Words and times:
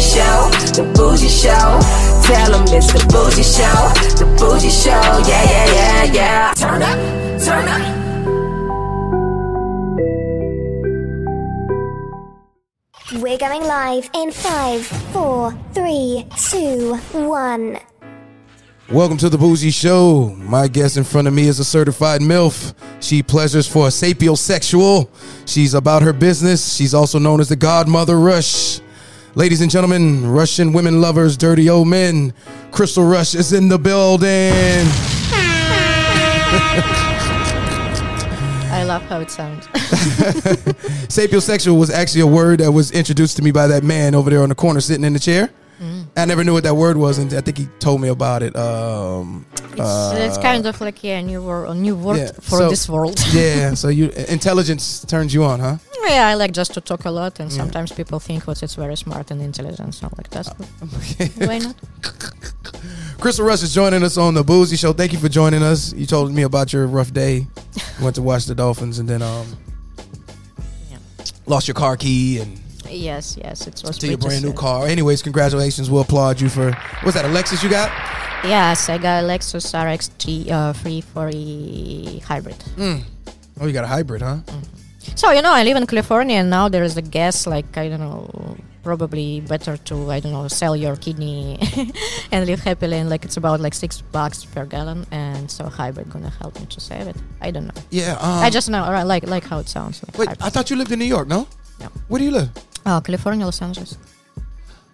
bougie 0.00 0.14
show, 0.14 0.50
the 0.82 0.92
bougie 0.94 1.28
show. 1.28 1.80
Tell 2.24 2.52
them 2.52 2.64
it's 2.74 2.92
the 2.92 3.04
bougie 3.12 3.42
show, 3.42 3.92
the 4.16 4.24
bougie 4.38 4.70
show. 4.70 4.90
Yeah, 4.90 5.44
yeah, 5.44 5.74
yeah, 5.74 6.12
yeah. 6.12 6.54
Turn 6.54 6.82
up, 6.82 6.98
turn 7.42 7.68
up. 7.68 7.96
We're 13.20 13.36
going 13.36 13.62
live 13.62 14.08
in 14.14 14.30
five, 14.30 14.86
four, 15.12 15.52
three, 15.74 16.26
two, 16.48 16.94
one. 17.12 17.78
Welcome 18.88 19.18
to 19.18 19.28
the 19.28 19.38
Bougie 19.38 19.70
Show. 19.70 20.34
My 20.36 20.66
guest 20.66 20.96
in 20.96 21.04
front 21.04 21.28
of 21.28 21.34
me 21.34 21.46
is 21.46 21.60
a 21.60 21.64
certified 21.64 22.22
MILF. 22.22 22.74
She 23.00 23.22
pleasures 23.22 23.68
for 23.68 23.86
a 23.86 23.90
sapiosexual. 23.90 25.08
She's 25.46 25.74
about 25.74 26.02
her 26.02 26.12
business. 26.12 26.74
She's 26.74 26.92
also 26.92 27.18
known 27.20 27.40
as 27.40 27.48
the 27.48 27.56
Godmother 27.56 28.18
Rush. 28.18 28.80
Ladies 29.36 29.60
and 29.60 29.70
gentlemen, 29.70 30.28
Russian 30.28 30.72
women 30.72 31.00
lovers, 31.00 31.36
dirty 31.36 31.70
old 31.70 31.86
men, 31.86 32.32
Crystal 32.72 33.04
Rush 33.04 33.36
is 33.36 33.52
in 33.52 33.68
the 33.68 33.78
building. 33.78 34.26
I 38.72 38.82
love 38.84 39.02
how 39.02 39.20
it 39.20 39.30
sounds. 39.30 39.66
Sapiosexual 41.06 41.78
was 41.78 41.90
actually 41.90 42.22
a 42.22 42.26
word 42.26 42.58
that 42.58 42.72
was 42.72 42.90
introduced 42.90 43.36
to 43.36 43.42
me 43.42 43.52
by 43.52 43.68
that 43.68 43.84
man 43.84 44.16
over 44.16 44.30
there 44.30 44.42
on 44.42 44.48
the 44.48 44.56
corner 44.56 44.80
sitting 44.80 45.04
in 45.04 45.12
the 45.12 45.20
chair. 45.20 45.48
I 46.16 46.24
never 46.26 46.44
knew 46.44 46.52
what 46.52 46.64
that 46.64 46.74
word 46.76 46.96
was, 46.98 47.16
and 47.18 47.32
I 47.32 47.40
think 47.40 47.56
he 47.58 47.66
told 47.78 48.00
me 48.02 48.08
about 48.08 48.42
it. 48.42 48.54
Um, 48.54 49.46
It's, 49.72 50.12
it's 50.26 50.38
kind 50.38 50.66
of 50.66 50.78
like 50.80 51.02
yeah, 51.02 51.18
a 51.20 51.22
new 51.22 51.42
word, 51.42 51.68
a 51.70 51.74
new 51.74 51.96
word 51.96 52.18
yeah, 52.18 52.32
for 52.40 52.58
so- 52.58 52.68
this 52.70 52.86
world. 52.88 53.18
yeah, 53.32 53.72
so 53.82 53.88
you 53.88 54.10
intelligence 54.28 55.04
turns 55.06 55.32
you 55.32 55.42
on, 55.44 55.60
huh? 55.60 55.76
yeah, 56.06 56.26
I 56.28 56.34
like 56.34 56.52
just 56.52 56.74
to 56.74 56.80
talk 56.80 57.04
a 57.06 57.10
lot, 57.10 57.40
and 57.40 57.50
Yeah. 57.50 57.56
sometimes 57.58 57.92
people 57.92 58.18
think 58.20 58.46
what 58.46 58.62
it's 58.62 58.74
very 58.74 58.96
smart 58.96 59.30
and 59.30 59.40
intelligent. 59.40 59.94
So 59.94 60.08
like 60.18 60.28
that's 60.28 60.48
good. 61.18 61.48
why 61.48 61.58
not? 61.58 61.76
Crystal 63.20 63.44
Rush 63.46 63.62
is 63.62 63.72
joining 63.74 64.02
us 64.02 64.16
on 64.18 64.34
the 64.34 64.42
Bougie 64.44 64.76
Show. 64.76 64.92
Thank 64.92 65.12
you 65.12 65.18
for 65.18 65.28
joining 65.28 65.62
us. 65.62 65.92
You 65.94 66.06
told 66.06 66.32
me 66.32 66.42
about 66.42 66.72
your 66.72 66.86
rough 66.86 67.12
day. 67.12 67.46
Went 68.02 68.14
to 68.16 68.22
watch 68.22 68.46
the 68.46 68.54
Dolphins 68.54 68.98
and 68.98 69.08
then 69.08 69.22
um 69.22 69.46
Yeah. 70.90 70.98
lost 71.46 71.68
your 71.68 71.74
car 71.74 71.96
key 71.96 72.38
and 72.40 72.58
Yes, 72.88 73.36
yes, 73.42 73.66
it 73.66 73.82
was 73.84 73.98
to 73.98 74.08
your 74.08 74.18
brand 74.18 74.44
new 74.44 74.52
car. 74.52 74.86
Anyways, 74.86 75.22
congratulations. 75.22 75.90
We'll 75.90 76.02
applaud 76.02 76.40
you 76.40 76.48
for 76.48 76.72
what's 77.02 77.14
that, 77.14 77.24
a 77.24 77.28
Lexus 77.28 77.62
you 77.62 77.70
got? 77.70 77.90
Yes, 78.44 78.88
I 78.88 78.96
got 78.96 79.24
a 79.24 79.26
Lexus 79.26 79.74
RX 79.74 80.08
T 80.18 80.50
uh, 80.50 80.72
340 80.72 82.20
hybrid. 82.20 82.56
Mm. 82.76 83.02
Oh, 83.60 83.66
you 83.66 83.72
got 83.72 83.84
a 83.84 83.86
hybrid, 83.86 84.22
huh? 84.22 84.38
So 85.14 85.30
you 85.30 85.42
know, 85.42 85.52
I 85.52 85.64
live 85.64 85.76
in 85.76 85.86
California, 85.86 86.36
and 86.36 86.48
now 86.48 86.68
there 86.68 86.82
is 86.82 86.96
a 86.96 87.02
gas. 87.02 87.46
Like 87.46 87.76
I 87.76 87.88
don't 87.88 88.00
know, 88.00 88.56
probably 88.82 89.40
better 89.40 89.76
to 89.76 90.10
I 90.10 90.20
don't 90.20 90.32
know 90.32 90.48
sell 90.48 90.74
your 90.74 90.96
kidney 90.96 91.58
and 92.32 92.46
live 92.46 92.60
happily. 92.60 92.96
And 92.96 93.10
like 93.10 93.24
it's 93.24 93.36
about 93.36 93.60
like 93.60 93.74
six 93.74 94.00
bucks 94.00 94.44
per 94.44 94.64
gallon, 94.64 95.06
and 95.10 95.50
so 95.50 95.64
hybrid 95.66 96.10
gonna 96.10 96.30
help 96.30 96.58
me 96.58 96.66
to 96.66 96.80
save 96.80 97.06
it. 97.06 97.16
I 97.40 97.50
don't 97.50 97.66
know. 97.66 97.82
Yeah. 97.90 98.12
Um, 98.20 98.44
I 98.44 98.50
just 98.50 98.70
know 98.70 98.82
like 99.04 99.26
like 99.26 99.44
how 99.44 99.58
it 99.58 99.68
sounds. 99.68 100.02
Like 100.06 100.18
wait. 100.18 100.28
hybrid. 100.28 100.46
I 100.46 100.50
thought 100.50 100.70
you 100.70 100.76
lived 100.76 100.92
in 100.92 100.98
New 100.98 101.04
York, 101.04 101.28
no? 101.28 101.46
No. 101.80 101.88
Where 102.08 102.18
do 102.18 102.24
you 102.24 102.30
live? 102.30 102.50
Oh, 102.90 103.00
California, 103.00 103.44
Los 103.44 103.62
Angeles. 103.62 103.96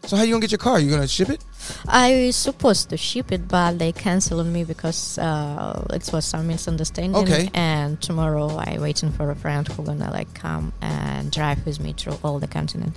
So 0.05 0.17
how 0.17 0.23
you 0.23 0.33
gonna 0.35 0.43
get 0.43 0.51
your 0.53 0.59
car? 0.59 0.79
You 0.79 0.91
gonna 0.91 1.09
ship 1.09 1.31
it? 1.31 1.43
I 1.89 2.27
was 2.27 2.37
supposed 2.37 2.91
to 2.91 2.97
ship 2.97 3.33
it, 3.33 3.49
but 3.49 3.79
they 3.79 3.91
canceled 3.93 4.41
on 4.41 4.53
me 4.53 4.63
because 4.65 5.19
uh, 5.19 5.83
it 5.91 6.09
was 6.13 6.25
some 6.27 6.47
misunderstanding. 6.47 7.17
Okay. 7.23 7.51
And 7.55 8.01
tomorrow 8.01 8.49
I 8.57 8.79
waiting 8.79 9.11
for 9.11 9.31
a 9.31 9.35
friend 9.35 9.67
who 9.67 9.83
gonna 9.83 10.11
like 10.13 10.33
come 10.35 10.73
and 10.83 11.33
drive 11.33 11.65
with 11.67 11.81
me 11.81 11.93
through 11.95 12.19
all 12.23 12.39
the 12.39 12.47
continent. 12.47 12.95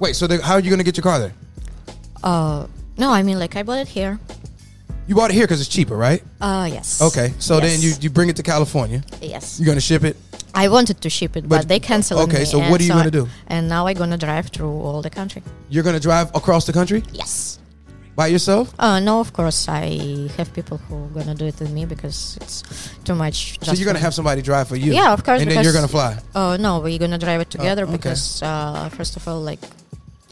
Wait. 0.00 0.16
So 0.16 0.26
they- 0.26 0.40
how 0.40 0.54
are 0.54 0.60
you 0.60 0.70
gonna 0.70 0.82
get 0.84 0.96
your 0.96 1.04
car 1.04 1.18
there? 1.20 1.34
Uh, 2.22 2.66
no, 2.98 3.12
I 3.12 3.22
mean 3.22 3.38
like 3.38 3.54
I 3.56 3.62
bought 3.62 3.78
it 3.78 3.88
here. 3.88 4.18
You 5.06 5.14
bought 5.14 5.30
it 5.30 5.34
here 5.34 5.44
because 5.46 5.60
it's 5.60 5.70
cheaper, 5.70 5.96
right? 5.96 6.22
Uh, 6.40 6.68
yes. 6.70 7.00
Okay. 7.00 7.32
So 7.38 7.60
then 7.60 7.80
you 7.80 7.92
you 8.00 8.10
bring 8.10 8.28
it 8.28 8.36
to 8.36 8.42
California. 8.42 9.02
Yes. 9.22 9.58
You're 9.58 9.66
gonna 9.72 9.80
ship 9.80 10.02
it. 10.04 10.16
I 10.54 10.68
wanted 10.68 11.00
to 11.02 11.08
ship 11.10 11.36
it, 11.36 11.48
but, 11.48 11.58
But- 11.60 11.68
they 11.68 11.78
canceled 11.80 12.20
okay, 12.28 12.40
me. 12.40 12.44
so 12.44 12.58
what 12.70 12.80
are 12.80 12.84
you 12.84 12.92
I- 12.92 12.96
gonna 12.98 13.10
do? 13.10 13.28
And 13.46 13.68
now 13.68 13.86
I'm 13.86 13.96
gonna 13.96 14.18
drive 14.18 14.48
through 14.48 14.72
all 14.86 15.02
the 15.02 15.10
country. 15.10 15.42
You're 15.68 15.84
gonna 15.84 16.00
drive 16.00 16.28
across 16.34 16.64
the 16.66 16.72
country 16.72 17.02
Yes. 17.12 17.58
by 18.16 18.26
yourself. 18.26 18.74
Uh, 18.78 18.98
no, 19.00 19.20
of 19.20 19.32
course 19.32 19.68
I 19.68 20.28
have 20.36 20.52
people 20.52 20.78
who 20.88 20.96
are 21.04 21.08
gonna 21.18 21.34
do 21.34 21.46
it 21.46 21.58
with 21.60 21.70
me 21.70 21.84
because 21.86 22.36
it's 22.40 22.62
too 23.04 23.14
much. 23.14 23.58
So 23.62 23.72
you're 23.72 23.86
gonna 23.86 23.98
have 24.06 24.14
somebody 24.14 24.42
drive 24.42 24.66
for 24.68 24.76
you. 24.76 24.92
Yeah, 24.92 25.12
of 25.12 25.22
course. 25.24 25.40
And 25.40 25.50
then 25.50 25.62
you're 25.64 25.72
gonna 25.72 25.88
fly. 25.88 26.18
Oh 26.34 26.56
no, 26.56 26.80
we're 26.80 26.98
gonna 26.98 27.18
drive 27.18 27.40
it 27.40 27.50
together 27.50 27.84
okay. 27.84 27.92
because 27.92 28.42
uh, 28.42 28.88
first 28.90 29.16
of 29.16 29.26
all, 29.28 29.40
like 29.40 29.60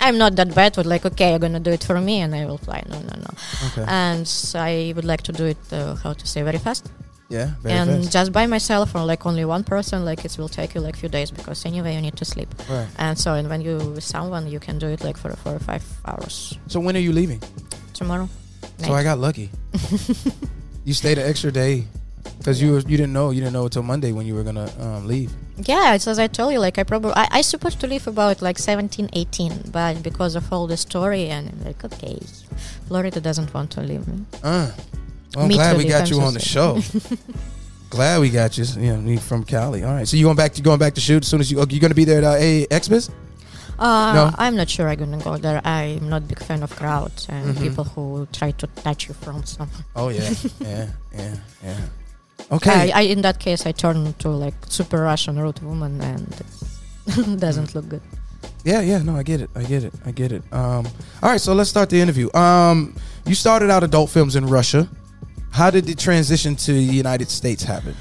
I'm 0.00 0.16
not 0.18 0.36
that 0.36 0.54
bad 0.54 0.76
with 0.76 0.86
like 0.86 1.04
okay, 1.06 1.30
you're 1.30 1.38
gonna 1.46 1.60
do 1.60 1.70
it 1.70 1.82
for 1.84 2.00
me 2.00 2.20
and 2.20 2.34
I 2.34 2.44
will 2.44 2.58
fly. 2.58 2.82
No, 2.88 2.98
no, 3.00 3.14
no. 3.26 3.30
Okay. 3.68 3.84
And 3.88 4.26
so 4.28 4.58
I 4.60 4.92
would 4.94 5.04
like 5.12 5.22
to 5.22 5.32
do 5.32 5.44
it. 5.46 5.58
Uh, 5.72 5.94
how 6.02 6.12
to 6.12 6.26
say 6.26 6.42
very 6.42 6.58
fast. 6.58 6.84
Yeah. 7.28 7.52
Very 7.60 7.74
and 7.74 7.90
fast. 8.02 8.12
just 8.12 8.32
by 8.32 8.46
myself 8.46 8.94
or 8.94 9.04
like 9.04 9.26
only 9.26 9.44
one 9.44 9.64
person, 9.64 10.04
like 10.04 10.24
it 10.24 10.36
will 10.38 10.48
take 10.48 10.74
you 10.74 10.80
like 10.80 10.96
few 10.96 11.08
days 11.08 11.30
because 11.30 11.64
anyway 11.66 11.94
you 11.94 12.00
need 12.00 12.16
to 12.16 12.24
sleep. 12.24 12.48
Right. 12.68 12.88
And 12.98 13.18
so 13.18 13.34
and 13.34 13.48
when 13.48 13.60
you 13.60 13.76
with 13.78 14.04
someone, 14.04 14.48
you 14.48 14.60
can 14.60 14.78
do 14.78 14.86
it 14.88 15.02
like 15.04 15.16
for 15.16 15.30
four 15.36 15.54
or 15.54 15.58
five 15.58 15.84
hours 16.04 16.58
So 16.68 16.80
when 16.80 16.96
are 16.96 17.00
you 17.00 17.12
leaving? 17.12 17.42
tomorrow. 17.92 18.28
So 18.78 18.92
I 18.92 19.02
got 19.02 19.18
lucky. 19.18 19.50
you 20.84 20.94
stayed 20.94 21.18
an 21.18 21.28
extra 21.28 21.50
day 21.50 21.84
because 22.38 22.62
you 22.62 22.72
were, 22.72 22.78
you 22.80 22.96
didn't 22.96 23.12
know 23.12 23.30
you 23.30 23.40
didn't 23.40 23.52
know 23.54 23.64
until 23.64 23.82
Monday 23.82 24.12
when 24.12 24.24
you 24.26 24.34
were 24.34 24.44
gonna 24.44 24.70
um, 24.80 25.06
leave. 25.06 25.32
Yeah, 25.56 25.94
it's 25.94 26.06
as 26.06 26.18
I 26.20 26.28
told 26.28 26.52
you, 26.52 26.60
like 26.60 26.78
I 26.78 26.84
probably 26.84 27.12
I, 27.16 27.26
I 27.30 27.40
supposed 27.42 27.80
to 27.80 27.86
leave 27.88 28.06
about 28.06 28.40
like 28.40 28.58
17, 28.58 29.10
18, 29.12 29.70
but 29.72 30.02
because 30.04 30.36
of 30.36 30.52
all 30.52 30.68
the 30.68 30.76
story 30.76 31.26
and 31.28 31.48
I'm 31.50 31.64
like 31.64 31.84
okay, 31.84 32.20
Florida 32.86 33.20
doesn't 33.20 33.52
want 33.52 33.72
to 33.72 33.80
leave 33.80 34.06
me. 34.06 34.24
Uh, 34.44 34.70
well, 35.34 35.44
I'm 35.44 35.48
Me 35.48 35.54
glad 35.54 35.72
too, 35.72 35.78
we 35.78 35.84
got 35.84 36.10
you 36.10 36.20
on 36.20 36.34
the 36.34 36.40
show. 36.40 36.80
glad 37.90 38.20
we 38.20 38.30
got 38.30 38.56
you. 38.58 38.64
You 38.64 38.96
know, 38.96 39.20
from 39.20 39.44
Cali. 39.44 39.84
All 39.84 39.92
right. 39.94 40.06
So 40.08 40.16
you 40.16 40.24
going 40.24 40.36
back? 40.36 40.56
You 40.58 40.64
going 40.64 40.78
back 40.78 40.94
to 40.94 41.00
shoot 41.00 41.22
as 41.24 41.28
soon 41.28 41.40
as 41.40 41.50
you? 41.50 41.64
You 41.68 41.80
gonna 41.80 41.94
be 41.94 42.04
there 42.04 42.18
at 42.18 42.24
uh, 42.24 42.36
a 42.36 42.66
Xmas? 42.82 43.10
Uh, 43.78 44.12
No? 44.12 44.30
I'm 44.38 44.56
not 44.56 44.68
sure 44.68 44.88
I'm 44.88 44.98
gonna 44.98 45.18
go 45.18 45.36
there. 45.36 45.60
I'm 45.64 46.08
not 46.08 46.26
big 46.26 46.40
fan 46.40 46.62
of 46.62 46.74
crowds 46.74 47.26
and 47.28 47.54
Mhm. 47.54 47.62
people 47.62 47.84
who 47.84 48.26
try 48.32 48.50
to 48.52 48.66
touch 48.82 49.08
you 49.08 49.14
from 49.14 49.44
somewhere. 49.44 49.84
Oh 49.94 50.08
yeah, 50.18 50.30
yeah, 50.60 50.86
yeah, 51.14 51.34
yeah. 51.62 51.76
Okay. 52.50 52.90
I, 52.92 53.00
I 53.00 53.02
in 53.02 53.22
that 53.22 53.38
case 53.38 53.66
I 53.66 53.72
turn 53.72 54.14
to 54.18 54.28
like 54.30 54.54
super 54.68 54.98
Russian 55.02 55.38
rude 55.38 55.60
woman 55.62 56.00
and 56.00 56.26
it 57.06 57.38
doesn't 57.40 57.74
look 57.74 57.88
good. 57.88 58.02
Yeah, 58.64 58.80
yeah, 58.80 58.98
no, 59.02 59.14
I 59.16 59.22
get 59.22 59.40
it. 59.40 59.50
I 59.54 59.62
get 59.62 59.84
it. 59.84 59.92
I 60.04 60.10
get 60.10 60.32
it. 60.32 60.42
Um, 60.52 60.84
all 61.22 61.30
right, 61.30 61.40
so 61.40 61.54
let's 61.54 61.70
start 61.70 61.88
the 61.90 62.00
interview. 62.00 62.28
Um, 62.34 62.94
you 63.26 63.34
started 63.34 63.70
out 63.70 63.82
adult 63.84 64.10
films 64.10 64.34
in 64.34 64.46
Russia. 64.46 64.88
How 65.58 65.70
did 65.70 65.84
the 65.86 65.94
transition 65.94 66.54
to 66.66 66.72
the 66.72 66.82
United 67.04 67.28
States 67.30 67.62
happen? 67.64 67.94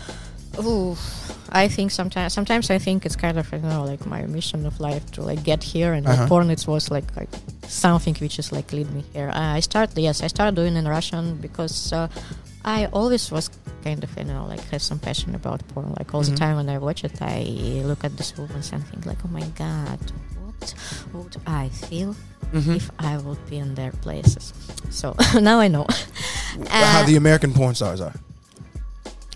Ooh, 0.61 0.95
I 1.63 1.67
think 1.75 1.91
sometimes 1.91 2.33
sometimes 2.33 2.69
I 2.69 2.79
think 2.85 3.05
it's 3.05 3.15
kind 3.15 3.37
of 3.41 3.45
you 3.51 3.59
know 3.59 3.83
like 3.91 4.05
my 4.05 4.21
mission 4.37 4.65
of 4.69 4.79
life 4.79 5.03
to 5.15 5.21
like 5.29 5.41
get 5.51 5.61
here 5.73 5.91
and 5.97 6.05
Uh-huh. 6.05 6.17
like 6.21 6.29
porn 6.29 6.49
it 6.51 6.63
was 6.67 6.91
like 6.95 7.07
like 7.19 7.29
something 7.67 8.15
which 8.23 8.37
is 8.41 8.51
like 8.51 8.67
lead 8.77 8.89
me 8.97 9.03
here. 9.13 9.29
Uh, 9.29 9.57
I 9.57 9.61
started 9.69 9.97
yes 10.07 10.21
I 10.25 10.27
started 10.35 10.55
doing 10.55 10.75
in 10.81 10.85
Russian 10.97 11.25
because 11.47 11.93
uh, 11.93 12.07
I 12.77 12.79
always 12.99 13.31
was 13.31 13.49
kind 13.83 14.03
of 14.05 14.09
you 14.17 14.25
know 14.31 14.45
like 14.51 14.61
have 14.71 14.81
some 14.81 14.99
passion 14.99 15.33
about 15.41 15.59
porn. 15.73 15.93
Like 15.99 16.09
all 16.13 16.21
Mhm. 16.23 16.29
the 16.31 16.35
time 16.43 16.55
when 16.59 16.69
I 16.69 16.77
watch 16.87 17.01
it, 17.07 17.15
I 17.21 17.41
look 17.89 18.03
at 18.07 18.13
these 18.17 18.33
women 18.37 18.61
and 18.73 18.81
think 18.89 19.05
like 19.11 19.21
oh 19.25 19.31
my 19.39 19.47
god. 19.63 19.99
What 21.11 21.23
would 21.23 21.37
I 21.47 21.69
feel 21.69 22.15
Mm-hmm. 22.53 22.71
if 22.79 22.89
I 22.99 23.17
would 23.17 23.43
be 23.49 23.57
in 23.57 23.75
their 23.75 23.91
places? 23.91 24.53
So 24.89 25.15
now 25.41 25.59
I 25.59 25.67
know. 25.67 25.85
How 26.69 27.01
Uh, 27.01 27.05
the 27.05 27.15
American 27.17 27.51
porn 27.53 27.75
stars 27.75 27.99
are. 27.99 28.13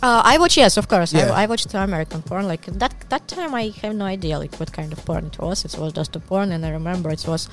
uh, 0.01 0.21
I 0.23 0.37
watch 0.37 0.55
yes, 0.57 0.77
of 0.77 0.87
course. 0.87 1.11
Yeah. 1.13 1.31
I, 1.33 1.43
I 1.43 1.45
watched 1.45 1.73
American 1.73 2.21
porn. 2.21 2.47
Like 2.47 2.65
that 2.79 2.93
that 3.09 3.27
time, 3.27 3.53
I 3.53 3.73
have 3.81 3.93
no 3.95 4.05
idea 4.05 4.39
like 4.39 4.55
what 4.59 4.71
kind 4.71 4.93
of 4.93 4.99
porn 5.05 5.25
it 5.25 5.37
was. 5.39 5.65
It 5.65 5.77
was 5.77 5.91
just 5.93 6.15
a 6.15 6.19
porn, 6.19 6.51
and 6.53 6.65
I 6.65 6.69
remember 6.69 7.09
it 7.11 7.25
was 7.27 7.49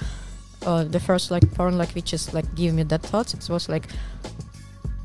uh, 0.64 0.84
the 0.84 1.00
first 1.00 1.30
like 1.30 1.46
porn 1.54 1.76
like 1.76 1.92
which 1.94 2.12
is 2.14 2.32
like 2.32 2.46
give 2.54 2.72
me 2.74 2.84
that 2.84 3.02
thoughts. 3.02 3.34
It 3.34 3.48
was 3.50 3.68
like 3.68 3.88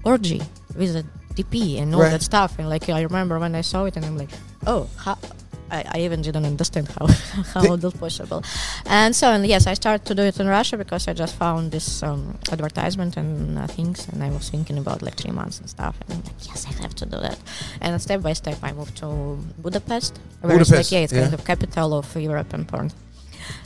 orgy 0.03 0.41
with 0.75 0.95
a 0.95 1.03
DP 1.35 1.79
and 1.81 1.95
all 1.95 2.01
Right. 2.01 2.11
that 2.11 2.21
stuff. 2.21 2.59
And 2.59 2.69
like 2.69 2.87
I 2.89 3.01
remember 3.01 3.39
when 3.39 3.55
I 3.55 3.61
saw 3.61 3.85
it, 3.85 3.97
and 3.97 4.05
I'm 4.05 4.17
like, 4.17 4.29
oh, 4.67 4.87
how. 4.97 5.17
I, 5.73 5.83
I 5.95 5.97
even 6.05 6.21
didn't 6.21 6.45
understand 6.45 6.87
how 6.95 7.07
how 7.53 7.75
that's 7.75 7.97
possible, 7.97 8.41
and 8.85 9.15
so 9.15 9.25
and 9.33 9.45
yes, 9.45 9.65
I 9.67 9.73
started 9.73 10.05
to 10.09 10.13
do 10.15 10.23
it 10.23 10.39
in 10.39 10.47
Russia 10.47 10.77
because 10.77 11.07
I 11.07 11.13
just 11.13 11.35
found 11.35 11.71
this 11.71 12.03
um, 12.03 12.37
advertisement 12.51 13.17
and 13.17 13.57
uh, 13.57 13.67
things, 13.67 14.07
and 14.09 14.23
I 14.23 14.29
was 14.29 14.49
thinking 14.49 14.77
about 14.77 15.01
like 15.01 15.15
three 15.15 15.31
months 15.31 15.59
and 15.59 15.69
stuff, 15.69 15.95
and 16.01 16.13
I'm 16.13 16.23
like, 16.23 16.47
yes, 16.47 16.65
I 16.69 16.71
have 16.83 16.95
to 17.01 17.05
do 17.05 17.17
that, 17.27 17.39
and 17.81 18.01
step 18.01 18.21
by 18.21 18.33
step 18.33 18.57
I 18.61 18.71
moved 18.71 18.97
to 18.97 19.37
Budapest, 19.57 20.19
where 20.41 20.59
it's 20.61 20.71
like 20.71 20.91
yeah, 20.91 20.99
it's 21.05 21.13
yeah. 21.13 21.23
kind 21.23 21.33
of 21.33 21.43
capital 21.43 21.93
of 21.93 22.15
European 22.15 22.65
porn, 22.65 22.91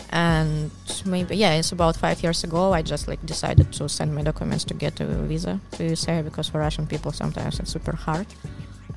and 0.09 0.71
maybe 1.06 1.36
yeah, 1.36 1.54
it's 1.59 1.71
about 1.71 1.98
five 1.98 2.24
years 2.24 2.44
ago 2.44 2.74
I 2.74 2.81
just 2.81 3.07
like 3.07 3.24
decided 3.25 3.74
to 3.74 3.89
send 3.89 4.15
my 4.15 4.24
documents 4.24 4.63
to 4.65 4.74
get 4.74 5.00
a 5.01 5.06
visa 5.06 5.59
to 5.74 5.83
USA 5.83 6.21
because 6.21 6.48
for 6.48 6.59
Russian 6.59 6.88
people 6.88 7.12
sometimes 7.12 7.59
it's 7.59 7.71
super 7.71 7.95
hard, 7.95 8.27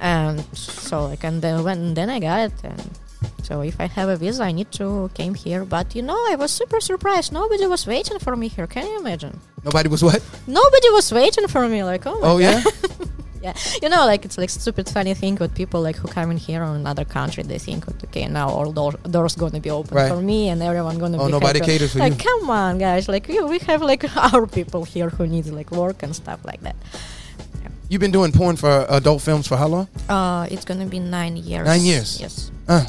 and 0.00 0.44
so 0.56 1.06
like 1.06 1.22
and 1.24 1.42
then 1.42 1.62
when 1.64 1.94
then 1.94 2.08
I 2.10 2.18
got 2.20 2.40
it 2.50 2.52
and 2.64 2.82
So 3.42 3.60
if 3.62 3.76
I 3.80 3.86
have 3.98 4.08
a 4.08 4.16
visa, 4.16 4.42
I 4.44 4.52
need 4.52 4.70
to 4.80 5.10
came 5.18 5.34
here. 5.34 5.64
But 5.64 5.86
you 5.96 6.02
know, 6.02 6.16
I 6.32 6.36
was 6.42 6.50
super 6.60 6.80
surprised. 6.80 7.32
Nobody 7.32 7.66
was 7.66 7.82
waiting 7.86 8.18
for 8.24 8.34
me 8.36 8.46
here. 8.48 8.66
Can 8.74 8.86
you 8.90 8.96
imagine? 9.04 9.34
Nobody 9.64 9.88
was 9.94 10.02
what? 10.06 10.20
Nobody 10.46 10.88
was 10.98 11.06
waiting 11.12 11.48
for 11.48 11.62
me. 11.68 11.80
Like, 11.92 12.06
oh 12.06 12.16
Oh 12.22 12.38
god. 12.38 12.40
yeah. 12.40 12.60
yeah 13.46 13.54
you 13.82 13.88
know 13.88 14.04
like 14.12 14.22
it's 14.26 14.36
like 14.42 14.50
stupid 14.50 14.86
funny 14.96 15.14
thing 15.20 15.34
with 15.40 15.52
people 15.60 15.80
like 15.88 15.96
who 16.00 16.06
come 16.16 16.28
in 16.30 16.36
here 16.48 16.62
on 16.68 16.76
another 16.76 17.06
country 17.18 17.42
they 17.42 17.58
think 17.58 17.80
okay 18.04 18.26
now 18.28 18.48
all 18.56 18.70
door, 18.70 18.92
doors 19.16 19.34
gonna 19.34 19.60
be 19.68 19.70
open 19.78 19.96
Right. 19.96 20.12
for 20.12 20.20
me 20.20 20.40
and 20.52 20.60
everyone 20.62 20.98
gonna 21.02 21.16
Oh, 21.22 21.24
be 21.26 21.32
nobody 21.32 21.58
happy. 21.58 21.70
caters 21.72 21.92
for 21.92 22.00
like 22.04 22.16
you. 22.20 22.28
come 22.28 22.50
on 22.50 22.76
guys 22.76 23.08
like 23.08 23.24
we, 23.32 23.40
we 23.52 23.58
have 23.70 23.80
like 23.92 24.04
our 24.34 24.44
people 24.46 24.84
here 24.84 25.08
who 25.16 25.24
needs 25.26 25.48
like 25.60 25.70
work 25.72 26.02
and 26.04 26.12
stuff 26.14 26.40
like 26.50 26.60
that 26.68 26.76
You've 27.90 28.00
been 28.00 28.12
doing 28.12 28.30
porn 28.32 28.54
for 28.56 28.86
adult 28.88 29.20
films 29.20 29.46
for 29.48 29.56
how 29.56 29.66
long? 29.66 29.88
uh 30.08 30.46
it's 30.50 30.64
gonna 30.64 30.86
be 30.86 30.98
nine 31.00 31.36
years 31.36 31.66
Nine 31.66 31.82
years. 31.82 32.18
yes 32.20 32.50
Uh. 32.68 32.86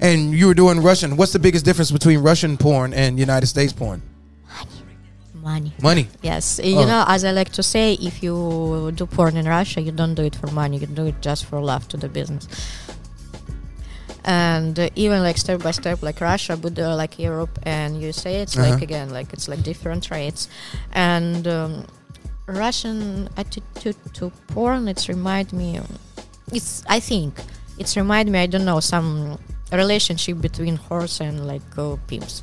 And 0.00 0.34
you 0.34 0.48
were 0.48 0.54
doing 0.54 0.82
Russian. 0.82 1.16
What's 1.16 1.32
the 1.32 1.38
biggest 1.38 1.64
difference 1.64 1.90
between 1.92 2.18
Russian 2.20 2.56
porn 2.58 2.92
and 2.92 3.18
United 3.18 3.46
States 3.46 3.72
porn? 3.72 4.02
money 5.52 5.72
Money. 5.82 6.06
yes 6.22 6.60
you 6.62 6.78
Oh. 6.78 6.86
know 6.86 7.02
as 7.08 7.24
i 7.24 7.32
like 7.32 7.50
to 7.58 7.64
say 7.64 7.94
if 7.94 8.22
you 8.22 8.92
do 8.94 9.06
porn 9.06 9.36
in 9.36 9.44
russia 9.58 9.80
you 9.80 9.90
don't 9.90 10.14
do 10.14 10.22
it 10.22 10.36
for 10.36 10.46
money 10.62 10.76
you 10.78 10.86
do 10.86 11.06
it 11.06 11.16
just 11.20 11.42
for 11.46 11.58
love 11.60 11.88
to 11.88 11.96
the 11.96 12.08
business 12.08 12.46
and 14.24 14.78
uh, 14.78 14.88
even 14.94 15.20
like 15.20 15.36
step 15.36 15.60
by 15.60 15.72
step 15.72 16.00
like 16.00 16.20
russia 16.20 16.56
but 16.56 16.78
uh, 16.78 16.94
like 16.94 17.18
europe 17.18 17.58
and 17.64 18.00
usa 18.00 18.32
it's 18.42 18.56
Uh-huh. 18.56 18.70
like 18.70 18.82
again 18.88 19.08
like 19.10 19.32
it's 19.32 19.48
like 19.48 19.62
different 19.64 20.02
rates 20.12 20.46
and 20.92 21.48
um, 21.48 21.72
russian 22.52 23.28
attitude 23.36 23.96
to 24.12 24.30
porn 24.48 24.88
it's 24.88 25.08
remind 25.08 25.52
me 25.52 25.80
it's 26.52 26.84
i 26.88 27.00
think 27.00 27.38
it's 27.78 27.96
remind 27.96 28.30
me 28.30 28.38
i 28.38 28.46
don't 28.46 28.64
know 28.64 28.80
some 28.80 29.38
relationship 29.72 30.40
between 30.40 30.76
horse 30.76 31.20
and 31.20 31.46
like 31.46 31.62
uh, 31.78 31.96
pimps 32.06 32.42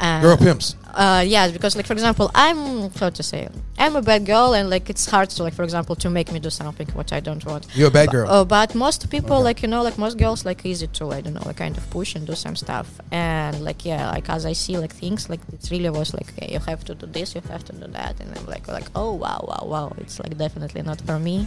and 0.00 0.22
Girl 0.22 0.36
pimps. 0.36 0.76
uh 0.94 1.22
yeah 1.26 1.48
because 1.50 1.76
like 1.76 1.86
for 1.86 1.92
example 1.92 2.30
i'm 2.34 2.90
how 3.00 3.10
to 3.10 3.22
say 3.22 3.48
i'm 3.78 3.94
a 3.96 4.02
bad 4.02 4.24
girl 4.26 4.54
and 4.54 4.68
like 4.70 4.90
it's 4.90 5.06
hard 5.06 5.28
to 5.30 5.42
like 5.42 5.54
for 5.54 5.62
example 5.62 5.94
to 5.96 6.08
make 6.10 6.30
me 6.32 6.38
do 6.40 6.50
something 6.50 6.86
what 6.94 7.12
i 7.12 7.20
don't 7.20 7.44
want 7.46 7.66
You're 7.74 7.88
a 7.88 7.90
bad 7.90 8.10
girl. 8.10 8.28
uh, 8.30 8.44
but 8.44 8.74
most 8.74 9.08
people, 9.10 9.36
Okay. 9.36 9.44
like 9.44 9.62
you 9.62 9.68
know, 9.68 9.82
like 9.82 9.96
most 9.98 10.16
girls, 10.18 10.44
like 10.44 10.64
easy 10.66 10.86
to 10.98 11.04
I 11.12 11.20
don't 11.20 11.34
know, 11.34 11.42
like 11.46 11.56
kind 11.56 11.76
of 11.76 11.84
push 11.90 12.14
and 12.16 12.26
do 12.26 12.34
some 12.34 12.56
stuff. 12.56 12.88
And 13.12 13.54
like 13.68 13.84
yeah, 13.84 14.10
like 14.16 14.28
as 14.36 14.44
I 14.46 14.54
see 14.54 14.76
like 14.84 14.94
things, 15.02 15.28
like 15.32 15.40
it 15.52 15.68
really 15.70 15.90
was 15.90 16.08
like 16.18 16.28
okay, 16.32 16.48
you 16.54 16.60
have 16.70 16.82
to 16.88 16.94
do 16.94 17.06
this, 17.06 17.34
you 17.34 17.42
have 17.54 17.64
to 17.68 17.72
do 17.72 17.86
that, 17.98 18.14
and 18.20 18.28
I'm 18.36 18.46
like 18.54 18.66
like 18.68 18.88
oh 18.94 19.12
wow 19.24 19.40
wow 19.50 19.62
wow, 19.72 19.92
it's 20.02 20.16
like 20.22 20.36
definitely 20.38 20.82
not 20.82 21.00
for 21.06 21.18
me. 21.18 21.46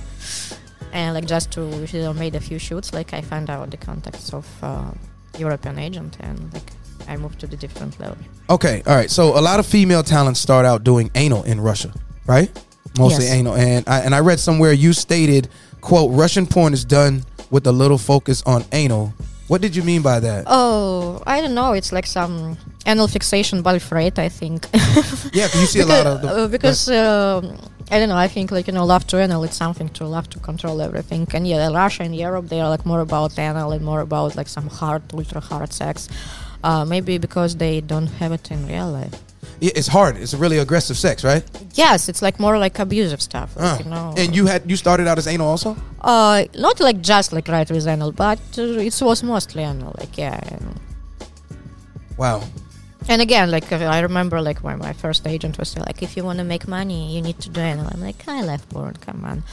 And 0.94 1.14
like 1.16 1.26
just 1.26 1.52
to 1.56 1.62
you 1.94 2.02
know, 2.06 2.14
made 2.14 2.36
a 2.36 2.40
few 2.50 2.60
shoots, 2.60 2.94
like 2.94 3.14
I 3.14 3.22
found 3.22 3.50
out 3.50 3.72
the 3.72 3.78
contacts 3.78 4.34
of 4.34 4.46
uh, 4.64 4.92
European 5.38 5.78
agent, 5.80 6.18
and 6.20 6.38
like 6.54 6.70
I 7.08 7.18
moved 7.18 7.40
to 7.40 7.48
the 7.48 7.58
different 7.58 8.00
level. 8.00 8.18
Okay, 8.50 8.84
all 8.86 8.96
right. 8.96 9.10
So 9.10 9.38
a 9.38 9.42
lot 9.42 9.60
of 9.60 9.66
female 9.66 10.04
talents 10.04 10.40
start 10.40 10.66
out 10.66 10.84
doing 10.84 11.10
anal 11.16 11.44
in 11.44 11.60
Russia, 11.62 11.92
right? 12.26 12.50
Mostly 12.98 13.26
Yes. 13.26 13.34
anal, 13.34 13.56
and 13.56 13.88
I, 13.88 14.00
and 14.00 14.14
I 14.16 14.20
read 14.20 14.40
somewhere 14.40 14.72
you 14.74 14.94
stated, 14.94 15.50
"quote 15.82 16.12
Russian 16.12 16.46
porn 16.48 16.74
is 16.74 16.84
done 16.86 17.24
with 17.52 17.68
a 17.68 17.72
little 17.72 17.98
focus 17.98 18.42
on 18.46 18.66
anal." 18.72 19.14
What 19.48 19.62
did 19.62 19.76
you 19.78 19.84
mean 19.84 20.02
by 20.02 20.20
that? 20.20 20.44
Oh, 20.48 21.22
I 21.26 21.40
don't 21.42 21.54
know. 21.56 21.72
It's 21.74 21.92
like 21.94 22.06
some 22.06 22.58
anal 22.86 23.08
fixation 23.08 23.62
bulk 23.62 23.90
rate, 23.92 24.20
I 24.20 24.28
think. 24.30 24.68
yeah, 25.32 25.48
you 25.60 25.66
see 25.66 25.80
a 25.80 25.86
lot 25.86 26.06
of 26.06 26.22
the, 26.24 26.28
uh, 26.28 26.48
because 26.50 26.90
um, 26.90 27.58
I 27.90 28.00
don't 28.00 28.10
know. 28.10 28.18
I 28.18 28.28
think 28.28 28.52
like 28.52 28.68
you 28.68 28.74
know, 28.74 28.84
love 28.86 29.08
to 29.08 29.18
anal. 29.20 29.44
It's 29.46 29.56
something 29.56 29.88
to 29.90 30.06
love 30.06 30.28
to 30.32 30.40
control 30.40 30.82
everything. 30.82 31.28
And 31.34 31.48
yeah, 31.48 31.68
in 31.68 31.74
Russia 31.74 32.04
and 32.04 32.14
Europe, 32.16 32.50
they 32.50 32.60
are 32.60 32.70
like 32.70 32.86
more 32.86 33.00
about 33.00 33.38
anal 33.40 33.72
and 33.72 33.86
more 33.86 34.02
about 34.02 34.36
like 34.36 34.50
some 34.50 34.68
hard, 34.68 35.04
ultra 35.14 35.40
hard 35.40 35.72
sex. 35.72 36.10
Uh, 36.70 36.84
maybe 36.86 37.18
because 37.18 37.56
they 37.58 37.82
don't 37.82 38.10
have 38.20 38.32
it 38.38 38.52
in 38.52 38.60
real 38.68 38.90
life. 39.00 39.16
Yeah, 39.60 39.72
it's 39.80 39.88
hard. 39.88 40.18
It's 40.18 40.34
really 40.34 40.60
aggressive 40.60 40.98
sex, 40.98 41.24
right? 41.24 41.44
Yes, 41.74 42.10
it's 42.10 42.22
like 42.22 42.40
more 42.40 42.60
like 42.66 42.78
abusive 42.80 43.22
stuff. 43.22 43.50
like, 43.56 43.66
Uh, 43.66 43.84
you 43.84 43.90
know. 43.90 44.14
And 44.22 44.36
you 44.36 44.48
had 44.48 44.62
you 44.70 44.76
started 44.78 45.08
out 45.08 45.18
as 45.18 45.28
anal 45.28 45.48
also? 45.48 45.76
uh, 46.02 46.44
not 46.56 46.80
like 46.80 47.00
just 47.14 47.32
like 47.34 47.48
right 47.52 47.70
with 47.72 47.88
anal, 47.88 48.12
but 48.12 48.40
uh, 48.58 48.88
it 48.90 49.02
was 49.02 49.24
mostly 49.24 49.64
anal. 49.64 49.94
Like 50.00 50.18
yeah. 50.22 50.40
and- 50.54 50.80
Wow. 52.18 52.42
And 53.10 53.22
again, 53.22 53.52
like 53.52 53.72
uh, 53.72 53.78
I 53.98 54.00
remember, 54.02 54.42
like 54.42 54.60
when 54.60 54.80
my 54.80 54.94
first 54.94 55.26
agent 55.28 55.58
was 55.58 55.78
like, 55.78 56.04
"If 56.04 56.18
you 56.18 56.26
want 56.26 56.40
to 56.40 56.44
make 56.44 56.68
money, 56.68 57.16
you 57.16 57.22
need 57.22 57.40
to 57.40 57.50
do 57.50 57.62
anal." 57.62 57.88
I'm 57.94 58.02
like, 58.02 58.28
"I 58.28 58.42
left 58.44 58.68
porn, 58.70 58.96
come 59.06 59.24
on." 59.24 59.44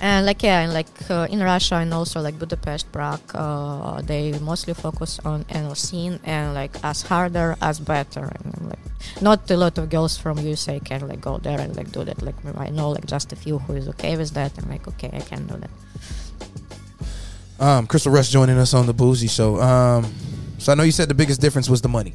And 0.00 0.26
like 0.26 0.42
yeah, 0.42 0.60
and 0.60 0.74
like 0.74 0.88
uh, 1.08 1.26
in 1.30 1.40
Russia 1.40 1.76
and 1.76 1.94
also 1.94 2.20
like 2.20 2.38
Budapest, 2.38 2.90
Prague, 2.92 3.20
uh, 3.34 4.02
they 4.02 4.38
mostly 4.40 4.74
focus 4.74 5.20
on 5.24 5.44
anal 5.50 5.74
scene 5.74 6.18
and 6.24 6.52
like 6.54 6.76
as 6.82 7.02
harder 7.02 7.56
as 7.62 7.80
better. 7.80 8.30
And 8.44 8.70
like, 8.70 8.78
not 9.22 9.50
a 9.50 9.56
lot 9.56 9.78
of 9.78 9.88
girls 9.88 10.18
from 10.18 10.38
USA 10.38 10.80
can 10.80 11.06
like 11.08 11.20
go 11.20 11.38
there 11.38 11.60
and 11.60 11.76
like 11.76 11.92
do 11.92 12.04
that. 12.04 12.22
Like 12.22 12.34
I 12.58 12.70
know 12.70 12.90
like 12.90 13.06
just 13.06 13.32
a 13.32 13.36
few 13.36 13.58
who 13.58 13.74
is 13.74 13.88
okay 13.88 14.16
with 14.16 14.30
that. 14.34 14.52
I'm 14.58 14.68
like, 14.68 14.86
okay, 14.88 15.10
I 15.12 15.20
can 15.20 15.46
do 15.46 15.56
that. 15.56 15.70
Um, 17.60 17.86
Crystal 17.86 18.12
Rush 18.12 18.30
joining 18.30 18.58
us 18.58 18.74
on 18.74 18.86
the 18.86 18.92
Bougie 18.92 19.28
Show. 19.28 19.60
Um, 19.60 20.12
so 20.58 20.72
I 20.72 20.74
know 20.74 20.82
you 20.82 20.92
said 20.92 21.08
the 21.08 21.14
biggest 21.14 21.40
difference 21.40 21.68
was 21.68 21.80
the 21.82 21.88
money 21.88 22.14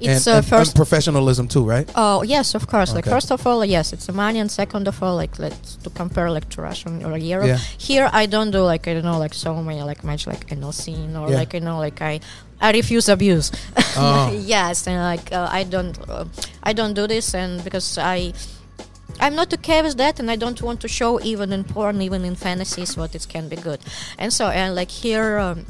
It's 0.00 0.26
and, 0.26 0.34
uh, 0.34 0.38
and- 0.38 0.46
first 0.46 0.70
and 0.72 0.76
professionalism 0.76 1.48
too, 1.48 1.64
right? 1.64 1.90
Oh 1.94 2.22
yes, 2.22 2.54
of 2.54 2.66
course. 2.66 2.92
Like 2.94 3.06
first 3.06 3.30
of 3.32 3.46
all, 3.46 3.64
yes, 3.64 3.92
it's 3.92 4.08
a 4.08 4.12
money, 4.12 4.38
and 4.40 4.50
second 4.50 4.86
of 4.88 5.02
all, 5.02 5.16
like 5.16 5.38
let's 5.38 5.76
to 5.76 5.90
compare 5.90 6.30
like 6.30 6.48
to 6.50 6.62
Russian 6.62 7.04
or 7.04 7.16
Europe. 7.16 7.48
Yeah. 7.48 7.58
Here, 7.78 8.10
I 8.12 8.26
don't 8.26 8.50
do 8.50 8.60
like 8.62 8.86
I 8.88 8.94
don't 8.94 9.04
know 9.04 9.18
like 9.18 9.34
so 9.34 9.54
many 9.62 9.82
like 9.82 10.04
much 10.04 10.26
like 10.26 10.52
anal 10.52 10.72
scene 10.72 11.16
or 11.16 11.30
Yeah. 11.30 11.36
like 11.36 11.54
you 11.54 11.60
know 11.60 11.78
like 11.78 12.02
I 12.02 12.20
I 12.60 12.72
refuse 12.72 13.08
abuse. 13.08 13.50
Oh. 13.96 14.30
yes, 14.44 14.86
and 14.86 15.00
like 15.02 15.32
uh, 15.32 15.48
I 15.50 15.64
don't 15.64 15.96
uh, 16.08 16.24
I 16.62 16.72
don't 16.72 16.94
do 16.94 17.06
this, 17.06 17.34
and 17.34 17.62
because 17.64 17.98
I. 17.98 18.32
I'm 19.18 19.34
not 19.34 19.50
okay 19.54 19.80
with 19.80 19.96
that, 19.96 20.20
and 20.20 20.30
I 20.30 20.36
don't 20.36 20.60
want 20.60 20.80
to 20.82 20.88
show 20.88 21.18
even 21.22 21.50
in 21.50 21.64
porn, 21.64 22.02
even 22.02 22.22
in 22.22 22.34
fantasies, 22.34 22.98
what 22.98 23.14
it 23.14 23.26
can 23.26 23.48
be 23.48 23.56
good. 23.56 23.80
And 24.18 24.30
so, 24.30 24.48
and 24.48 24.74
like 24.74 24.90
here, 24.90 25.38
um, 25.38 25.64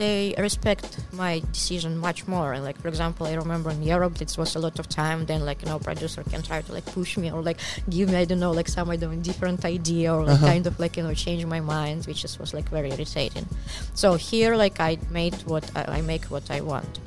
they 0.00 0.34
respect 0.38 0.98
my 1.12 1.42
decision 1.52 1.96
much 1.98 2.26
more. 2.26 2.52
And 2.54 2.64
like 2.64 2.78
for 2.82 2.88
example, 2.88 3.26
I 3.26 3.34
remember 3.34 3.70
in 3.70 3.82
Europe, 3.82 4.20
it 4.20 4.34
was 4.38 4.56
a 4.56 4.58
lot 4.58 4.78
of 4.78 4.88
time. 4.88 5.26
Then 5.26 5.44
like 5.44 5.62
you 5.62 5.68
know, 5.68 5.78
producer 5.78 6.22
can 6.24 6.42
try 6.42 6.62
to 6.62 6.72
like 6.72 6.86
push 6.86 7.16
me 7.16 7.30
or 7.30 7.42
like 7.42 7.58
give 7.88 8.08
me 8.10 8.16
I 8.16 8.24
don't 8.24 8.40
know 8.40 8.50
like 8.60 8.68
some 8.68 8.90
I 8.90 8.96
don't 8.96 9.22
different 9.22 9.64
idea 9.64 10.08
or 10.14 10.24
like 10.24 10.34
Uh-huh. 10.40 10.46
kind 10.52 10.66
of 10.66 10.74
like 10.80 10.96
you 10.96 11.04
know 11.06 11.14
change 11.14 11.44
my 11.46 11.60
mind, 11.60 12.06
which 12.06 12.24
is, 12.24 12.38
was 12.38 12.52
like 12.54 12.68
very 12.70 12.90
irritating. 12.90 13.46
So 13.94 14.08
here, 14.14 14.56
like 14.56 14.80
I 14.80 14.98
made 15.10 15.34
what 15.52 15.64
I, 15.76 15.98
I 15.98 16.00
make 16.02 16.24
what 16.34 16.50
I 16.50 16.60
want. 16.62 16.98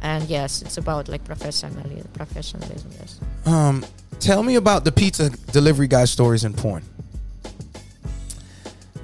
And 0.00 0.22
yes, 0.28 0.62
it's 0.62 0.76
about 0.78 1.08
like 1.08 1.24
professionalism. 1.24 2.08
Professionalism, 2.12 2.90
yes. 3.00 3.18
Um, 3.44 3.84
tell 4.20 4.42
me 4.42 4.54
about 4.56 4.84
the 4.84 4.92
pizza 4.92 5.30
delivery 5.52 5.88
guy 5.88 6.04
stories 6.06 6.44
in 6.44 6.52
porn. 6.52 6.82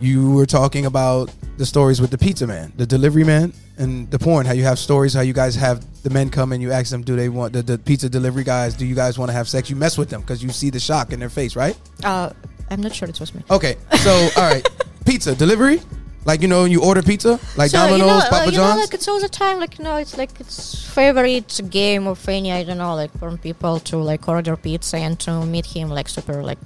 You 0.01 0.31
were 0.33 0.47
talking 0.47 0.85
about 0.87 1.31
the 1.57 1.67
stories 1.67 2.01
with 2.01 2.11
the 2.11 2.19
pizza 2.19 2.47
man, 2.47 2.73
the 2.77 2.87
delivery 2.87 3.25
man, 3.25 3.53
and 3.79 4.11
the 4.11 4.19
porn. 4.19 4.47
How 4.47 4.53
you 4.53 4.65
have 4.65 4.79
stories, 4.79 5.15
how 5.15 5.21
you 5.21 5.33
guys 5.33 5.55
have 5.57 5.85
the 6.03 6.11
men 6.11 6.31
come 6.31 6.53
and 6.53 6.63
you 6.63 6.73
ask 6.73 6.91
them, 6.91 7.03
do 7.03 7.17
they 7.17 7.29
want 7.29 7.53
the, 7.53 7.63
the 7.63 7.79
pizza 7.79 8.09
delivery 8.09 8.45
guys? 8.45 8.75
Do 8.75 8.87
you 8.87 8.95
guys 8.95 9.19
want 9.19 9.31
to 9.31 9.33
have 9.35 9.49
sex? 9.49 9.71
You 9.71 9.77
mess 9.77 9.99
with 9.99 10.09
them 10.09 10.21
because 10.21 10.43
you 10.43 10.51
see 10.51 10.71
the 10.71 10.81
shock 10.81 11.13
in 11.13 11.21
their 11.21 11.31
face, 11.31 11.57
right? 11.57 11.77
Uh, 12.05 12.31
I'm 12.71 12.81
not 12.81 12.95
sure 12.95 13.09
it 13.09 13.21
was 13.21 13.35
me. 13.35 13.43
Okay, 13.51 13.77
so 13.99 14.11
all 14.37 14.51
right, 14.51 14.67
pizza 15.05 15.35
delivery, 15.35 15.81
like 16.25 16.41
you 16.41 16.49
know, 16.49 16.65
you 16.65 16.83
order 16.83 17.03
pizza, 17.03 17.39
like 17.57 17.71
so, 17.71 17.79
Domino's, 17.79 18.01
you 18.01 18.07
know, 18.07 18.21
Papa 18.21 18.37
uh, 18.37 18.51
you 18.51 18.57
know, 18.59 18.77
like 18.77 18.95
it's 18.95 19.09
all 19.09 19.21
the 19.21 19.29
time, 19.29 19.59
like 19.61 19.79
you 19.79 19.85
know, 19.85 19.97
it's 19.97 20.17
like 20.17 20.31
it's 20.41 20.89
favorite 20.89 21.61
game 21.69 22.07
of 22.07 22.27
any 22.29 22.53
I 22.53 22.65
don't 22.65 22.79
know, 22.79 22.95
like 22.95 23.13
from 23.19 23.39
people 23.39 23.81
to 23.81 23.97
like 23.99 24.29
order 24.29 24.57
pizza 24.57 24.97
and 24.97 25.19
to 25.21 25.45
meet 25.45 25.67
him 25.67 25.91
like 25.91 26.09
super 26.09 26.43
like, 26.43 26.59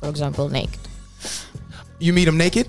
for 0.00 0.08
example, 0.08 0.48
naked. 0.48 0.80
you 1.98 2.12
meet 2.12 2.26
him 2.26 2.36
naked, 2.36 2.68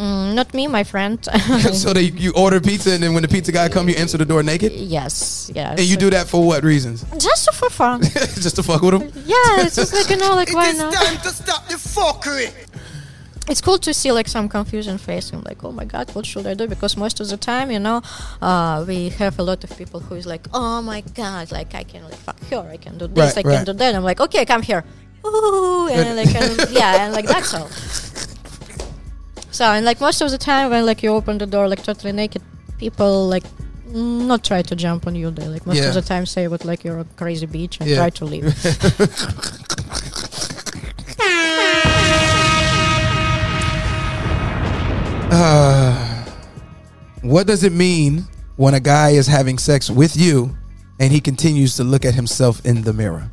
Mm, 0.00 0.32
not 0.34 0.54
me, 0.54 0.66
my 0.66 0.82
friend. 0.82 1.22
so 1.72 1.92
they 1.92 2.04
you 2.16 2.32
order 2.34 2.58
pizza, 2.58 2.92
and 2.92 3.02
then 3.02 3.12
when 3.12 3.20
the 3.22 3.28
pizza 3.28 3.52
guy 3.52 3.68
come, 3.68 3.86
you 3.86 3.96
answer 3.96 4.16
the 4.16 4.24
door 4.24 4.42
naked, 4.42 4.72
yes, 4.72 5.50
yes. 5.54 5.78
and 5.78 5.86
you 5.86 5.96
do 5.98 6.08
that 6.08 6.26
for 6.26 6.40
what 6.42 6.64
reasons? 6.64 7.04
just 7.18 7.52
for 7.52 7.68
fun. 7.68 8.00
Just 8.40 8.56
to 8.56 8.62
fuck 8.62 8.80
with 8.80 8.94
them. 8.98 9.12
yeah, 9.26 9.60
it's 9.66 9.76
just 9.76 9.92
like 9.92 10.08
you 10.08 10.16
know, 10.16 10.34
like 10.34 10.54
why 10.54 10.72
not? 10.72 10.94
It 10.94 10.96
is 10.96 11.04
time 11.04 11.16
to 11.18 11.28
stop 11.42 11.68
the 11.68 11.74
fuckery. 11.74 12.48
it's 13.50 13.60
cool 13.60 13.78
to 13.78 13.92
see 13.92 14.10
like 14.12 14.28
some 14.28 14.48
confusion 14.48 14.96
face 14.96 15.32
i'm 15.32 15.42
like 15.42 15.64
oh 15.64 15.72
my 15.72 15.84
god 15.84 16.06
what 16.14 16.24
should 16.24 16.46
i 16.46 16.54
do 16.54 16.66
because 16.68 16.96
most 16.96 17.18
of 17.20 17.26
the 17.28 17.36
time 17.36 17.70
you 17.70 17.80
know 17.80 18.00
uh, 18.40 18.84
we 18.86 19.08
have 19.20 19.34
a 19.40 19.42
lot 19.42 19.64
of 19.64 19.70
people 19.76 19.98
who 19.98 20.14
is 20.14 20.24
like 20.26 20.46
oh 20.54 20.80
my 20.82 21.00
god 21.14 21.50
like 21.50 21.74
i 21.74 21.82
can 21.82 22.04
like 22.04 22.14
fuck 22.26 22.38
her 22.50 22.62
i 22.70 22.76
can 22.76 22.96
do 22.98 23.06
this 23.08 23.34
Right, 23.34 23.44
i 23.44 23.48
right. 23.48 23.56
can 23.56 23.64
do 23.64 23.72
that 23.72 23.94
i'm 23.96 24.04
like 24.04 24.20
okay 24.20 24.44
come 24.44 24.62
here 24.62 24.84
Ooh, 25.26 25.88
and 25.88 26.16
like 26.16 26.32
and, 26.34 26.70
yeah 26.70 27.02
and 27.04 27.12
like 27.12 27.26
that's 27.26 27.52
all 27.54 27.68
so 29.50 29.64
and 29.64 29.84
like 29.84 30.00
most 30.00 30.20
of 30.20 30.30
the 30.30 30.38
time 30.38 30.70
when 30.70 30.86
like 30.86 31.02
you 31.02 31.10
open 31.12 31.38
the 31.38 31.46
door 31.46 31.68
like 31.68 31.82
totally 31.82 32.12
naked 32.12 32.42
people 32.78 33.28
like 33.28 33.44
not 33.92 34.44
try 34.44 34.62
to 34.62 34.76
jump 34.76 35.06
on 35.06 35.14
you 35.14 35.30
they 35.30 35.46
like 35.48 35.66
most 35.66 35.76
Yeah. 35.78 35.88
of 35.88 35.94
the 35.94 36.02
time 36.02 36.24
say 36.26 36.46
what 36.48 36.64
like 36.64 36.84
you're 36.84 37.00
a 37.00 37.04
crazy 37.16 37.46
bitch 37.46 37.80
and 37.80 37.88
Yeah. 37.90 37.96
try 37.96 38.10
to 38.10 38.24
leave 38.24 38.44
Uh, 45.32 46.24
what 47.22 47.46
does 47.46 47.62
it 47.62 47.72
mean 47.72 48.26
when 48.56 48.74
a 48.74 48.80
guy 48.80 49.10
is 49.10 49.26
having 49.26 49.58
sex 49.58 49.88
with 49.88 50.16
you 50.16 50.56
and 50.98 51.12
he 51.12 51.20
continues 51.20 51.76
to 51.76 51.84
look 51.84 52.04
at 52.04 52.14
himself 52.14 52.64
in 52.66 52.82
the 52.82 52.92
mirror? 52.92 53.30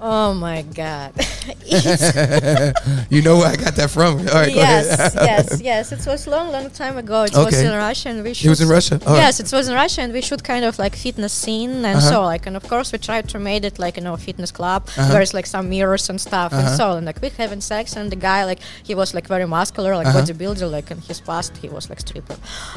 Oh 0.00 0.34
my 0.34 0.62
god. 0.62 1.12
You 3.10 3.22
know 3.22 3.36
where 3.38 3.48
I 3.48 3.56
got 3.56 3.74
that 3.76 3.90
from. 3.90 4.18
All 4.18 4.24
right, 4.24 4.48
go 4.52 4.60
yes, 4.60 5.14
ahead. 5.14 5.14
yes, 5.50 5.60
yes. 5.60 5.92
It 5.92 6.06
was 6.06 6.26
long, 6.26 6.50
long 6.52 6.68
time 6.70 6.96
ago. 6.96 7.24
It 7.24 7.34
was 7.34 7.60
in 7.60 7.72
Russia, 7.72 8.08
and 8.10 8.22
we 8.24 8.32
He 8.32 8.48
was 8.48 8.60
in 8.60 8.68
Russia? 8.68 8.98
Oh. 9.06 9.14
Yes, 9.14 9.40
it 9.40 9.52
was 9.52 9.68
in 9.68 9.74
Russia, 9.74 10.00
and 10.02 10.12
we 10.12 10.20
shoot 10.20 10.42
kind 10.42 10.64
of 10.64 10.78
like 10.78 10.96
fitness 10.96 11.32
scene, 11.32 11.84
and 11.84 11.98
Uh-huh. 11.98 12.10
so 12.10 12.22
like, 12.24 12.46
and 12.46 12.56
of 12.56 12.66
course 12.68 12.90
we 12.92 12.98
tried 12.98 13.28
to 13.28 13.38
make 13.38 13.62
it 13.64 13.78
like 13.78 13.96
you 13.96 14.02
know 14.02 14.16
fitness 14.16 14.50
club. 14.50 14.82
Uh-huh. 14.88 15.12
There's 15.12 15.32
like 15.34 15.46
some 15.46 15.68
mirrors 15.68 16.08
and 16.10 16.20
stuff, 16.20 16.52
and 16.52 16.66
Uh-huh. 16.66 16.76
so 16.76 16.84
and 16.96 17.06
like 17.06 17.20
we 17.22 17.28
having 17.30 17.60
sex, 17.60 17.94
and 17.96 18.10
the 18.10 18.16
guy 18.16 18.44
like 18.44 18.60
he 18.82 18.94
was 18.94 19.14
like 19.14 19.26
very 19.28 19.46
muscular, 19.46 19.96
like 19.96 20.06
Uh-huh. 20.08 20.20
bodybuilder, 20.22 20.68
like 20.70 20.90
in 20.90 20.98
his 21.08 21.20
past 21.20 21.56
he 21.62 21.68
was 21.68 21.88
like 21.90 22.00
stripper, 22.00 22.36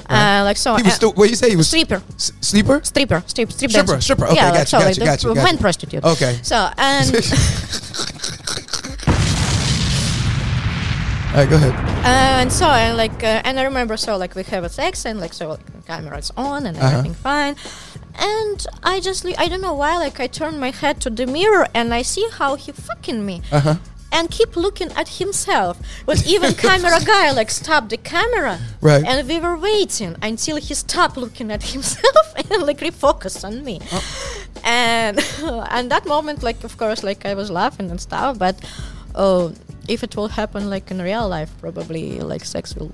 uh, 0.09 0.41
like 0.49 0.57
so. 0.57 0.75
He 0.75 0.83
was 0.83 0.93
uh, 0.93 0.95
still, 1.01 1.13
what 1.13 1.29
you 1.29 1.35
say? 1.35 1.49
He 1.49 1.55
was 1.55 1.67
stripper. 1.67 2.01
s- 2.15 2.31
sleeper? 2.41 2.79
Stripper, 2.83 3.23
strip, 3.27 3.51
strip 3.51 3.71
Stripper, 3.71 4.01
stripper. 4.01 4.25
Okay, 4.27 4.35
yeah, 4.35 4.45
like, 4.51 4.59
gotcha, 4.59 4.69
so, 4.69 4.77
like 4.77 4.85
gotcha, 4.87 4.99
the 4.99 5.05
gotcha, 5.05 5.27
f- 5.29 5.35
gotcha. 5.35 5.45
man 5.47 5.57
prostitute. 5.57 6.03
Okay. 6.03 6.33
So 6.43 6.57
and 6.77 7.06
All 11.33 11.43
right, 11.43 11.49
go 11.49 11.55
ahead. 11.57 11.73
Uh, 12.03 12.41
and 12.41 12.51
so 12.51 12.65
and 12.67 12.97
like 12.97 13.23
uh, 13.23 13.41
and 13.45 13.59
I 13.59 13.63
remember 13.63 13.95
so 13.97 14.17
like 14.17 14.33
we 14.35 14.43
have 14.43 14.63
a 14.63 14.69
sex 14.69 15.05
and 15.05 15.19
like 15.19 15.33
so 15.33 15.49
like, 15.49 15.85
camera's 15.85 16.31
on 16.37 16.65
and 16.65 16.77
Uh-huh. 16.77 16.87
everything 16.87 17.13
fine, 17.13 17.55
and 18.17 18.65
I 18.83 18.99
just 18.99 19.25
I 19.37 19.47
don't 19.47 19.61
know 19.61 19.73
why 19.73 19.97
like 19.97 20.19
I 20.19 20.27
turn 20.27 20.59
my 20.59 20.71
head 20.71 20.99
to 21.01 21.09
the 21.09 21.27
mirror 21.27 21.67
and 21.73 21.93
I 21.93 22.01
see 22.01 22.27
how 22.31 22.55
he 22.55 22.71
fucking 22.71 23.25
me. 23.25 23.41
Uh-huh. 23.51 23.75
And 24.11 24.31
keep 24.31 24.55
looking 24.55 24.91
at 24.93 25.07
himself. 25.07 25.77
But 26.05 26.25
even 26.25 26.53
camera 26.67 26.99
guy 27.05 27.31
like 27.31 27.51
stopped 27.51 27.89
the 27.89 27.97
camera, 27.97 28.59
Right. 28.81 29.03
And 29.05 29.27
we 29.27 29.39
were 29.39 29.57
waiting 29.57 30.15
until 30.21 30.55
he 30.57 30.73
stopped 30.73 31.17
looking 31.17 31.51
at 31.51 31.63
himself 31.73 32.33
and 32.35 32.63
like 32.63 32.79
refocused 32.79 33.43
on 33.43 33.63
me. 33.63 33.79
Oh. 33.91 34.03
And 34.63 35.19
and 35.71 35.91
that 35.91 36.05
moment, 36.05 36.43
like 36.43 36.63
of 36.63 36.77
course, 36.77 37.03
like 37.03 37.25
I 37.25 37.33
was 37.33 37.49
laughing 37.51 37.91
and 37.91 37.99
stuff. 37.99 38.39
But 38.39 38.55
oh, 39.15 39.53
if 39.87 40.03
it 40.03 40.15
will 40.15 40.29
happen 40.29 40.69
like 40.69 40.89
in 40.91 41.01
real 41.01 41.27
life, 41.27 41.51
probably 41.59 42.19
like 42.19 42.45
sex 42.45 42.75
will 42.75 42.91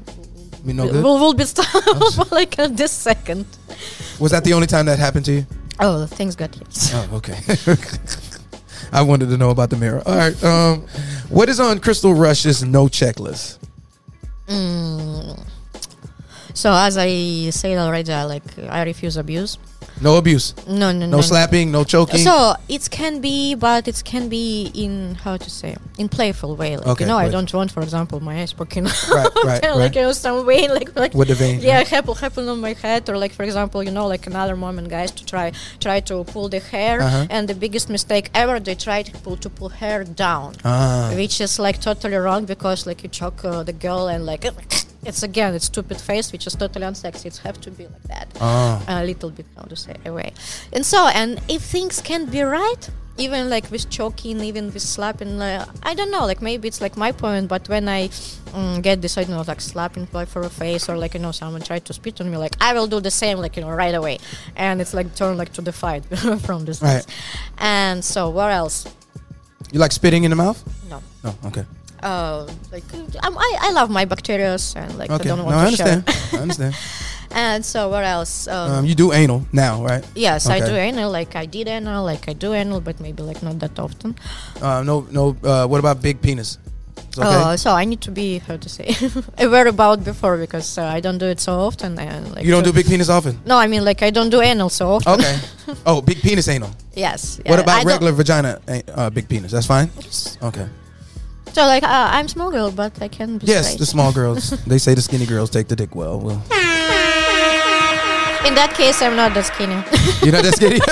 know 0.65 0.85
will, 0.85 0.91
good. 0.91 1.03
will, 1.03 1.19
will 1.19 1.33
be 1.33 1.45
stopped 1.45 1.69
oh, 1.75 2.27
like 2.31 2.57
at 2.57 2.77
this 2.77 2.91
second. 2.91 3.45
Was 4.19 4.31
that 4.31 4.43
the 4.43 4.53
only 4.53 4.67
time 4.67 4.85
that 4.85 4.99
happened 4.99 5.25
to 5.25 5.33
you? 5.33 5.45
Oh, 5.79 6.05
things 6.05 6.35
got 6.35 6.55
hit. 6.55 6.91
Oh, 6.93 7.17
okay. 7.17 7.39
I 8.93 9.01
wanted 9.01 9.29
to 9.29 9.37
know 9.37 9.49
about 9.49 9.71
the 9.71 9.75
mirror. 9.75 10.03
All 10.05 10.15
right. 10.15 10.43
Um, 10.43 10.81
what 11.29 11.49
is 11.49 11.59
on 11.59 11.79
Crystal 11.79 12.13
Rush's 12.13 12.63
no 12.63 12.85
checklist? 12.85 13.57
Mm. 14.47 15.43
So 16.53 16.71
as 16.71 16.97
I 16.97 17.49
said 17.49 17.77
already, 17.79 18.13
I 18.13 18.23
like 18.25 18.43
I 18.69 18.83
refuse 18.83 19.17
abuse. 19.17 19.57
No 20.01 20.17
abuse. 20.17 20.53
No, 20.67 20.91
no, 20.91 21.05
no. 21.05 21.17
No 21.17 21.21
slapping. 21.21 21.71
No 21.71 21.83
choking. 21.83 22.19
So 22.19 22.55
it 22.67 22.89
can 22.89 23.21
be, 23.21 23.55
but 23.55 23.87
it 23.87 24.01
can 24.03 24.27
be 24.29 24.71
in 24.73 25.15
how 25.15 25.37
to 25.37 25.49
say 25.49 25.75
in 25.97 26.09
playful 26.09 26.55
way. 26.55 26.77
Like 26.77 26.87
Okay, 26.87 27.03
you 27.03 27.07
know, 27.07 27.17
I 27.17 27.29
don't 27.29 27.51
want, 27.53 27.71
for 27.71 27.81
example, 27.81 28.19
my 28.19 28.41
eyes 28.41 28.53
poking 28.53 28.83
Right, 29.09 29.29
right, 29.45 29.61
like 29.63 29.73
right. 29.75 29.95
you 29.95 30.01
know 30.01 30.11
some 30.11 30.45
way 30.45 30.67
like 30.67 30.95
like 30.95 31.13
With 31.13 31.27
the 31.29 31.35
vein, 31.35 31.59
Yeah, 31.61 31.77
right. 31.77 31.87
happen 31.87 32.15
happen 32.15 32.49
on 32.49 32.59
my 32.59 32.73
head, 32.73 33.07
or 33.09 33.17
like 33.17 33.31
for 33.33 33.43
example, 33.43 33.83
you 33.83 33.91
know, 33.91 34.07
like 34.07 34.25
another 34.27 34.55
moment, 34.55 34.89
guys, 34.89 35.11
to 35.11 35.25
try 35.25 35.51
try 35.79 35.99
to 36.09 36.23
pull 36.23 36.49
the 36.49 36.59
hair, 36.59 37.01
Uh-huh. 37.01 37.27
and 37.29 37.47
the 37.47 37.55
biggest 37.55 37.89
mistake 37.89 38.29
ever, 38.33 38.59
they 38.59 38.75
try 38.75 39.03
to 39.03 39.11
pull 39.23 39.37
to 39.37 39.49
pull 39.49 39.69
hair 39.69 40.03
down, 40.03 40.55
Ah. 40.65 41.11
which 41.15 41.39
is 41.39 41.59
like 41.59 41.79
totally 41.79 42.17
wrong 42.17 42.45
because 42.45 42.85
like 42.89 43.03
you 43.03 43.09
choke 43.09 43.45
uh, 43.45 43.63
the 43.63 43.73
girl 43.73 44.07
and 44.07 44.25
like. 44.25 44.43
It's 45.05 45.21
again, 45.23 45.53
it's 45.53 45.65
stupid 45.65 45.99
face, 45.99 46.31
which 46.31 46.47
is 46.47 46.55
totally 46.55 46.85
unsexy. 46.85 47.25
It 47.25 47.37
have 47.43 47.59
to 47.61 47.71
be 47.71 47.83
like 47.87 48.03
that 48.03 48.27
Ah. 48.39 48.81
a 48.87 49.03
little 49.03 49.29
bit 49.29 49.45
how 49.57 49.63
to 49.63 49.75
say 49.75 49.95
away 50.05 50.31
and 50.71 50.83
so 50.85 51.07
and 51.07 51.39
if 51.47 51.61
things 51.61 52.01
can 52.01 52.25
be 52.25 52.41
right 52.41 52.89
even 53.17 53.47
like 53.49 53.69
with 53.69 53.85
choking 53.89 54.41
even 54.41 54.65
with 54.73 54.81
slapping 54.81 55.39
uh, 55.39 55.65
i 55.83 55.93
don't 55.93 56.09
know 56.09 56.25
like 56.25 56.41
maybe 56.41 56.67
it's 56.67 56.81
like 56.81 56.97
my 56.97 57.11
point 57.11 57.47
but 57.47 57.69
when 57.69 57.87
i 57.87 58.07
mm, 58.57 58.81
get 58.81 59.01
this 59.03 59.17
i 59.17 59.23
don't 59.23 59.35
know 59.37 59.43
like 59.47 59.61
slapping 59.61 60.07
like 60.13 60.27
for 60.27 60.41
a 60.41 60.49
face 60.49 60.89
or 60.89 60.97
like 60.97 61.13
you 61.13 61.19
know 61.19 61.31
someone 61.31 61.61
tried 61.61 61.85
to 61.85 61.93
spit 61.93 62.19
on 62.21 62.31
me 62.31 62.37
like 62.37 62.55
i 62.59 62.73
will 62.73 62.87
do 62.87 62.99
the 62.99 63.11
same 63.11 63.37
like 63.37 63.55
you 63.55 63.61
know 63.61 63.69
right 63.69 63.93
away 63.93 64.17
and 64.55 64.81
it's 64.81 64.93
like 64.95 65.13
turn 65.15 65.37
like 65.37 65.53
to 65.53 65.61
the 65.61 65.71
fight 65.71 66.03
from 66.45 66.65
this 66.65 66.81
Right. 66.81 67.05
and 67.59 68.03
so 68.03 68.29
what 68.29 68.51
else 68.51 68.85
You 69.71 69.79
like 69.79 69.91
spitting 69.91 70.23
in 70.23 70.29
the 70.31 70.35
mouth? 70.45 70.59
no 70.89 71.01
No. 71.23 71.35
Okay. 71.49 71.65
Uh, 72.03 72.45
like 72.71 72.83
um, 73.25 73.37
I, 73.37 73.49
I 73.67 73.71
love 73.71 73.89
my 73.89 74.05
bacteria 74.05 74.57
and 74.75 74.97
like 74.97 75.09
Okay. 75.09 75.23
i 75.23 75.27
don't 75.29 75.39
No, 75.39 75.45
want 75.45 75.55
I 75.57 75.69
to 75.71 75.75
share 75.77 75.87
understand. 75.87 76.33
I 76.33 76.37
understand. 76.45 76.75
and 77.31 77.65
so 77.65 77.89
what 77.89 78.03
else 78.03 78.47
um, 78.47 78.71
Um, 78.71 78.85
you 78.85 78.95
do 78.95 79.11
anal 79.13 79.41
now, 79.51 79.83
right? 79.89 80.03
Yes, 80.15 80.45
I 80.49 80.59
do 80.59 80.75
anal. 80.75 81.09
Like 81.11 81.35
I 81.35 81.45
did 81.47 81.67
anal. 81.67 82.03
Like 82.05 82.29
I 82.29 82.33
do 82.33 82.53
anal, 82.53 82.79
but 82.81 82.99
maybe 82.99 83.23
like 83.23 83.41
not 83.41 83.57
that 83.59 83.79
often. 83.79 84.15
Uh, 84.61 84.83
no, 84.83 85.07
no. 85.11 85.23
Uh, 85.43 85.65
what 85.71 85.79
about 85.79 86.01
big 86.01 86.17
penis? 86.21 86.57
Okay. 87.17 87.27
Uh, 87.27 87.57
so 87.57 87.69
I 87.81 87.85
need 87.85 88.01
to 88.01 88.11
be 88.11 88.39
how 88.47 88.57
to 88.57 88.69
say 88.69 88.87
aware 89.45 89.67
about 89.67 90.03
before 90.03 90.37
because 90.37 90.77
uh, 90.81 90.97
I 90.97 90.99
don't 90.99 91.19
do 91.19 91.27
it 91.27 91.39
so 91.39 91.53
often. 91.67 91.97
And 91.99 92.33
like 92.35 92.45
you 92.45 92.51
don't 92.51 92.65
so- 92.65 92.71
do 92.71 92.75
big 92.81 92.85
penis 92.87 93.09
often. 93.09 93.33
No, 93.45 93.57
I 93.57 93.67
mean 93.67 93.83
like 93.85 94.01
I 94.07 94.11
don't 94.11 94.29
do 94.29 94.41
anal 94.41 94.69
so 94.69 94.85
often. 94.95 95.13
Okay. 95.13 95.35
oh, 95.85 96.01
big 96.01 96.21
penis 96.21 96.47
anal. 96.47 96.69
yes. 96.95 97.39
what 97.45 97.59
about 97.59 97.81
I 97.81 97.83
regular 97.83 98.11
vagina? 98.13 98.59
uh, 98.93 99.09
big 99.09 99.27
penis. 99.27 99.51
That's 99.51 99.67
fine. 99.67 99.89
Okay. 100.41 100.67
So 101.53 101.65
like 101.65 101.83
uh, 101.83 102.09
I'm 102.11 102.27
small 102.27 102.49
girl, 102.51 102.71
but 102.71 102.99
I 103.01 103.07
can 103.07 103.37
be 103.37 103.45
Yes, 103.45 103.65
straight. 103.67 103.79
the 103.79 103.85
small 103.85 104.11
girls. 104.11 104.49
they 104.67 104.77
say 104.79 104.93
the 104.95 105.01
skinny 105.01 105.25
girls 105.25 105.49
take 105.49 105.67
the 105.67 105.75
dick 105.75 105.93
well. 105.95 106.19
Well, 106.19 106.41
In 108.45 108.55
that 108.55 108.73
case, 108.75 109.01
I'm 109.01 109.15
not 109.15 109.33
that 109.35 109.45
skinny. 109.45 109.75
you're 110.25 110.33
not 110.33 110.43
that 110.43 110.55
skinny. 110.55 110.79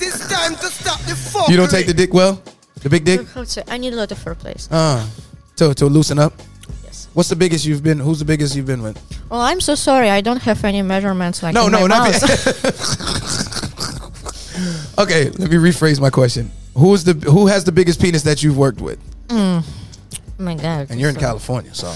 It 0.00 0.02
is 0.14 0.28
time 0.28 0.54
to 0.56 0.66
stop 0.66 0.98
the 1.02 1.12
fuckery. 1.12 1.48
you 1.50 1.56
don't 1.58 1.70
take 1.70 1.86
the 1.86 1.92
dick 1.94 2.12
well. 2.14 2.40
The 2.82 2.88
big 2.88 3.04
dick. 3.04 3.26
How 3.34 3.42
to 3.44 3.46
say? 3.50 3.62
I 3.68 3.76
need 3.78 3.92
a 3.92 3.96
lot 3.96 4.10
of 4.10 4.18
foreplay. 4.18 4.56
Uh, 4.70 5.06
to 5.56 5.74
to 5.74 5.86
loosen 5.86 6.18
up. 6.18 6.32
Yes. 6.84 7.08
What's 7.14 7.28
the 7.28 7.36
biggest 7.36 7.66
you've 7.66 7.82
been? 7.82 7.98
Who's 8.00 8.18
the 8.18 8.24
biggest 8.24 8.56
you've 8.56 8.66
been 8.66 8.82
with? 8.82 8.96
Well, 9.30 9.40
I'm 9.42 9.60
so 9.60 9.74
sorry. 9.74 10.08
I 10.10 10.22
don't 10.22 10.40
have 10.42 10.64
any 10.64 10.80
measurements 10.82 11.42
like 11.42 11.54
that. 11.54 11.60
No, 11.60 11.66
in 11.66 11.72
no, 11.72 11.80
my 11.82 11.86
not 11.88 12.10
mouth. 12.10 12.22
Okay, 14.98 15.30
let 15.38 15.50
me 15.50 15.56
rephrase 15.56 16.00
my 16.00 16.10
question. 16.10 16.50
Who 16.76 16.94
is 16.94 17.04
the 17.04 17.12
who 17.30 17.46
has 17.46 17.64
the 17.64 17.72
biggest 17.72 18.00
penis 18.00 18.22
that 18.22 18.42
you've 18.42 18.56
worked 18.56 18.80
with? 18.80 18.98
Oh 19.30 19.64
my 20.38 20.54
God. 20.54 20.90
And 20.90 20.98
you're 21.00 21.08
in 21.10 21.14
so- 21.14 21.20
California, 21.20 21.74
so. 21.74 21.92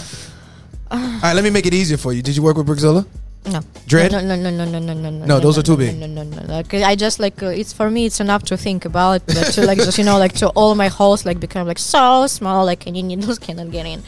All 0.90 0.98
right, 1.22 1.32
let 1.34 1.42
me 1.42 1.50
make 1.50 1.66
it 1.66 1.74
easier 1.74 1.96
for 1.96 2.12
you. 2.12 2.22
Did 2.22 2.36
you 2.36 2.42
work 2.42 2.56
with 2.56 2.66
Brickzilla? 2.66 3.04
No. 3.46 3.60
Dredd? 3.86 4.12
No, 4.12 4.20
no, 4.20 4.36
no, 4.36 4.50
no, 4.50 4.64
no, 4.64 4.78
no, 4.78 4.94
no, 4.94 5.10
no. 5.10 5.24
No, 5.26 5.40
those 5.40 5.56
no, 5.56 5.60
are 5.60 5.62
too 5.64 5.72
no, 5.72 5.76
big. 5.76 5.98
No, 5.98 6.06
no, 6.06 6.22
no. 6.22 6.42
Like 6.46 6.72
I 6.72 6.94
just 6.96 7.20
like 7.20 7.42
uh, 7.42 7.46
it's 7.48 7.74
for 7.74 7.90
me. 7.90 8.06
It's 8.06 8.18
enough 8.20 8.42
to 8.44 8.56
think 8.56 8.86
about. 8.86 9.26
But 9.26 9.52
to 9.54 9.66
like 9.66 9.76
just 9.78 9.98
you 9.98 10.04
know 10.04 10.16
like 10.18 10.32
to 10.34 10.48
all 10.50 10.74
my 10.74 10.88
holes 10.88 11.26
like 11.26 11.40
become 11.40 11.66
like 11.66 11.78
so 11.78 12.26
small 12.26 12.64
like 12.64 12.86
any 12.86 13.02
needles 13.02 13.38
cannot 13.38 13.70
get 13.70 13.84
in. 13.84 14.02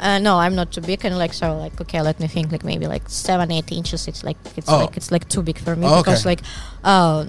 Uh, 0.00 0.18
no, 0.18 0.38
I'm 0.38 0.56
not 0.56 0.72
too 0.72 0.80
big 0.80 1.04
and 1.04 1.16
like 1.18 1.32
so 1.34 1.56
like 1.56 1.80
okay. 1.82 2.00
Let 2.02 2.18
me 2.18 2.26
think. 2.26 2.50
Like 2.50 2.64
maybe 2.64 2.88
like 2.88 3.08
seven, 3.08 3.52
eight 3.52 3.70
inches. 3.70 4.08
It's 4.08 4.24
like 4.24 4.38
it's 4.56 4.68
Oh. 4.68 4.78
like 4.78 4.96
it's 4.96 5.12
like 5.12 5.28
too 5.28 5.42
big 5.42 5.58
for 5.58 5.76
me 5.76 5.86
Oh, 5.86 6.02
because 6.02 6.22
okay. 6.26 6.30
like. 6.30 6.40
Uh, 6.82 7.26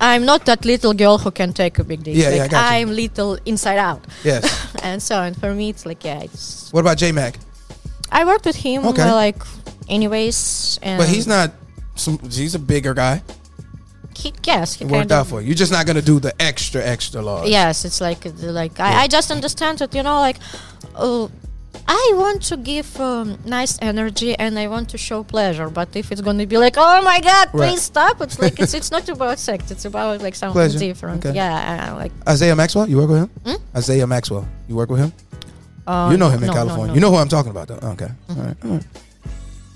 I'm 0.00 0.24
not 0.24 0.44
that 0.46 0.64
little 0.64 0.94
girl 0.94 1.18
who 1.18 1.30
can 1.30 1.52
take 1.52 1.78
a 1.78 1.84
big 1.84 2.02
dick. 2.04 2.16
Yeah, 2.16 2.30
yeah, 2.30 2.36
I 2.36 2.38
like, 2.42 2.50
got 2.50 2.70
you. 2.70 2.76
I'm 2.78 2.90
little 2.94 3.38
inside 3.46 3.78
out, 3.78 4.04
Yes. 4.24 4.44
and 4.82 5.02
so 5.02 5.20
and 5.22 5.36
for 5.36 5.54
me 5.54 5.70
it's 5.70 5.84
like 5.84 6.04
yeah, 6.04 6.20
it's. 6.22 6.72
what 6.72 6.80
about 6.80 6.98
J 6.98 7.12
Mac? 7.12 7.38
I 8.10 8.24
worked 8.24 8.46
with 8.46 8.56
him 8.56 8.86
Okay. 8.86 9.02
uh, 9.02 9.14
like, 9.14 9.42
anyways, 9.88 10.78
and 10.82 10.98
But 10.98 11.08
he's 11.08 11.26
not. 11.26 11.52
Some, 11.94 12.18
he's 12.30 12.54
a 12.54 12.58
bigger 12.58 12.94
guy. 12.94 13.22
He, 14.16 14.32
yes, 14.44 14.74
he 14.74 14.84
It 14.84 14.90
worked 14.90 15.12
out 15.12 15.26
for 15.26 15.40
you. 15.40 15.48
You're 15.48 15.54
just 15.54 15.70
not 15.72 15.86
gonna 15.86 16.02
do 16.02 16.18
the 16.20 16.32
extra, 16.42 16.82
extra 16.84 17.20
large. 17.22 17.48
Yes, 17.48 17.84
it's 17.84 18.00
like 18.00 18.18
like 18.40 18.80
I, 18.80 18.90
Yeah. 18.90 19.00
I 19.00 19.08
just 19.08 19.30
understand 19.30 19.78
that 19.78 19.94
you 19.94 20.02
know 20.02 20.20
like, 20.20 20.38
uh, 20.96 21.28
I 21.90 22.12
want 22.16 22.42
to 22.50 22.56
give 22.58 23.00
um, 23.00 23.38
nice 23.46 23.78
energy 23.80 24.34
and 24.38 24.58
I 24.58 24.68
want 24.68 24.90
to 24.90 24.98
show 24.98 25.22
pleasure. 25.24 25.70
But 25.70 25.96
if 25.96 26.12
it's 26.12 26.20
gonna 26.20 26.46
be 26.46 26.58
like, 26.58 26.74
oh 26.76 27.00
my 27.02 27.18
god, 27.20 27.48
Right. 27.52 27.70
please 27.70 27.82
stop! 27.82 28.20
It's 28.20 28.38
like 28.38 28.60
it's 28.60 28.74
it's 28.74 28.90
not 28.90 29.08
about 29.16 29.38
sex. 29.38 29.70
It's 29.70 29.84
about 29.86 30.20
like 30.20 30.34
something 30.34 30.52
Pleasure. 30.52 30.78
different. 30.78 31.24
Okay. 31.24 31.34
Yeah, 31.34 31.92
uh, 31.92 31.96
like 31.96 32.12
Isaiah 32.28 32.54
Maxwell. 32.54 32.86
You 32.88 32.98
work 32.98 33.08
with 33.08 33.18
him? 33.24 33.30
Hmm? 33.46 33.76
Isaiah 33.76 34.06
Maxwell. 34.06 34.46
You 34.68 34.76
work 34.76 34.90
with 34.90 35.00
him? 35.00 35.12
uh, 35.86 36.10
you 36.12 36.18
know 36.18 36.28
him 36.28 36.42
in 36.42 36.48
no, 36.48 36.52
no, 36.52 36.58
California. 36.60 36.88
no. 36.88 36.94
You 36.94 37.00
know 37.00 37.10
who 37.10 37.16
I'm 37.16 37.28
talking 37.28 37.50
about, 37.50 37.68
though. 37.68 37.80
Okay. 37.96 38.10
All 38.28 38.36
right. 38.36 38.56
All 38.64 38.70
right. 38.72 38.84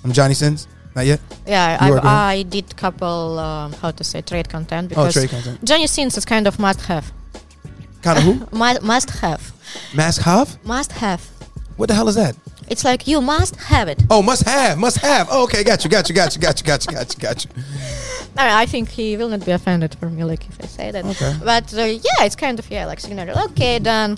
I'm 0.04 0.12
Johnny 0.12 0.34
Sins. 0.34 0.68
Not 0.94 1.06
yet. 1.06 1.20
Yeah, 1.46 1.78
I, 1.80 1.88
work 1.88 2.02
with 2.02 2.10
him? 2.12 2.18
I 2.18 2.42
did 2.42 2.76
couple 2.76 3.38
um, 3.38 3.72
how 3.80 3.90
to 3.92 4.04
say 4.04 4.20
trade 4.20 4.50
content 4.50 4.92
Oh, 4.92 4.96
because 5.08 5.14
trade 5.14 5.30
content. 5.30 5.64
Johnny 5.64 5.86
Sins 5.86 6.18
is 6.18 6.26
kind 6.26 6.46
of 6.46 6.58
must 6.66 6.82
have. 6.82 7.10
Kind 8.02 8.18
of 8.18 8.24
who? 8.24 8.34
Must 8.82 9.10
have. 9.24 9.52
Mask 9.94 10.20
Hav? 10.20 10.58
Must 10.66 10.92
have. 10.92 11.22
What 11.82 11.88
the 11.88 11.96
hell 11.96 12.08
is 12.08 12.14
that? 12.14 12.36
It's 12.68 12.84
like 12.84 13.08
you 13.08 13.20
must 13.20 13.56
have 13.56 13.88
it. 13.88 14.04
Oh, 14.08 14.22
must 14.22 14.44
have, 14.44 14.78
must 14.78 14.98
have. 14.98 15.26
Oh, 15.32 15.42
okay, 15.42 15.64
got 15.64 15.82
you, 15.82 15.90
got 15.90 16.08
you, 16.08 16.14
got 16.14 16.32
you, 16.32 16.40
got 16.40 16.60
you, 16.60 16.64
got 16.64 16.86
you, 16.86 16.92
got 16.92 17.12
you, 17.12 17.20
got 17.20 17.44
you. 17.44 17.50
I, 18.36 18.66
think 18.66 18.88
he 18.88 19.16
will 19.16 19.28
not 19.28 19.44
be 19.44 19.50
offended 19.50 19.96
for 19.96 20.08
me, 20.08 20.22
like 20.22 20.48
if 20.48 20.62
I 20.62 20.66
say 20.66 20.90
that. 20.92 21.04
Okay. 21.04 21.34
But 21.44 21.74
uh, 21.74 21.82
yeah, 21.82 22.24
it's 22.24 22.36
kind 22.36 22.60
of 22.60 22.70
yeah, 22.70 22.86
like 22.86 23.00
signature. 23.00 23.34
Okay, 23.46 23.80
done. 23.80 24.16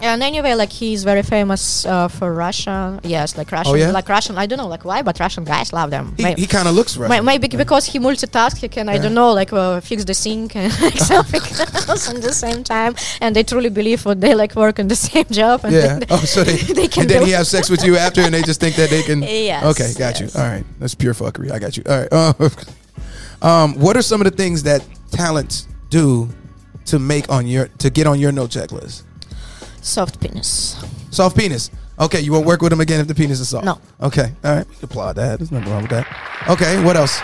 And 0.00 0.22
anyway, 0.22 0.54
like 0.54 0.70
he's 0.70 1.04
very 1.04 1.22
famous 1.22 1.84
uh, 1.86 2.08
for 2.08 2.32
Russia. 2.32 3.00
Yes, 3.02 3.36
like 3.36 3.50
Russian, 3.52 3.72
Oh, 3.72 3.76
yeah? 3.76 3.90
like 3.90 4.08
Russian. 4.08 4.38
I 4.38 4.46
don't 4.46 4.58
know, 4.58 4.68
like 4.68 4.84
why, 4.84 5.02
but 5.02 5.18
Russian 5.20 5.44
guys 5.44 5.72
love 5.72 5.90
them. 5.90 6.14
He, 6.16 6.32
he 6.34 6.46
kind 6.46 6.68
of 6.68 6.74
looks 6.74 6.96
Russian. 6.96 7.24
maybe 7.24 7.48
because 7.48 7.86
he 7.86 7.98
multitasks, 7.98 8.58
he 8.58 8.68
can 8.68 8.88
I 8.88 8.98
don't 8.98 9.14
know, 9.14 9.32
like 9.32 9.52
uh, 9.52 9.80
fix 9.80 10.04
the 10.04 10.14
sink 10.14 10.54
and 10.56 10.72
like 10.82 10.98
something 10.98 11.40
else 11.88 12.08
at 12.08 12.22
the 12.22 12.32
same 12.32 12.62
time, 12.64 12.94
and 13.20 13.34
they 13.34 13.42
truly 13.42 13.70
believe 13.70 14.04
what 14.04 14.20
they 14.20 14.34
like 14.34 14.54
work 14.56 14.78
in 14.78 14.88
the 14.88 14.96
same 15.08 15.26
job. 15.30 15.60
And 15.64 15.74
Yeah. 15.74 15.98
they- 15.98 16.06
Oh, 16.10 16.16
so 16.18 16.42
they, 16.44 16.56
they 16.56 16.88
can 16.88 17.02
and 17.02 17.10
then 17.10 17.22
he 17.26 17.32
has 17.32 17.48
sex 17.48 17.70
with 17.70 17.84
you 17.84 17.96
after, 17.96 18.20
and 18.22 18.32
they 18.34 18.42
just 18.42 18.60
think 18.60 18.76
that 18.76 18.90
they 18.90 19.02
can. 19.02 19.22
Yes, 19.22 19.64
Okay, 19.64 19.92
got 19.98 20.20
yes. 20.20 20.34
you. 20.34 20.40
All 20.40 20.46
right, 20.48 20.64
that's 20.78 20.94
pure 20.94 21.14
fuckery. 21.14 21.50
I 21.52 21.58
got 21.58 21.76
you. 21.76 21.82
All 21.88 21.98
right. 22.00 22.08
Uh, 22.12 22.48
um, 23.42 23.74
what 23.78 23.96
are 23.96 24.02
some 24.02 24.20
of 24.20 24.24
the 24.30 24.36
things 24.36 24.62
that 24.64 24.84
talents 25.10 25.66
do 25.88 26.28
to 26.86 26.98
make 26.98 27.30
on 27.30 27.46
your 27.46 27.68
to 27.78 27.90
get 27.90 28.06
on 28.06 28.18
your 28.20 28.32
no 28.32 28.46
checklist? 28.46 29.02
Soft 29.80 30.20
penis. 30.20 30.76
Soft 31.10 31.36
penis. 31.36 31.70
Okay, 31.98 32.20
you 32.20 32.32
won't 32.32 32.46
work 32.46 32.62
with 32.62 32.72
him 32.72 32.80
again 32.80 33.00
if 33.00 33.08
the 33.08 33.14
penis 33.14 33.40
is 33.40 33.48
soft. 33.50 33.64
No. 33.64 33.78
Okay. 34.00 34.32
All 34.44 34.54
right. 34.56 34.68
We 34.68 34.74
can 34.76 34.84
applaud 34.84 35.16
that. 35.16 35.38
There's 35.38 35.52
nothing 35.52 35.70
wrong 35.70 35.82
with 35.82 35.90
that. 35.90 36.06
Okay. 36.48 36.82
What 36.82 36.96
else? 36.96 37.20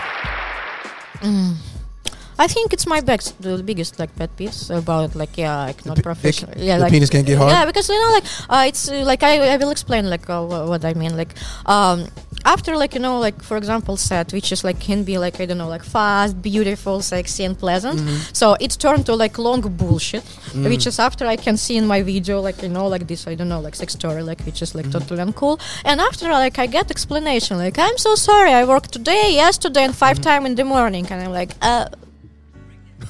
I 2.39 2.45
think 2.47 2.71
it's 2.71 2.85
my 2.85 3.01
best, 3.01 3.41
the 3.41 3.63
biggest 3.63 3.97
like 3.97 4.15
pet 4.15 4.29
peeves 4.37 4.69
about 4.69 5.15
like 5.15 5.35
yeah, 5.37 5.65
like 5.65 5.83
not 5.85 5.97
professional. 6.03 6.51
it- 6.51 6.59
yeah, 6.59 6.77
the 6.77 6.83
like, 6.83 6.91
penis 6.91 7.09
can't 7.09 7.25
get 7.25 7.37
hard? 7.37 7.49
Yeah, 7.49 7.65
because 7.65 7.89
you 7.89 7.97
know, 7.99 8.11
like 8.13 8.25
uh, 8.49 8.63
it's 8.67 8.89
uh, 8.91 9.01
like 9.03 9.23
I, 9.23 9.53
I 9.53 9.57
will 9.57 9.71
explain 9.71 10.07
like 10.09 10.29
uh, 10.29 10.45
what 10.45 10.85
I 10.85 10.93
mean. 10.93 11.17
Like 11.17 11.33
um, 11.65 12.05
after 12.45 12.75
like 12.77 12.93
you 12.95 13.01
know, 13.01 13.19
like 13.19 13.41
for 13.43 13.57
example, 13.57 13.97
set 13.97 14.31
which 14.33 14.51
is 14.51 14.63
like 14.63 14.79
can 14.79 15.03
be 15.03 15.17
like 15.17 15.39
I 15.41 15.45
don't 15.45 15.57
know, 15.57 15.67
like 15.67 15.83
fast, 15.83 16.41
beautiful, 16.41 17.01
sexy, 17.01 17.43
and 17.43 17.57
pleasant. 17.57 17.99
Mm-hmm. 17.99 18.33
So 18.33 18.55
it's 18.59 18.75
turned 18.77 19.05
to 19.07 19.15
like 19.15 19.37
long 19.37 19.61
bullshit, 19.61 20.23
Mm. 20.53 20.69
which 20.69 20.87
is 20.87 20.97
after 20.99 21.25
I 21.27 21.35
can 21.35 21.57
see 21.57 21.75
in 21.77 21.85
my 21.87 22.01
video 22.01 22.39
like 22.39 22.61
you 22.61 22.69
know 22.69 22.87
like 22.87 23.05
this 23.07 23.27
I 23.27 23.35
don't 23.35 23.49
know 23.49 23.59
like 23.59 23.75
sex 23.75 23.93
story 23.93 24.23
like 24.23 24.41
which 24.45 24.61
is 24.61 24.73
like 24.75 24.85
Mm-hmm. 24.85 24.99
totally 24.99 25.23
uncool. 25.25 25.59
And 25.83 25.99
after 25.99 26.27
like 26.29 26.57
I 26.59 26.67
get 26.67 26.89
explanation 26.91 27.57
like 27.57 27.77
I'm 27.77 27.97
so 27.97 28.15
sorry 28.15 28.51
I 28.53 28.63
worked 28.63 28.91
today, 28.93 29.23
yesterday, 29.33 29.83
and 29.83 29.95
5 29.95 30.15
Mm-hmm. 30.17 30.23
time 30.29 30.45
in 30.45 30.55
the 30.55 30.63
morning, 30.65 31.05
and 31.11 31.21
I'm 31.23 31.31
like 31.31 31.51
uh 31.61 31.85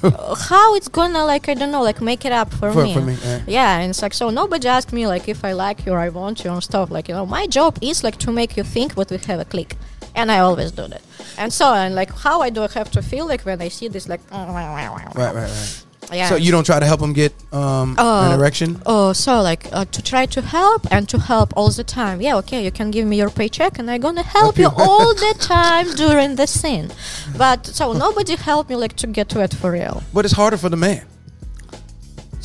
how 0.49 0.75
it's 0.75 0.87
gonna 0.87 1.25
like 1.25 1.49
I 1.49 1.53
don't 1.53 1.71
know 1.71 1.81
like 1.83 2.01
make 2.01 2.23
it 2.25 2.31
up 2.31 2.53
for, 2.53 2.71
For- 2.71 2.83
me. 2.83 2.93
for 2.93 3.01
me, 3.01 3.17
yeah. 3.23 3.41
Yeah, 3.47 3.79
and 3.79 3.89
it's 3.89 4.01
like 4.01 4.13
so 4.13 4.29
nobody 4.29 4.67
asked 4.67 4.93
me 4.93 5.07
like 5.07 5.27
if 5.27 5.43
I 5.43 5.53
like 5.53 5.85
you 5.85 5.93
or 5.93 5.99
I 5.99 6.09
want 6.09 6.43
you 6.43 6.51
and 6.51 6.63
stuff. 6.63 6.91
Like 6.91 7.07
you 7.09 7.15
know, 7.15 7.25
my 7.25 7.47
job 7.47 7.77
is 7.81 8.03
like 8.03 8.17
to 8.19 8.31
make 8.31 8.57
you 8.57 8.63
think, 8.63 8.95
but 8.95 9.09
we 9.09 9.17
have 9.17 9.39
a 9.39 9.45
click, 9.45 9.75
and 10.15 10.31
I 10.31 10.39
always 10.39 10.71
do 10.71 10.87
that. 10.87 11.01
And 11.37 11.51
so 11.51 11.73
and 11.73 11.95
like 11.95 12.11
how 12.11 12.41
I 12.41 12.49
do 12.49 12.63
I 12.63 12.67
have 12.73 12.91
to 12.91 13.01
feel 13.01 13.25
like 13.27 13.41
when 13.41 13.61
I 13.61 13.69
see 13.69 13.87
this 13.87 14.07
like 14.07 14.21
Right. 14.31 15.09
Right. 15.15 15.35
Right. 15.35 15.83
Yeah. 16.13 16.29
So 16.29 16.35
you 16.35 16.51
don't 16.51 16.65
try 16.65 16.79
to 16.79 16.85
help 16.85 17.01
him 17.01 17.13
get 17.13 17.33
um, 17.51 17.95
Uh, 17.97 18.27
an 18.27 18.39
erection? 18.39 18.81
Oh, 18.85 19.13
so 19.13 19.41
like 19.41 19.67
uh, 19.71 19.85
to 19.85 20.01
try 20.01 20.25
to 20.25 20.41
help 20.41 20.87
and 20.91 21.07
to 21.09 21.17
help 21.19 21.53
all 21.57 21.69
the 21.69 21.83
time. 21.83 22.21
Yeah, 22.21 22.37
okay, 22.37 22.63
you 22.63 22.71
can 22.71 22.91
give 22.91 23.05
me 23.07 23.17
your 23.17 23.29
paycheck 23.29 23.79
and 23.79 23.89
I'm 23.91 24.01
gonna 24.01 24.23
help 24.23 24.57
you 24.57 24.69
all 24.69 25.13
the 25.13 25.33
time 25.55 25.87
during 25.95 26.35
the 26.35 26.47
scene. 26.47 26.91
But 27.37 27.65
so 27.65 27.93
nobody 27.93 28.35
helped 28.35 28.69
me 28.69 28.75
like 28.75 28.95
to 28.97 29.07
get 29.07 29.33
wet 29.35 29.53
for 29.53 29.71
real. 29.71 30.03
But 30.13 30.25
it's 30.25 30.33
harder 30.35 30.57
for 30.57 30.69
the 30.69 30.77
man. 30.77 31.01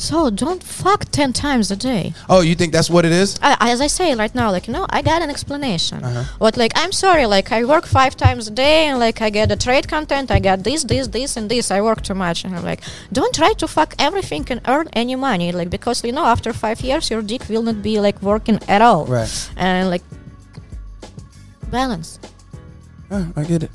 So 0.03 0.29
don't 0.29 0.61
fuck 0.61 1.05
ten 1.11 1.31
times 1.31 1.71
a 1.71 1.77
day. 1.77 2.13
Oh, 2.27 2.41
you 2.41 2.55
think 2.55 2.73
that's 2.73 2.89
what 2.89 3.05
it 3.05 3.13
is? 3.13 3.39
I, 3.41 3.71
as 3.71 3.79
I 3.79 3.87
say 3.87 4.13
right 4.15 4.35
now, 4.35 4.51
like 4.51 4.67
you 4.67 4.73
know, 4.73 4.85
I 4.89 5.01
got 5.01 5.21
an 5.21 5.29
explanation. 5.29 6.03
Uh-huh. 6.03 6.25
What 6.39 6.57
like 6.57 6.73
I'm 6.75 6.91
sorry, 6.91 7.25
like 7.25 7.53
I 7.53 7.63
work 7.63 7.85
five 7.85 8.17
times 8.17 8.49
a 8.49 8.51
day, 8.51 8.87
and 8.87 8.99
like 8.99 9.21
I 9.21 9.29
get 9.29 9.47
the 9.47 9.55
trade 9.55 9.87
content, 9.87 10.29
I 10.29 10.39
got 10.39 10.65
this, 10.65 10.83
this, 10.83 11.07
this, 11.07 11.37
and 11.37 11.49
this. 11.49 11.71
I 11.71 11.79
work 11.79 12.01
too 12.01 12.15
much, 12.15 12.43
and 12.43 12.53
I'm 12.53 12.65
like, 12.65 12.81
don't 13.13 13.33
try 13.33 13.53
to 13.53 13.65
fuck 13.65 13.95
everything 13.97 14.45
and 14.49 14.59
earn 14.67 14.89
any 14.91 15.15
money, 15.15 15.53
like 15.53 15.69
because 15.69 16.03
you 16.03 16.11
know 16.11 16.25
after 16.25 16.51
five 16.51 16.81
years 16.81 17.09
your 17.09 17.21
dick 17.21 17.47
will 17.47 17.63
not 17.63 17.81
be 17.81 18.01
like 18.01 18.21
working 18.21 18.59
at 18.67 18.81
all. 18.81 19.05
Right. 19.05 19.31
And 19.55 19.89
like 19.89 20.03
balance. 21.71 22.19
Oh, 23.09 23.31
I 23.37 23.43
get 23.43 23.63
it. 23.63 23.71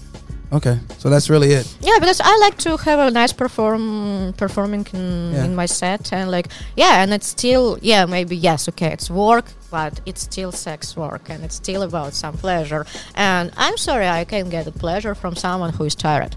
Okay, 0.51 0.79
so 0.99 1.11
that's 1.11 1.29
really 1.29 1.53
it. 1.53 1.67
Yeah, 1.83 1.99
because 2.01 2.21
I 2.25 2.35
like 2.39 2.57
to 2.59 2.79
have 2.79 2.99
a 2.99 3.11
nice 3.11 3.35
perform 3.35 4.33
performing 4.39 4.87
in, 4.95 5.33
Yeah. 5.35 5.45
in 5.45 5.55
my 5.55 5.67
set, 5.67 6.11
and 6.13 6.31
like 6.31 6.49
yeah, 6.77 7.03
and 7.03 7.13
it's 7.13 7.27
still 7.27 7.79
yeah 7.83 8.07
maybe 8.07 8.35
yes 8.35 8.67
okay 8.69 8.91
it's 8.93 9.11
work, 9.11 9.45
but 9.71 10.01
it's 10.07 10.23
still 10.23 10.51
sex 10.53 10.97
work, 10.97 11.29
and 11.29 11.45
it's 11.45 11.57
still 11.57 11.83
about 11.83 12.15
some 12.15 12.35
pleasure. 12.39 12.87
And 13.15 13.51
I'm 13.59 13.77
sorry 13.77 14.07
I 14.09 14.25
can't 14.25 14.49
get 14.51 14.65
the 14.65 14.73
pleasure 14.73 15.15
from 15.15 15.37
someone 15.37 15.73
who 15.75 15.85
is 15.85 15.95
tired. 15.95 16.35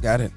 Got 0.00 0.20
it. 0.22 0.32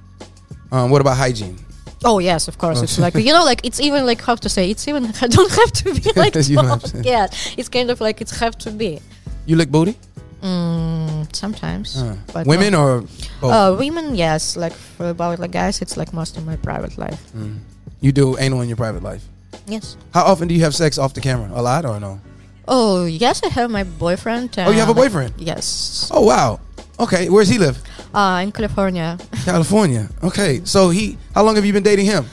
Um, 0.72 0.90
what 0.92 1.00
about 1.02 1.16
hygiene? 1.16 1.58
Oh 2.04 2.20
yes, 2.20 2.48
of 2.50 2.58
course. 2.58 2.80
Oh. 2.80 2.84
It's 2.84 3.00
like 3.00 3.16
you 3.16 3.32
know, 3.32 3.46
like 3.46 3.62
it's 3.66 3.80
even 3.80 4.06
like 4.06 4.22
how 4.22 4.36
to 4.36 4.50
say. 4.50 4.70
It's 4.70 4.86
even 4.90 5.06
I 5.22 5.28
don't 5.28 5.52
have 5.52 5.72
to 5.72 5.94
be 5.94 6.12
like 6.20 6.36
You 6.36 6.56
don't 6.58 6.66
have 6.68 6.82
told. 6.84 7.04
to. 7.06 7.10
Yeah, 7.10 7.28
it's 7.58 7.70
kind 7.70 7.90
of 7.90 8.02
like 8.02 8.20
it's 8.20 8.38
have 8.40 8.58
to 8.66 8.72
be. 8.72 9.00
You 9.46 9.56
lick 9.56 9.70
booty? 9.72 9.96
Mm, 10.42 11.30
sometimes, 11.36 11.98
Uh, 12.02 12.16
but 12.34 12.46
women 12.48 12.74
not- 12.74 12.82
or 12.82 13.02
both? 13.42 13.52
Uh, 13.54 13.76
women, 13.78 14.16
yes. 14.16 14.58
Like 14.58 14.74
for 14.74 15.10
about 15.10 15.40
like 15.40 15.52
guys, 15.52 15.82
it's 15.82 15.98
like 15.98 16.14
most 16.14 16.38
of 16.38 16.46
my 16.46 16.56
private 16.58 16.98
life. 16.98 17.22
Mm. 17.38 17.60
You 18.02 18.12
do 18.12 18.36
anal 18.40 18.62
in 18.62 18.68
your 18.68 18.78
private 18.78 19.04
life. 19.04 19.22
Yes. 19.68 19.96
How 20.14 20.24
often 20.26 20.48
do 20.48 20.54
you 20.56 20.62
have 20.66 20.74
sex 20.74 20.98
off 20.98 21.14
the 21.14 21.22
camera? 21.22 21.50
A 21.54 21.62
lot 21.62 21.86
or 21.86 22.00
no? 22.00 22.20
Oh 22.68 23.06
yes, 23.06 23.42
I 23.46 23.50
have 23.50 23.70
my 23.70 23.84
boyfriend. 23.84 24.58
Oh, 24.58 24.72
you 24.72 24.80
have 24.80 24.90
a 24.90 24.94
boyfriend? 24.98 25.34
Yes. 25.38 26.10
Oh 26.12 26.26
wow. 26.26 26.60
Okay, 27.00 27.30
where's 27.30 27.50
he 27.50 27.58
live? 27.58 27.78
Uh, 28.14 28.42
in 28.44 28.52
California. 28.52 29.18
California. 29.46 30.10
Okay, 30.24 30.62
so 30.66 30.90
he. 30.90 31.18
How 31.34 31.44
long 31.44 31.56
have 31.56 31.66
you 31.66 31.74
been 31.74 31.84
dating 31.86 32.06
him? 32.06 32.26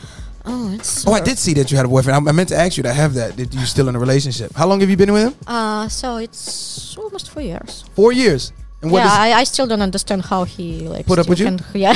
Oh, 0.50 0.72
it's. 0.72 1.06
Oh, 1.06 1.12
I 1.12 1.20
did 1.20 1.38
see 1.38 1.52
that 1.54 1.70
you 1.70 1.76
had 1.76 1.84
a 1.87 1.88
boyfriend. 1.88 2.26
I, 2.26 2.30
I 2.30 2.32
meant 2.32 2.48
to 2.48 2.56
ask 2.56 2.76
you 2.78 2.82
to 2.84 2.92
have 2.92 3.12
that. 3.14 3.37
Did 3.37 3.54
you 3.54 3.66
still 3.66 3.88
in 3.88 3.94
a 3.96 3.98
relationship? 3.98 4.54
How 4.54 4.66
long 4.66 4.80
have 4.80 4.88
you 4.88 4.96
been 4.96 5.12
with 5.12 5.24
him? 5.28 5.34
Uh, 5.46 5.88
so 5.88 6.16
it's 6.16 6.96
almost 6.96 7.30
four 7.30 7.42
years. 7.42 7.84
Four 7.94 8.12
years. 8.12 8.52
And 8.80 8.90
what 8.92 9.00
yeah, 9.00 9.11
I, 9.11 9.32
I 9.40 9.44
still 9.44 9.66
don't 9.66 9.82
understand 9.82 10.22
how 10.22 10.44
he 10.44 10.87
like 10.88 11.04
Put 11.04 11.18
up 11.18 11.28
with 11.28 11.40
you? 11.40 11.46
can- 11.46 11.61
yeah, 11.74 11.94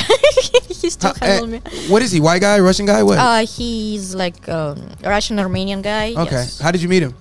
he 0.67 0.89
still 0.89 1.13
how- 1.19 1.25
eh, 1.25 1.45
me. 1.45 1.61
what 1.87 2.01
is 2.01 2.11
he? 2.11 2.19
White 2.19 2.41
guy? 2.41 2.59
Russian 2.59 2.85
guy? 2.85 3.01
What? 3.03 3.17
Uh, 3.17 3.45
he's 3.45 4.13
like 4.13 4.47
um, 4.49 4.89
Russian 5.01 5.39
Armenian 5.39 5.81
guy. 5.81 6.11
okay. 6.11 6.43
yes. 6.43 6.59
How 6.59 6.71
did 6.71 6.81
you 6.81 6.89
meet 6.89 7.01
him? 7.01 7.15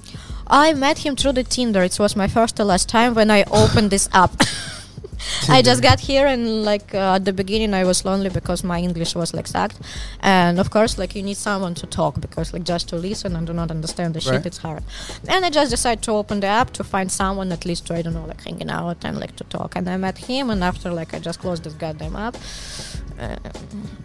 I 0.49 0.75
met 0.75 0.99
him 0.99 1.14
through 1.16 1.33
the 1.35 1.45
Tinder. 1.45 1.83
It 1.83 1.97
was 1.99 2.16
my 2.16 2.27
first 2.29 2.59
and 2.59 2.68
last 2.68 2.88
time 2.88 3.14
when 3.14 3.31
I 3.31 3.45
opened 3.53 3.90
this 3.90 4.09
app. 4.12 4.33
I 5.49 5.63
just 5.63 5.83
got 5.83 6.01
here 6.01 6.27
and 6.27 6.65
like 6.65 6.95
uh, 6.95 7.17
at 7.17 7.25
the 7.25 7.33
beginning 7.33 7.75
I 7.75 7.85
was 7.85 8.05
lonely 8.05 8.31
because 8.31 8.65
my 8.65 8.79
English 8.79 9.15
was 9.15 9.35
like 9.35 9.47
sucked, 9.47 9.79
and 10.21 10.59
of 10.61 10.71
course 10.71 10.99
like 10.99 11.15
you 11.15 11.23
need 11.23 11.37
someone 11.37 11.75
to 11.75 11.87
talk 11.87 12.21
because 12.21 12.53
like 12.53 12.65
just 12.65 12.89
to 12.91 12.97
listen 12.97 13.37
and 13.37 13.47
do 13.47 13.53
not 13.53 13.71
understand 13.71 14.15
the 14.15 14.21
shit 14.21 14.47
it's 14.47 14.59
hard. 14.59 14.83
And 15.29 15.45
I 15.45 15.51
just 15.51 15.71
decided 15.71 16.03
to 16.05 16.13
open 16.13 16.41
the 16.41 16.49
app 16.49 16.71
to 16.73 16.85
find 16.85 17.11
someone 17.11 17.53
at 17.53 17.65
least 17.65 17.87
to 17.87 17.95
I 17.95 18.03
don't 18.03 18.15
know 18.15 18.27
like 18.27 18.43
hanging 18.43 18.71
out 18.71 19.05
and 19.05 19.19
like 19.19 19.37
to 19.37 19.45
talk. 19.45 19.77
And 19.77 19.89
I 19.89 19.97
met 19.97 20.19
him, 20.19 20.51
and 20.51 20.63
after 20.65 20.91
like 20.93 21.15
I 21.15 21.19
just 21.19 21.41
closed 21.41 21.65
this 21.65 21.75
goddamn 21.75 22.17
app 22.17 22.37
uh, 23.19 23.37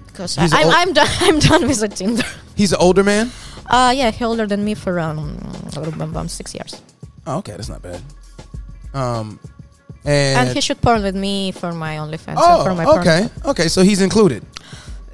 because 0.08 0.38
I, 0.38 0.42
He's 0.44 0.54
I'm 0.54 0.70
I'm 0.70 0.94
done 0.94 1.08
I'm 1.22 1.40
done 1.40 1.68
with 1.68 1.80
the 1.80 1.88
Tinder. 1.88 2.24
He's 2.56 2.74
an 2.74 2.80
older 2.80 3.04
man. 3.04 3.32
Uh 3.70 3.94
yeah, 3.96 4.12
he 4.12 4.24
older 4.24 4.48
than 4.48 4.64
me 4.64 4.74
for 4.76 5.00
um, 5.00 5.38
um 6.16 6.28
six 6.30 6.54
years. 6.54 6.82
Oh, 7.26 7.40
okay, 7.40 7.52
that's 7.52 7.70
not 7.70 7.82
bad. 7.82 8.02
Um, 8.94 9.40
and, 10.08 10.48
and 10.48 10.56
he 10.56 10.62
should 10.62 10.82
porn 10.82 11.04
with 11.04 11.16
me 11.16 11.52
for 11.52 11.72
my 11.74 11.98
OnlyFans 11.98 12.36
oh, 12.38 12.64
for 12.64 12.74
my 12.74 12.86
porn. 12.86 13.00
okay, 13.00 13.30
okay, 13.46 13.68
so 13.68 13.82
he's 13.84 14.02
included. 14.02 14.44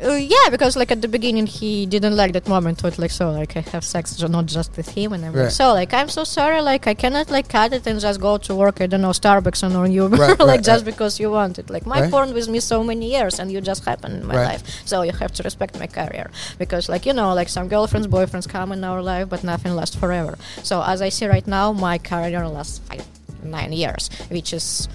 Uh, 0.04 0.16
yeah, 0.16 0.50
because 0.52 0.76
like 0.76 0.92
at 0.92 1.02
the 1.02 1.08
beginning 1.08 1.48
he 1.48 1.86
didn't 1.86 2.16
like 2.18 2.34
that 2.34 2.48
moment 2.48 2.84
with 2.84 3.00
like 3.00 3.12
so 3.12 3.32
like 3.32 3.56
I 3.56 3.62
have 3.62 3.86
sex 3.86 4.20
not 4.22 4.48
just 4.48 4.76
with 4.76 4.90
him 4.90 5.14
and 5.14 5.24
I'm 5.24 5.34
Right. 5.34 5.52
so 5.52 5.72
like 5.74 5.94
I'm 5.94 6.10
so 6.10 6.26
sorry 6.26 6.62
like 6.62 6.88
I 6.88 6.94
cannot 6.94 7.30
like 7.32 7.48
cut 7.48 7.72
it 7.72 7.88
and 7.88 8.02
just 8.02 8.20
go 8.20 8.38
to 8.38 8.54
work 8.56 8.82
I 8.82 8.88
don't 8.88 9.02
know 9.02 9.12
Starbucks 9.12 9.64
or 9.64 9.88
Uber 10.02 10.18
Right, 10.18 10.40
like 10.40 10.48
right, 10.48 10.64
just 10.64 10.84
because 10.84 11.20
you 11.22 11.32
want 11.32 11.58
it. 11.58 11.70
Like 11.70 11.86
my 11.86 12.10
porn 12.10 12.34
with 12.34 12.50
me 12.50 12.60
so 12.60 12.84
many 12.84 13.12
years 13.12 13.40
and 13.40 13.50
you 13.52 13.62
just 13.62 13.86
happened 13.86 14.16
in 14.16 14.26
my 14.28 14.36
life. 14.36 14.64
So 14.86 15.04
you 15.04 15.14
have 15.14 15.32
to 15.34 15.44
respect 15.44 15.80
my 15.80 15.88
career. 15.88 16.30
Because 16.58 16.90
like 16.90 17.06
you 17.06 17.14
know 17.14 17.34
like 17.34 17.48
some 17.48 17.70
girlfriends 17.70 18.08
boyfriends 18.08 18.50
come 18.50 18.74
in 18.74 18.84
our 18.84 19.02
life 19.02 19.30
but 19.30 19.44
nothing 19.44 19.74
lasts 19.74 19.96
forever. 19.96 20.38
So 20.64 20.84
as 20.84 21.02
I 21.02 21.10
see 21.10 21.28
right 21.28 21.48
now 21.48 21.72
my 21.72 21.98
career 21.98 22.46
lasts 22.48 22.80
five 22.80 23.06
nine 23.44 23.72
years 23.74 24.10
which 24.30 24.54
is 24.54 24.88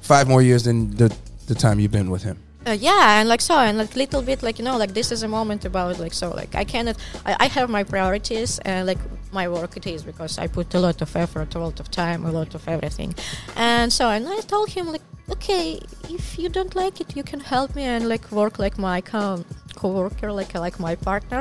Five 0.00 0.28
more 0.28 0.42
years 0.42 0.64
than 0.64 0.90
the 0.96 1.14
the 1.46 1.54
time 1.54 1.78
you've 1.80 1.92
been 1.92 2.10
with 2.10 2.22
him. 2.22 2.36
uh, 2.66 2.70
yeah, 2.72 3.20
and 3.20 3.28
like 3.28 3.40
so, 3.40 3.56
and 3.56 3.76
like 3.78 3.94
little 3.96 4.22
bit, 4.22 4.42
like 4.42 4.58
you 4.58 4.64
know, 4.64 4.76
like 4.78 4.94
this 4.94 5.10
is 5.12 5.22
a 5.22 5.28
moment 5.28 5.64
about 5.64 5.98
like 5.98 6.12
so, 6.14 6.30
like 6.30 6.54
I 6.54 6.64
cannot, 6.64 6.96
I, 7.26 7.36
I 7.40 7.46
have 7.48 7.68
my 7.70 7.84
priorities 7.84 8.58
and 8.60 8.86
like 8.86 8.98
my 9.32 9.48
work 9.48 9.76
it 9.76 9.86
is 9.86 10.02
because 10.02 10.38
I 10.38 10.46
put 10.48 10.74
a 10.74 10.80
lot 10.80 11.02
of 11.02 11.16
effort, 11.16 11.54
a 11.54 11.58
lot 11.58 11.80
of 11.80 11.90
time, 11.90 12.24
a 12.24 12.30
lot 12.30 12.54
of 12.54 12.66
everything, 12.68 13.14
and 13.56 13.92
so 13.92 14.08
and 14.10 14.28
I 14.28 14.40
told 14.40 14.70
him 14.70 14.86
like, 14.92 15.02
okay, 15.30 15.80
if 16.08 16.38
you 16.38 16.48
don't 16.48 16.74
like 16.74 17.00
it, 17.00 17.16
you 17.16 17.24
can 17.24 17.40
help 17.40 17.74
me 17.74 17.82
and 17.82 18.08
like 18.08 18.30
work 18.30 18.58
like 18.58 18.78
my 18.78 19.00
co 19.00 19.44
co-worker, 19.82 20.28
like 20.40 20.52
like 20.66 20.76
my 20.88 20.94
partner, 21.08 21.40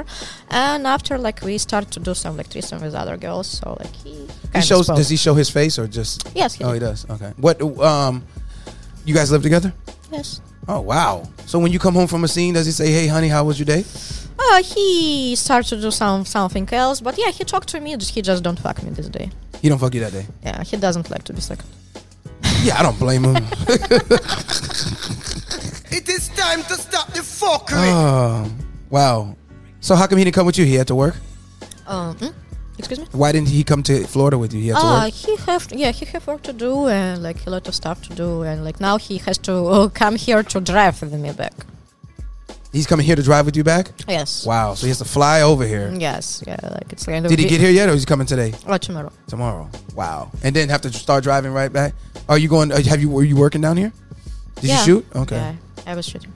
and 0.50 0.82
after 0.96 1.14
like 1.28 1.40
we 1.50 1.56
start 1.68 1.86
to 1.96 2.00
do 2.08 2.14
some 2.24 2.34
like 2.40 2.48
threesome 2.54 2.82
with 2.86 2.96
other 3.04 3.18
girls, 3.26 3.48
so 3.60 3.66
like 3.82 3.96
he 4.04 4.14
He 4.56 4.62
shows. 4.72 4.86
Does 5.00 5.10
he 5.14 5.18
show 5.26 5.34
his 5.42 5.50
face 5.60 5.76
or 5.82 5.86
just? 6.00 6.16
Yes, 6.42 6.52
he 6.58 6.64
Oh, 6.66 6.74
he 6.78 6.80
does. 6.88 7.00
Okay. 7.16 7.32
What? 7.46 7.56
Um, 7.92 8.14
you 9.08 9.14
guys 9.20 9.30
live 9.32 9.44
together? 9.50 9.72
yes. 10.18 10.42
Oh 10.68 10.82
wow. 10.94 11.14
So 11.50 11.56
when 11.64 11.72
you 11.76 11.80
come 11.86 11.96
home 12.00 12.08
from 12.14 12.24
a 12.24 12.28
scene, 12.36 12.54
does 12.58 12.66
he 12.70 12.74
say, 12.82 12.88
"Hey, 12.98 13.08
honey, 13.16 13.30
how 13.36 13.44
was 13.50 13.56
your 13.62 13.70
day"? 13.76 13.84
Uh, 14.44 14.62
he 14.74 15.36
started 15.36 15.70
to 15.76 15.82
do 15.86 15.92
some 15.92 16.26
something 16.26 16.68
else, 16.84 16.98
but 17.08 17.14
yeah, 17.24 17.32
he 17.38 17.44
talked 17.54 17.68
to 17.74 17.80
me. 17.86 17.90
He 18.16 18.22
just 18.30 18.42
don't 18.44 18.60
fuck 18.66 18.78
me 18.84 18.90
this 19.00 19.10
day. 19.20 19.28
He 19.62 19.70
don't 19.70 19.80
fuck 19.84 19.94
you 19.96 20.02
that 20.06 20.14
day. 20.20 20.26
Yeah, 20.48 20.64
he 20.70 20.78
doesn't 20.86 21.08
like 21.14 21.24
to 21.30 21.34
be 21.34 21.42
second. 21.42 21.70
Yeah, 22.68 22.80
I 22.80 22.84
don't 22.86 23.00
blame 23.06 23.24
him. 23.30 23.36
It 25.92 26.08
is 26.10 26.30
time 26.30 26.64
to 26.64 26.76
stop 26.76 27.08
the 27.14 27.20
fuckery. 27.22 27.92
oh, 27.92 28.52
wow. 28.90 29.36
So 29.82 29.96
how 29.96 30.08
come 30.08 30.18
he 30.18 30.24
didn't 30.24 30.36
come 30.36 30.46
with 30.46 30.58
you? 30.58 30.66
He 30.66 30.76
had 30.76 30.88
to 30.88 30.96
work. 30.96 31.16
Um, 31.88 32.16
hmm? 32.18 32.28
excuse 32.78 33.00
me. 33.00 33.08
Why 33.12 33.32
didn't 33.32 33.50
he 33.50 33.64
come 33.64 33.84
to 33.84 34.06
Florida 34.08 34.38
with 34.38 34.54
you? 34.54 34.62
He 34.62 34.68
had 34.70 34.78
to 34.78 34.82
Ah, 34.86 35.04
work. 35.06 35.14
he 35.14 35.36
have 35.48 35.68
yeah 35.72 35.92
he 35.92 36.06
have 36.06 36.26
work 36.28 36.42
to 36.44 36.54
do 36.54 36.88
and 36.88 37.22
like 37.22 37.46
a 37.46 37.50
lot 37.50 37.68
of 37.68 37.76
stuff 37.76 38.02
to 38.04 38.16
do 38.16 38.44
and 38.44 38.64
like 38.64 38.80
now 38.80 38.98
he 38.98 39.18
has 39.20 39.38
to 39.40 39.54
uh, 39.54 39.90
come 39.90 40.16
here 40.16 40.44
to 40.44 40.62
drive 40.62 41.02
with 41.02 41.14
me 41.14 41.32
back. 41.34 41.54
He's 42.72 42.88
coming 42.88 43.06
here 43.06 43.18
to 43.18 43.24
drive 43.24 43.46
with 43.46 43.58
you 43.58 43.66
back. 43.66 43.92
Yes. 44.08 44.46
Wow. 44.46 44.76
So 44.76 44.86
he 44.86 44.90
has 44.90 45.00
to 45.00 45.06
fly 45.06 45.42
over 45.42 45.66
here. 45.68 45.92
Yes. 46.00 46.42
Yeah. 46.48 46.56
Like 46.64 46.94
it's 46.94 47.06
kind 47.06 47.26
of. 47.26 47.30
Did 47.30 47.40
he 47.40 47.46
get 47.46 47.60
here 47.60 47.70
yet, 47.70 47.90
or 47.90 47.94
is 47.94 48.02
he 48.04 48.06
coming 48.06 48.26
today? 48.26 48.54
Oh, 48.66 48.78
tomorrow. 48.78 49.12
Tomorrow. 49.28 49.70
Wow. 49.94 50.32
And 50.42 50.56
then 50.56 50.70
have 50.70 50.80
to 50.82 50.94
start 50.94 51.24
driving 51.26 51.52
right 51.52 51.74
back. 51.74 51.94
Are 52.30 52.38
you 52.38 52.48
going? 52.48 52.72
uh, 52.72 52.82
Have 52.84 53.02
you? 53.02 53.10
Were 53.10 53.26
you 53.26 53.36
working 53.36 53.60
down 53.60 53.76
here? 53.76 53.92
Did 54.62 54.70
yeah. 54.70 54.80
you 54.80 54.86
shoot? 54.86 55.06
Okay. 55.16 55.36
Yeah, 55.36 55.56
I 55.86 55.96
was 55.96 56.06
shooting. 56.06 56.32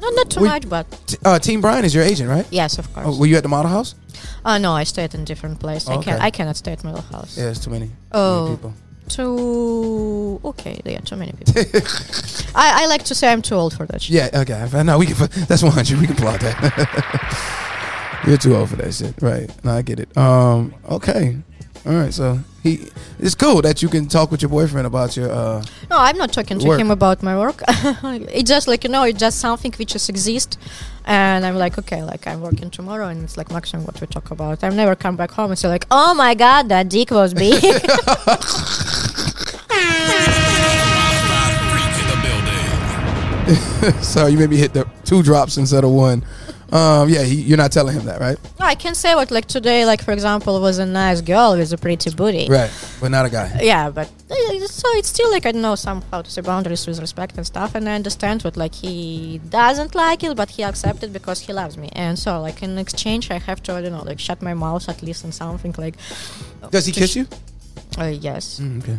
No, 0.00 0.10
not 0.10 0.30
too 0.30 0.40
We- 0.40 0.48
much, 0.48 0.68
but 0.68 0.86
T- 1.06 1.16
uh, 1.24 1.38
Team 1.38 1.60
Brian 1.60 1.84
is 1.84 1.94
your 1.94 2.04
agent, 2.04 2.28
right? 2.28 2.46
yes, 2.50 2.78
of 2.78 2.92
course. 2.92 3.06
Oh, 3.08 3.18
were 3.18 3.26
you 3.26 3.36
at 3.36 3.42
the 3.42 3.48
model 3.48 3.70
house? 3.70 3.94
Uh, 4.44 4.58
no, 4.58 4.72
I 4.72 4.84
stayed 4.84 5.14
in 5.14 5.24
different 5.24 5.58
place. 5.60 5.88
I 5.88 5.94
Okay. 5.94 6.10
can 6.12 6.20
I 6.20 6.30
cannot 6.30 6.56
stay 6.56 6.72
at 6.72 6.84
my 6.84 6.92
house. 7.12 7.36
Yeah, 7.38 7.50
it's 7.50 7.60
too 7.64 7.70
many. 7.70 7.86
too 7.86 7.92
Oh. 8.12 8.44
many 8.44 8.56
people. 8.56 8.74
Too 9.08 10.40
okay. 10.44 10.80
Yeah, 10.84 11.00
too 11.00 11.16
many 11.16 11.32
people. 11.32 11.54
I, 12.54 12.82
I 12.82 12.86
like 12.86 13.04
to 13.04 13.14
say 13.14 13.30
I'm 13.32 13.42
too 13.42 13.54
old 13.54 13.74
for 13.74 13.86
that. 13.86 14.02
Shit. 14.02 14.14
Yeah. 14.16 14.40
Okay. 14.40 14.82
No, 14.82 14.98
we 14.98 15.06
can. 15.06 15.16
That's 15.46 15.62
one 15.62 15.72
hundred. 15.72 15.98
We 16.00 16.06
can 16.06 16.16
plot 16.16 16.40
that. 16.40 18.20
You're 18.26 18.38
too 18.38 18.56
old 18.56 18.70
for 18.70 18.76
that 18.76 18.94
shit, 18.94 19.14
right? 19.20 19.50
No, 19.64 19.72
I 19.76 19.82
get 19.82 20.00
it. 20.00 20.16
Um. 20.16 20.74
Okay. 20.90 21.36
All 21.86 21.92
right. 21.92 22.12
So 22.14 22.38
he. 22.62 22.88
It's 23.18 23.34
cool 23.34 23.60
that 23.62 23.82
you 23.82 23.88
can 23.88 24.06
talk 24.06 24.30
with 24.30 24.40
your 24.42 24.48
boyfriend 24.48 24.86
about 24.86 25.16
your. 25.16 25.30
uh 25.30 25.62
No, 25.90 25.98
I'm 25.98 26.16
not 26.16 26.32
talking 26.32 26.58
to 26.58 26.66
Work. 26.68 26.80
him 26.80 26.90
about 26.90 27.22
my 27.22 27.38
work. 27.38 27.62
it's 27.68 28.48
just 28.48 28.66
like 28.68 28.84
you 28.84 28.90
know, 28.90 29.02
it's 29.04 29.18
just 29.18 29.38
something 29.38 29.72
which 29.78 29.92
just 29.92 30.08
exists, 30.08 30.56
and 31.04 31.44
I'm 31.44 31.56
like, 31.56 31.78
okay, 31.78 32.02
like 32.02 32.26
I'm 32.26 32.40
working 32.40 32.70
tomorrow, 32.70 33.08
and 33.08 33.22
it's 33.22 33.36
like 33.36 33.50
maximum 33.50 33.84
what 33.84 34.00
we 34.00 34.06
talk 34.06 34.30
about. 34.30 34.64
I've 34.64 34.74
never 34.74 34.94
come 34.96 35.16
back 35.16 35.32
home 35.32 35.50
and 35.50 35.58
say 35.58 35.68
like, 35.68 35.86
oh 35.90 36.14
my 36.14 36.34
god, 36.34 36.68
that 36.70 36.88
dick 36.88 37.10
was 37.10 37.34
big. 37.34 37.62
So 44.00 44.26
you 44.26 44.38
maybe 44.38 44.56
hit 44.56 44.72
the 44.72 44.88
two 45.04 45.22
drops 45.22 45.58
instead 45.58 45.84
of 45.84 45.90
one. 45.90 46.24
Um. 46.72 47.08
Yeah. 47.08 47.22
He, 47.22 47.36
you're 47.36 47.58
not 47.58 47.72
telling 47.72 47.94
him 47.94 48.04
that, 48.06 48.20
right? 48.20 48.38
no, 48.58 48.66
I 48.66 48.74
can 48.74 48.94
say 48.94 49.14
what 49.14 49.30
like 49.30 49.46
today, 49.46 49.84
like 49.84 50.02
for 50.02 50.12
example, 50.12 50.60
was 50.60 50.78
a 50.78 50.86
nice 50.86 51.20
girl 51.20 51.56
with 51.56 51.72
a 51.72 51.76
pretty 51.78 52.10
booty. 52.10 52.46
Right. 52.48 52.70
But 53.00 53.10
not 53.10 53.26
a 53.26 53.30
guy. 53.30 53.60
Yeah, 53.62 53.90
but 53.90 54.08
uh, 54.30 54.66
so 54.66 54.88
it's 54.98 55.08
still 55.08 55.30
like 55.30 55.46
I 55.46 55.52
know 55.52 55.74
somehow 55.74 56.22
to 56.22 56.30
say 56.30 56.40
boundaries 56.40 56.86
with 56.86 56.98
respect 57.00 57.36
and 57.36 57.46
stuff, 57.46 57.74
and 57.74 57.88
I 57.88 57.94
understand 57.94 58.42
what 58.42 58.56
like 58.56 58.74
he 58.74 59.40
doesn't 59.48 59.94
like 59.94 60.24
it, 60.24 60.36
but 60.36 60.50
he 60.50 60.62
accepts 60.64 61.02
it 61.02 61.12
because 61.12 61.40
he 61.40 61.52
loves 61.52 61.76
me, 61.76 61.88
and 61.92 62.18
so 62.18 62.40
like 62.40 62.62
in 62.62 62.78
exchange, 62.78 63.30
I 63.30 63.38
have 63.38 63.62
to 63.64 63.74
I 63.74 63.82
don't 63.82 63.92
know 63.92 64.02
like 64.04 64.18
shut 64.18 64.42
my 64.42 64.54
mouth 64.54 64.88
at 64.88 65.02
least 65.02 65.24
on 65.24 65.32
something 65.32 65.74
like. 65.78 65.96
Does 66.70 66.86
he 66.86 66.92
kiss 66.92 67.10
sh- 67.10 67.16
you? 67.16 67.26
Uh, 67.98 68.06
yes. 68.06 68.60
Mm, 68.60 68.82
okay. 68.82 68.98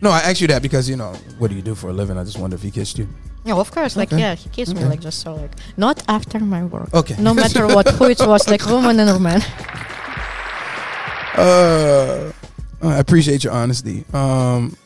No, 0.00 0.10
I 0.10 0.18
asked 0.20 0.40
you 0.40 0.48
that 0.48 0.60
because 0.62 0.88
you 0.88 0.96
know 0.96 1.12
what 1.38 1.48
do 1.50 1.56
you 1.56 1.62
do 1.62 1.74
for 1.74 1.88
a 1.88 1.92
living? 1.92 2.18
I 2.18 2.24
just 2.24 2.38
wonder 2.38 2.56
if 2.56 2.62
he 2.62 2.70
kissed 2.70 2.98
you. 2.98 3.08
Yeah, 3.44 3.54
of 3.56 3.70
course. 3.70 3.94
Like 3.96 4.12
Okay. 4.12 4.20
yeah, 4.20 4.34
he 4.34 4.48
kissed 4.48 4.74
me 4.74 4.84
like 4.84 5.00
just 5.00 5.20
so 5.20 5.34
like 5.34 5.52
not 5.76 6.02
after 6.08 6.38
my 6.40 6.64
work. 6.64 6.92
Okay. 6.94 7.16
No 7.18 7.34
matter 7.34 7.66
what, 7.74 7.88
who 7.88 8.04
it 8.06 8.20
was, 8.20 8.48
like 8.48 8.64
woman 8.66 8.98
and 8.98 9.10
a 9.10 9.18
man. 9.18 9.42
Uh, 11.36 12.32
I 12.82 12.98
appreciate 12.98 13.44
your 13.44 13.52
honesty. 13.52 14.04
Um, 14.12 14.76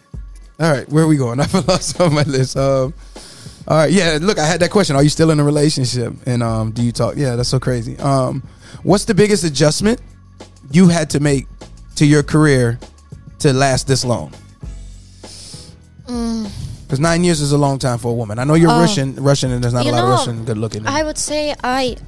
all 0.58 0.72
right, 0.72 0.88
where 0.88 1.04
are 1.04 1.06
we 1.06 1.16
going? 1.16 1.40
I've 1.44 1.68
lost 1.68 2.00
on 2.00 2.14
my 2.14 2.22
list. 2.24 2.56
Um, 2.56 2.94
all 3.68 3.76
right, 3.76 3.92
yeah. 3.92 4.18
Look, 4.20 4.38
I 4.38 4.46
had 4.46 4.60
that 4.60 4.70
question. 4.70 4.96
Are 4.96 5.02
you 5.02 5.10
still 5.10 5.30
in 5.30 5.38
a 5.40 5.44
relationship? 5.44 6.14
And 6.26 6.42
um, 6.42 6.72
do 6.72 6.82
you 6.82 6.90
talk? 6.90 7.16
Yeah, 7.16 7.36
that's 7.36 7.48
so 7.50 7.60
crazy. 7.60 7.98
Um, 7.98 8.42
what's 8.82 9.04
the 9.04 9.14
biggest 9.14 9.44
adjustment 9.44 10.00
you 10.70 10.88
had 10.88 11.10
to 11.10 11.20
make 11.20 11.46
to 11.96 12.06
your 12.06 12.22
career 12.22 12.78
to 13.40 13.52
last 13.52 13.86
this 13.86 14.04
long? 14.04 14.32
Because 16.88 17.00
nine 17.00 17.22
years 17.22 17.42
is 17.42 17.52
a 17.52 17.58
long 17.58 17.78
time 17.78 17.98
for 17.98 18.08
a 18.08 18.14
woman. 18.14 18.38
I 18.38 18.44
know 18.44 18.54
you're. 18.54 18.70
Oh. 18.70 18.80
Russian, 18.80 19.14
Russian, 19.16 19.52
and 19.52 19.62
there's 19.62 19.74
not 19.74 19.84
You 19.84 19.90
a 19.90 19.92
lot 19.92 20.04
of 20.04 20.08
Russian 20.08 20.46
good 20.46 20.56
looking. 20.56 20.86
I 20.86 21.02
would 21.02 21.18
say 21.18 21.54
I 21.62 21.98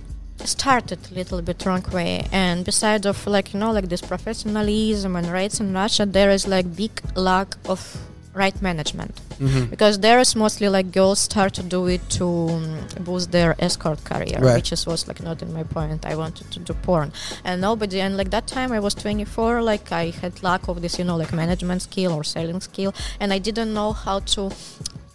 started 0.46 0.98
a 1.10 1.14
little 1.14 1.42
bit 1.42 1.66
wrong 1.66 1.84
way 1.92 2.26
and 2.32 2.64
besides 2.64 3.04
of 3.04 3.26
like 3.26 3.52
you 3.52 3.60
know 3.60 3.72
like 3.72 3.90
this 3.90 4.00
professionalism 4.00 5.14
and 5.14 5.26
rights 5.30 5.60
in 5.60 5.74
russia 5.74 6.06
there 6.06 6.30
is 6.30 6.48
like 6.48 6.74
big 6.74 6.90
lack 7.14 7.56
of 7.68 8.09
right 8.32 8.60
management. 8.62 9.20
Mm-hmm. 9.40 9.64
because 9.70 9.98
there 10.00 10.18
is 10.20 10.36
mostly 10.36 10.68
like 10.68 10.92
girls 10.92 11.18
start 11.18 11.54
to 11.54 11.62
do 11.62 11.86
it 11.86 12.02
to 12.10 12.26
um, 12.50 12.86
boost 13.00 13.32
their 13.32 13.56
escort 13.58 14.04
career 14.04 14.38
Right. 14.38 14.56
which 14.56 14.70
is 14.72 14.86
was 14.86 15.08
like 15.08 15.22
not 15.22 15.40
in 15.42 15.52
my 15.52 15.62
point. 15.64 16.04
I 16.04 16.14
wanted 16.14 16.50
to 16.50 16.58
do 16.60 16.74
porn. 16.74 17.10
And 17.44 17.60
nobody 17.62 18.00
and 18.02 18.16
like 18.18 18.30
that 18.30 18.46
time 18.46 18.70
i 18.72 18.78
was 18.78 18.94
24 18.94 19.62
like 19.62 19.90
i 19.92 20.10
had 20.10 20.42
lack 20.42 20.68
of 20.68 20.82
this 20.82 20.98
you 20.98 21.04
know 21.04 21.16
like 21.16 21.32
management 21.32 21.82
skill 21.82 22.12
or 22.12 22.22
selling 22.24 22.60
skill. 22.60 22.92
And 23.18 23.32
i 23.32 23.38
didn't 23.38 23.72
know 23.72 23.92
how 23.94 24.20
to 24.34 24.50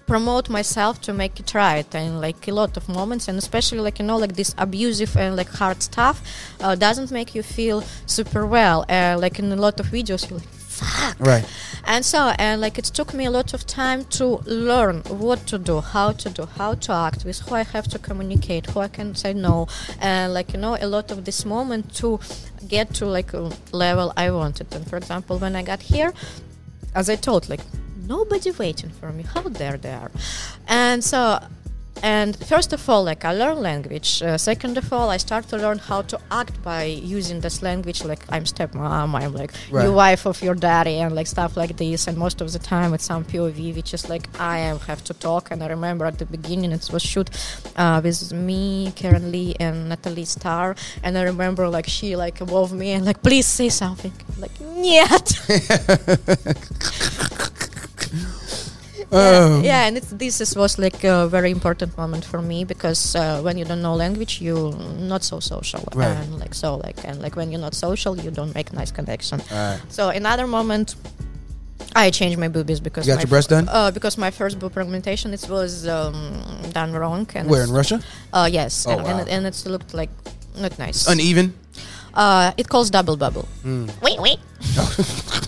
promote 0.08 0.50
myself 0.50 1.02
to 1.02 1.14
make 1.14 1.40
it 1.40 1.54
right. 1.56 1.96
And 1.96 2.22
like 2.22 2.48
a 2.48 2.52
lot 2.52 2.78
of 2.78 2.88
moments 2.90 3.28
and 3.28 3.38
especially 3.38 3.80
like 3.80 4.00
you 4.00 4.06
know 4.06 4.18
like 4.18 4.36
this 4.36 4.54
abusive 4.58 5.16
and 5.18 5.36
like 5.36 5.50
hard 5.50 5.82
stuff 5.82 6.22
uh, 6.62 6.76
doesn't 6.76 7.12
make 7.12 7.34
you 7.36 7.44
feel 7.44 7.82
super 8.06 8.46
well. 8.46 8.86
Uh, 8.90 9.18
like 9.20 9.40
in 9.40 9.52
a 9.52 9.56
lot 9.56 9.80
of 9.80 9.88
videos 9.88 10.30
you're 10.30 10.40
like 10.40 10.48
fuck 10.80 11.20
right. 11.20 11.46
and 11.86 12.04
so 12.04 12.34
and 12.38 12.62
like 12.62 12.78
it 12.78 12.86
took 12.86 13.14
me 13.14 13.26
a 13.26 13.32
lot 13.32 13.54
of 13.54 13.66
time 13.66 14.04
to 14.06 14.26
learn 14.46 15.02
what 15.26 15.40
to 15.48 15.58
do 15.58 15.82
how 15.82 16.12
to 16.12 16.30
do 16.30 16.46
how 16.58 16.74
to 16.74 16.92
act 16.92 17.26
with 17.26 17.40
who 17.40 17.56
i 17.56 17.64
have 17.64 17.88
to 17.88 17.98
communicate 18.00 18.66
who 18.72 18.80
i 18.80 18.88
can 18.88 19.16
say 19.16 19.34
no 19.34 19.68
and 20.00 20.34
like 20.34 20.54
you 20.54 20.60
know 20.60 20.78
a 20.80 20.88
lot 20.88 21.12
of 21.12 21.26
this 21.26 21.46
moment 21.46 21.94
to 21.94 22.20
get 22.68 22.94
to 22.94 23.06
like 23.06 23.34
a 23.34 23.52
level 23.72 24.12
i 24.18 24.30
wanted 24.30 24.68
and 24.76 24.90
for 24.90 24.98
example 24.98 25.38
when 25.40 25.56
i 25.56 25.64
got 25.64 25.82
here 25.82 26.12
as 26.96 27.10
I 27.10 27.18
told, 27.18 27.50
like 27.50 27.60
nobody 28.08 28.52
waiting 28.52 28.90
for 28.90 29.12
me. 29.12 29.24
How 29.24 29.42
dare 29.42 29.78
they 29.78 29.94
are? 29.94 30.12
And 30.68 31.04
so, 31.04 31.40
and 32.04 32.36
first 32.46 32.74
of 32.74 32.88
all, 32.90 33.04
like 33.04 33.26
I 33.26 33.34
learn 33.34 33.62
language. 33.62 34.22
Uh, 34.22 34.38
second 34.38 34.78
of 34.78 34.92
all, 34.92 35.10
I 35.10 35.18
start 35.18 35.48
to 35.50 35.58
learn 35.58 35.80
how 35.80 36.02
to 36.04 36.20
act 36.32 36.62
by 36.64 36.84
using 36.84 37.42
this 37.42 37.62
language. 37.62 38.04
Like 38.04 38.24
I'm 38.30 38.44
stepmom, 38.44 39.14
I'm 39.14 39.34
like 39.34 39.52
right. 39.72 39.84
your 39.84 39.94
wife 39.94 40.26
of 40.26 40.42
your 40.42 40.56
daddy, 40.56 40.98
and 40.98 41.16
like 41.16 41.28
stuff 41.28 41.58
like 41.58 41.78
this. 41.78 42.08
And 42.08 42.18
most 42.18 42.42
of 42.42 42.52
the 42.52 42.60
time, 42.60 42.94
it's 42.94 43.06
some 43.06 43.24
POV, 43.24 43.76
which 43.76 43.94
is 43.94 44.10
like 44.10 44.28
I 44.40 44.58
have 44.88 45.04
to 45.06 45.14
talk. 45.14 45.52
And 45.52 45.64
I 45.64 45.68
remember 45.68 46.06
at 46.06 46.20
the 46.20 46.26
beginning, 46.26 46.72
it 46.72 46.90
was 46.92 47.02
shoot 47.02 47.30
uh, 47.76 48.02
with 48.04 48.34
me, 48.34 48.92
Karen 48.96 49.32
Lee, 49.32 49.56
and 49.60 49.90
Natalia 49.90 50.26
Starr. 50.26 50.76
And 51.04 51.18
I 51.18 51.24
remember 51.24 51.68
like 51.70 51.88
she 51.88 52.16
like 52.16 52.42
above 52.42 52.74
me 52.74 52.92
and 52.92 53.06
like 53.06 53.22
please 53.24 53.46
say 53.46 53.70
something. 53.70 54.14
Like 54.38 54.52
yet. 54.76 55.40
Oh. 59.18 59.62
yeah, 59.64 59.88
and 59.88 59.98
it's, 59.98 60.10
this 60.12 60.42
is, 60.42 60.56
was 60.56 60.78
like 60.78 61.04
a 61.04 61.28
very 61.28 61.50
important 61.52 61.98
moment 61.98 62.26
for 62.26 62.42
me 62.42 62.66
because 62.66 63.16
uh, 63.16 63.40
when 63.42 63.58
you 63.58 63.66
don't 63.66 63.82
know 63.82 63.96
language, 63.96 64.42
you're 64.42 64.76
not 65.00 65.24
so 65.24 65.40
social, 65.40 65.84
Right. 65.96 66.08
and 66.18 66.38
like 66.40 66.54
so 66.54 66.76
like 66.86 66.98
and 67.08 67.22
like 67.22 67.36
when 67.36 67.50
you're 67.52 67.62
not 67.62 67.74
social, 67.76 68.18
you 68.20 68.32
don't 68.32 68.54
make 68.54 68.74
nice 68.74 68.92
connection. 68.92 69.40
Right. 69.52 69.80
So 69.90 70.10
another 70.10 70.48
moment, 70.48 70.96
I 71.96 72.10
changed 72.12 72.38
my 72.38 72.50
boobies 72.50 72.80
because 72.82 73.08
You 73.08 73.14
got 73.14 73.18
my 73.20 73.22
your 73.24 73.30
breast 73.30 73.50
done? 73.50 73.70
Uh, 73.70 73.92
because 73.92 74.18
my 74.18 74.32
first 74.32 74.60
boob 74.60 74.78
augmentation 74.78 75.34
it 75.34 75.48
was 75.50 75.88
um, 75.88 76.44
done 76.74 76.92
wrong. 76.94 77.28
And 77.36 77.50
Where 77.50 77.64
in 77.64 77.72
Russia? 77.72 78.02
Uh, 78.34 78.50
yes, 78.52 78.86
Oh, 78.88 78.92
and, 78.92 79.04
wow. 79.04 79.10
and, 79.10 79.20
it, 79.22 79.28
and 79.32 79.46
it 79.46 79.64
looked 79.66 79.94
like 79.94 80.10
not 80.58 80.78
nice. 80.78 81.08
Uneven. 81.08 81.54
uh, 82.14 82.52
it 82.58 82.68
calls 82.68 82.90
double 82.90 83.16
bubble. 83.18 83.48
Hmm. 83.64 83.88
Wait, 84.02 84.20
wait. 84.20 84.40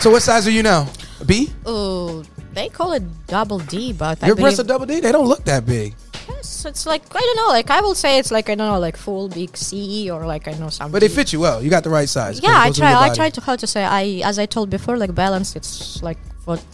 So 0.00 0.10
what 0.10 0.22
size 0.22 0.48
are 0.48 0.50
you 0.50 0.62
now? 0.62 0.88
A 1.20 1.24
B? 1.26 1.50
Oh, 1.66 2.24
they 2.54 2.70
call 2.70 2.94
it 2.94 3.02
double 3.26 3.58
D, 3.58 3.92
but 3.92 4.22
I 4.22 4.28
Your 4.28 4.36
breasts 4.36 4.58
are 4.58 4.64
double 4.64 4.86
D. 4.86 4.98
They 4.98 5.12
don't 5.12 5.28
look 5.28 5.44
that 5.44 5.66
big. 5.66 5.94
Yes, 6.26 6.64
it's 6.64 6.86
like 6.86 7.02
I 7.14 7.20
don't 7.20 7.36
know. 7.36 7.48
Like 7.48 7.68
I 7.68 7.82
will 7.82 7.94
say, 7.94 8.18
it's 8.18 8.30
like 8.30 8.48
I 8.48 8.54
don't 8.54 8.66
know, 8.66 8.78
like 8.78 8.96
full 8.96 9.28
big 9.28 9.54
C 9.58 10.10
or 10.10 10.24
like 10.26 10.48
I 10.48 10.52
know 10.52 10.70
something. 10.70 10.90
But 10.90 11.00
they 11.00 11.08
fit 11.08 11.34
you 11.34 11.40
well. 11.40 11.62
You 11.62 11.68
got 11.68 11.84
the 11.84 11.90
right 11.90 12.08
size. 12.08 12.42
Yeah, 12.42 12.56
I 12.56 12.70
try. 12.70 12.94
I 12.94 13.12
try 13.12 13.28
to 13.28 13.40
how 13.42 13.56
to 13.56 13.66
say. 13.66 13.84
I 13.84 14.22
as 14.24 14.38
I 14.38 14.46
told 14.46 14.70
before, 14.70 14.96
like 14.96 15.14
balance. 15.14 15.54
It's 15.54 16.02
like 16.02 16.18
what 16.46 16.64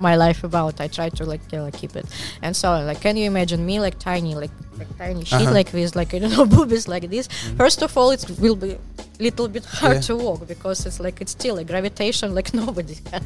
my 0.00 0.16
life 0.16 0.44
about. 0.44 0.80
I 0.80 0.88
try 0.88 1.08
to 1.10 1.24
like 1.24 1.40
yeah, 1.52 1.62
like 1.62 1.74
keep 1.76 1.96
it. 1.96 2.06
And 2.42 2.54
so 2.56 2.70
like, 2.84 3.00
can 3.00 3.16
you 3.16 3.24
imagine 3.26 3.64
me 3.64 3.80
like 3.80 3.98
tiny, 3.98 4.34
like 4.34 4.50
like 4.78 4.90
tiny 4.98 5.24
shit, 5.24 5.40
Uh-huh. 5.42 5.52
like 5.52 5.72
with 5.72 5.96
like 5.96 6.12
I 6.14 6.18
don't 6.20 6.32
know 6.32 6.46
boobies 6.56 6.86
like 6.88 7.08
this? 7.10 7.28
First 7.56 7.82
of 7.82 7.96
all, 7.96 8.10
it 8.10 8.24
will 8.40 8.56
be 8.56 8.76
little 9.18 9.48
bit 9.48 9.64
hard 9.64 9.94
Yeah. 9.96 10.00
to 10.08 10.16
walk 10.16 10.46
because 10.46 10.84
it's 10.86 11.00
like 11.00 11.20
it's 11.22 11.32
still 11.32 11.56
like 11.56 11.66
gravitation. 11.66 12.34
Like 12.34 12.52
nobody 12.62 12.96
can 12.96 13.22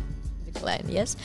line, 0.62 0.86
yes. 0.88 1.16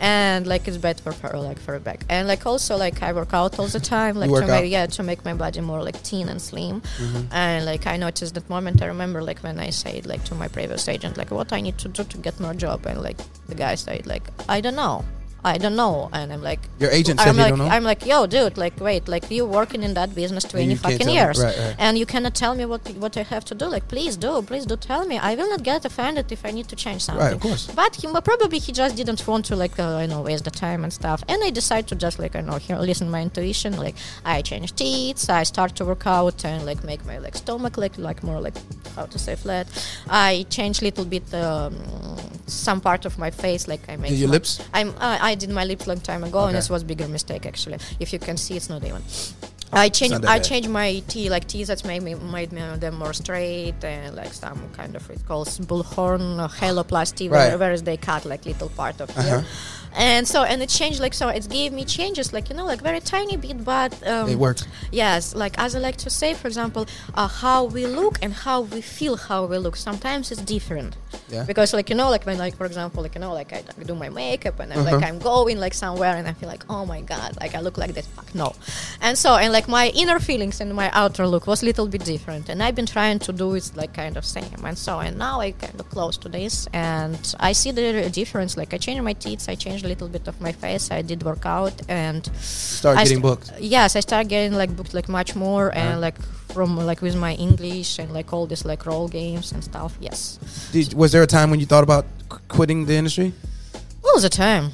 And 0.00 0.46
like 0.46 0.66
it's 0.66 0.76
bad 0.76 1.00
for 1.00 1.12
like 1.38 1.58
for 1.58 1.78
back. 1.78 2.04
And 2.08 2.26
like 2.28 2.46
also 2.46 2.76
like 2.76 3.02
I 3.02 3.12
work 3.12 3.32
out 3.32 3.58
all 3.58 3.66
the 3.66 3.80
time, 3.80 4.16
like 4.16 4.30
to 4.30 4.46
make 4.46 4.70
yeah 4.70 4.86
to 4.86 5.02
make 5.02 5.24
my 5.24 5.34
body 5.34 5.60
more 5.60 5.82
like 5.82 5.96
thin 5.96 6.28
and 6.28 6.40
slim. 6.40 6.80
Mm-hmm. 6.80 7.32
And 7.32 7.64
like 7.64 7.86
I 7.86 7.96
noticed 7.96 8.34
that 8.34 8.48
moment. 8.50 8.82
I 8.82 8.86
remember 8.86 9.22
like 9.22 9.40
when 9.40 9.58
I 9.58 9.70
said 9.70 10.06
like 10.06 10.24
to 10.24 10.34
my 10.34 10.48
previous 10.48 10.88
agent 10.88 11.16
like 11.16 11.30
what 11.30 11.52
I 11.52 11.60
need 11.60 11.78
to 11.78 11.88
do 11.88 12.04
to 12.04 12.18
get 12.18 12.38
more 12.40 12.54
job, 12.54 12.86
and 12.86 13.02
like 13.02 13.18
the 13.48 13.54
guy 13.54 13.74
said 13.76 14.06
like 14.06 14.24
I 14.48 14.60
don't 14.60 14.76
know. 14.76 15.04
I 15.44 15.58
don't 15.58 15.76
know, 15.76 16.08
and 16.12 16.32
I'm 16.32 16.42
like, 16.42 16.60
Your 16.80 16.90
agent 16.90 17.20
said 17.20 17.28
I'm 17.28 17.36
like, 17.36 17.50
don't 17.50 17.58
know? 17.58 17.66
I'm 17.66 17.84
like, 17.84 18.06
yo, 18.06 18.26
dude, 18.26 18.56
like, 18.56 18.80
wait, 18.80 19.08
like, 19.08 19.30
you 19.30 19.44
working 19.44 19.82
in 19.82 19.92
that 19.94 20.14
business 20.14 20.44
twenty 20.44 20.74
fucking 20.74 21.08
years, 21.08 21.38
Right, 21.42 21.56
right. 21.58 21.76
and 21.78 21.98
you 21.98 22.06
cannot 22.06 22.34
tell 22.34 22.54
me 22.54 22.64
what 22.64 22.82
what 22.96 23.16
I 23.16 23.22
have 23.22 23.44
to 23.46 23.54
do. 23.54 23.66
Like, 23.66 23.86
please 23.88 24.16
do, 24.16 24.42
please 24.42 24.64
do 24.66 24.76
tell 24.76 25.04
me. 25.06 25.18
I 25.18 25.34
will 25.34 25.50
not 25.50 25.62
get 25.62 25.84
offended 25.84 26.32
if 26.32 26.44
I 26.46 26.50
need 26.50 26.68
to 26.68 26.76
change 26.76 27.02
something. 27.04 27.24
Right, 27.24 27.34
of 27.34 27.40
course. 27.40 27.66
But 27.74 27.96
he 27.96 28.06
probably 28.30 28.58
he 28.58 28.72
just 28.72 28.96
didn't 28.96 29.26
want 29.26 29.44
to 29.46 29.56
like 29.56 29.78
uh, 29.78 29.96
I 30.02 30.06
know 30.06 30.22
waste 30.22 30.44
the 30.44 30.50
time 30.50 30.82
and 30.84 30.92
stuff. 30.92 31.22
And 31.28 31.42
I 31.44 31.50
decided 31.50 31.88
to 31.88 31.94
just 31.94 32.18
like 32.18 32.34
I 32.36 32.40
know 32.40 32.58
listen 32.80 33.10
my 33.10 33.20
intuition. 33.22 33.76
Like 33.76 33.96
I 34.24 34.40
change 34.42 34.74
teeth, 34.74 35.28
I 35.28 35.42
start 35.44 35.74
to 35.76 35.84
work 35.84 36.06
out 36.06 36.44
and 36.44 36.64
like 36.64 36.82
make 36.84 37.04
my 37.04 37.18
like 37.18 37.36
stomach 37.36 37.76
like 37.76 37.98
like 37.98 38.22
more 38.22 38.40
like 38.40 38.56
how 38.96 39.06
to 39.06 39.18
say 39.18 39.34
flat. 39.36 39.66
I 40.08 40.46
change 40.48 40.80
little 40.82 41.04
bit 41.04 41.26
um, 41.34 41.74
some 42.46 42.80
part 42.80 43.04
of 43.04 43.18
my 43.18 43.30
face. 43.30 43.68
Like 43.68 43.82
I 43.88 43.96
make 43.96 44.12
your 44.12 44.28
my- 44.28 44.32
lips? 44.32 44.60
I'm 44.72 44.88
uh, 44.90 45.18
I 45.20 45.33
did 45.34 45.50
my 45.50 45.64
lips 45.64 45.86
long 45.86 46.00
time 46.00 46.22
ago, 46.24 46.40
and 46.46 46.56
Okay. 46.56 46.64
it 46.64 46.70
was 46.70 46.82
bigger 46.84 47.08
mistake 47.08 47.44
actually. 47.46 47.78
If 48.00 48.12
you 48.12 48.18
can 48.18 48.36
see, 48.36 48.56
it's 48.56 48.68
not 48.68 48.82
even. 48.84 49.02
I 49.72 49.88
changed 49.88 50.24
I 50.24 50.38
changed 50.38 50.68
my 50.70 51.02
teeth 51.08 51.30
like 51.32 51.46
teeth 51.48 51.66
that 51.66 51.84
made 51.84 52.02
me 52.08 52.14
made 52.14 52.52
me 52.52 52.62
them 52.78 52.94
more 52.96 53.12
straight 53.12 53.74
and 53.82 54.14
like 54.14 54.32
some 54.32 54.60
kind 54.72 54.94
of 54.94 55.02
it 55.10 55.26
calls 55.26 55.58
bullhorn 55.58 56.38
uh, 56.38 56.46
cheiloplasty 56.46 57.28
Right. 57.28 57.48
where, 57.48 57.58
whereas 57.58 57.82
they 57.82 57.96
cut 57.96 58.24
like 58.24 58.44
little 58.46 58.68
part 58.68 59.00
of 59.00 59.10
Uh-huh. 59.10 59.22
here. 59.22 59.44
And 59.96 60.26
so 60.26 60.42
and 60.42 60.62
it 60.62 60.68
changed 60.68 61.00
like 61.00 61.14
so 61.14 61.28
it 61.28 61.48
gave 61.48 61.72
me 61.72 61.84
changes 61.84 62.32
like 62.32 62.48
you 62.50 62.56
know 62.56 62.64
like 62.66 62.80
very 62.82 63.00
tiny 63.00 63.36
bit 63.36 63.64
but 63.64 63.92
um, 64.06 64.28
It 64.28 64.38
worked. 64.38 64.66
Yes, 64.90 65.34
like 65.34 65.54
as 65.58 65.74
I 65.76 65.78
like 65.78 65.96
to 65.98 66.10
say, 66.10 66.34
for 66.34 66.48
example, 66.48 66.86
uh, 67.14 67.28
how 67.28 67.64
we 67.64 67.86
look 67.86 68.18
and 68.22 68.32
how 68.32 68.62
we 68.62 68.80
feel 68.80 69.16
how 69.16 69.46
we 69.46 69.56
look. 69.58 69.76
Sometimes 69.76 70.32
it's 70.32 70.42
different. 70.42 70.96
Yeah. 71.28 71.44
Because 71.44 71.72
like 71.72 71.90
you 71.90 71.96
know, 71.96 72.10
like 72.10 72.24
when 72.26 72.38
like 72.38 72.56
for 72.56 72.66
example, 72.66 73.02
like 73.02 73.14
you 73.14 73.20
know, 73.20 73.32
like 73.32 73.52
I 73.52 73.62
do 73.84 73.94
my 73.94 74.08
makeup 74.08 74.58
and 74.60 74.72
I'm 74.72 74.80
Uh-huh. 74.80 74.96
like 74.96 75.04
I'm 75.08 75.18
going 75.20 75.58
like 75.60 75.74
somewhere 75.74 76.14
and 76.16 76.26
I 76.28 76.32
feel 76.32 76.48
like 76.48 76.64
oh 76.68 76.84
my 76.86 77.00
god, 77.00 77.36
like 77.40 77.54
I 77.54 77.60
look 77.60 77.78
like 77.78 77.94
this. 77.94 78.06
Fuck 78.16 78.34
no. 78.34 78.52
And 79.00 79.16
so 79.16 79.36
and 79.36 79.52
like 79.52 79.68
my 79.68 79.88
inner 79.94 80.18
feelings 80.18 80.60
and 80.60 80.74
my 80.74 80.90
outer 80.92 81.26
look 81.26 81.46
was 81.46 81.62
a 81.62 81.66
little 81.66 81.86
bit 81.86 82.04
different. 82.04 82.48
And 82.48 82.62
I've 82.62 82.74
been 82.74 82.86
trying 82.86 83.20
to 83.20 83.32
do 83.32 83.54
it 83.54 83.70
like 83.76 83.92
kind 83.94 84.16
of 84.16 84.24
same. 84.24 84.64
And 84.64 84.76
so 84.76 84.98
and 85.00 85.16
now 85.18 85.40
I 85.40 85.52
kind 85.52 85.78
of 85.80 85.88
close 85.90 86.16
to 86.18 86.28
this 86.28 86.66
and 86.72 87.18
I 87.38 87.52
see 87.52 87.70
the 87.70 88.10
difference. 88.10 88.56
Like 88.56 88.74
I 88.74 88.78
changed 88.78 89.02
my 89.02 89.12
teeth, 89.14 89.48
I 89.48 89.54
changed 89.84 90.00
a 90.02 90.04
little 90.04 90.08
bit 90.08 90.28
of 90.28 90.40
my 90.40 90.52
face. 90.52 90.90
I 90.90 91.02
did 91.02 91.22
work 91.22 91.44
out 91.46 91.72
and 91.88 92.24
Start 92.36 92.96
I 92.98 93.02
getting 93.04 93.18
st- 93.18 93.22
booked. 93.22 93.52
Yes, 93.60 93.96
I 93.96 94.00
started 94.00 94.28
getting 94.28 94.56
like 94.58 94.74
booked 94.76 94.94
like 94.94 95.08
much 95.08 95.34
more 95.36 95.70
Uh-huh. 95.70 95.78
and 95.80 96.00
like 96.00 96.16
from 96.52 96.76
like 96.86 97.02
with 97.02 97.16
my 97.16 97.34
English 97.34 97.98
and 97.98 98.12
like 98.12 98.32
all 98.32 98.46
this 98.46 98.64
like 98.64 98.86
role 98.86 99.08
games 99.08 99.52
and 99.52 99.62
stuff. 99.64 99.92
Yes, 100.00 100.38
Did, 100.72 100.94
was 100.94 101.10
there 101.12 101.22
a 101.22 101.26
time 101.26 101.50
when 101.50 101.60
you 101.60 101.66
thought 101.66 101.82
about 101.84 102.04
qu- 102.28 102.38
quitting 102.48 102.86
the 102.86 102.94
industry? 102.94 103.32
all 104.04 104.20
the 104.20 104.28
time. 104.28 104.70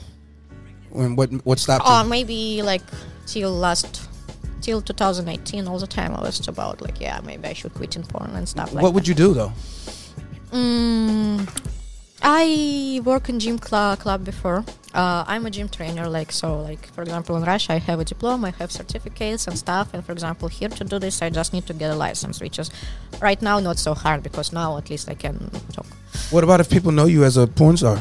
When 0.91 1.17
what 1.17 1.31
what 1.45 1.59
stopped 1.59 1.85
Oh, 1.87 2.03
you? 2.03 2.09
maybe 2.11 2.63
like 2.63 2.83
till 3.27 3.53
last 3.53 4.09
till 4.61 4.81
2018. 4.83 5.69
All 5.69 5.79
the 5.79 5.87
time 5.87 6.15
I 6.15 6.21
was 6.21 6.49
about 6.49 6.81
like 6.83 7.01
yeah, 7.01 7.21
maybe 7.25 7.49
I 7.49 7.55
should 7.55 7.73
quit 7.75 7.97
in 7.97 8.03
porn 8.03 8.31
and 8.37 8.49
stuff 8.49 8.73
like. 8.75 8.83
what 8.83 8.93
would 8.95 9.07
you 9.09 9.15
do 9.15 9.33
though? 9.35 9.53
Mm, 10.53 11.47
I 12.23 13.01
work 13.05 13.29
in 13.29 13.39
gym 13.41 13.59
cl- 13.59 13.97
club 13.97 14.25
before. 14.25 14.65
Uh, 14.93 15.25
I'm 15.27 15.47
a 15.47 15.51
gym 15.51 15.69
trainer, 15.69 16.09
like 16.09 16.33
so. 16.33 16.61
Like 16.61 16.87
for 16.93 17.03
example, 17.03 17.37
in 17.37 17.45
Russia, 17.45 17.73
I 17.75 17.79
have 17.79 18.01
a 18.01 18.05
diploma, 18.05 18.49
I 18.49 18.51
have 18.59 18.71
certificates 18.71 19.47
and 19.47 19.57
stuff. 19.59 19.95
And 19.95 20.05
for 20.05 20.13
example, 20.13 20.49
here 20.49 20.69
to 20.69 20.85
do 20.85 20.99
this, 20.99 21.23
I 21.23 21.31
just 21.31 21.53
need 21.53 21.67
to 21.67 21.73
get 21.73 21.91
a 21.91 21.95
license, 21.97 22.41
which 22.41 22.59
is 22.59 22.71
right 23.23 23.41
now 23.41 23.59
not 23.61 23.79
so 23.79 23.95
hard 23.95 24.23
because 24.23 24.53
now 24.53 24.77
at 24.79 24.91
least 24.91 25.09
I 25.09 25.15
can 25.15 25.51
talk. 25.73 25.87
What 26.31 26.45
about 26.45 26.61
if 26.61 26.69
people 26.69 26.93
know 26.93 27.07
you 27.07 27.25
as 27.25 27.37
a 27.37 27.47
porn 27.47 27.77
star? 27.77 27.99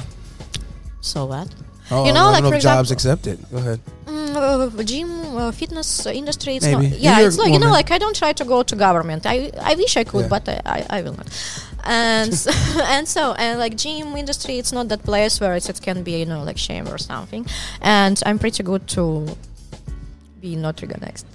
So 1.01 1.25
what? 1.25 1.53
Oh, 1.91 2.05
You 2.05 2.13
know, 2.13 2.25
I 2.27 2.32
like, 2.34 2.43
know 2.43 2.51
for 2.51 2.60
jobs 2.60 2.91
example- 2.91 3.32
accept 3.32 3.41
it. 3.41 3.51
Go 3.51 3.58
ahead. 3.58 3.79
Mm, 4.05 4.79
uh, 4.79 4.84
gym, 4.84 5.38
uh, 5.38 5.51
fitness 5.51 6.05
uh, 6.05 6.10
industry. 6.12 6.55
It's 6.58 6.65
Maybe. 6.65 6.89
not. 6.89 6.99
Yeah, 6.99 7.19
You're 7.19 7.27
it's 7.29 7.38
like 7.38 7.53
you 7.53 7.60
know, 7.60 7.71
like 7.71 7.89
I 7.91 7.97
don't 7.97 8.15
try 8.15 8.34
to 8.34 8.45
go 8.45 8.63
to 8.63 8.75
government. 8.75 9.25
I 9.25 9.51
I 9.62 9.75
wish 9.75 9.95
I 9.97 10.03
could, 10.03 10.23
Yeah. 10.23 10.27
but 10.27 10.49
I, 10.49 10.62
I, 10.65 10.86
I 10.97 11.01
will 11.03 11.13
not. 11.15 11.27
And 11.84 12.32
and 12.96 13.08
so 13.08 13.34
and 13.34 13.60
like 13.60 13.76
gym 13.78 14.15
industry, 14.18 14.58
it's 14.60 14.72
not 14.72 14.88
that 14.89 15.04
place 15.04 15.39
where 15.39 15.56
it 15.56 15.82
can 15.82 16.04
be 16.04 16.20
you 16.20 16.26
know 16.26 16.44
like 16.44 16.58
shame 16.58 16.88
or 16.88 16.98
something. 16.98 17.46
And 17.82 18.22
I'm 18.26 18.39
pretty 18.39 18.63
good 18.63 18.88
to 18.89 19.28
be 20.42 20.56
not 20.56 20.82
recognized. 20.82 21.26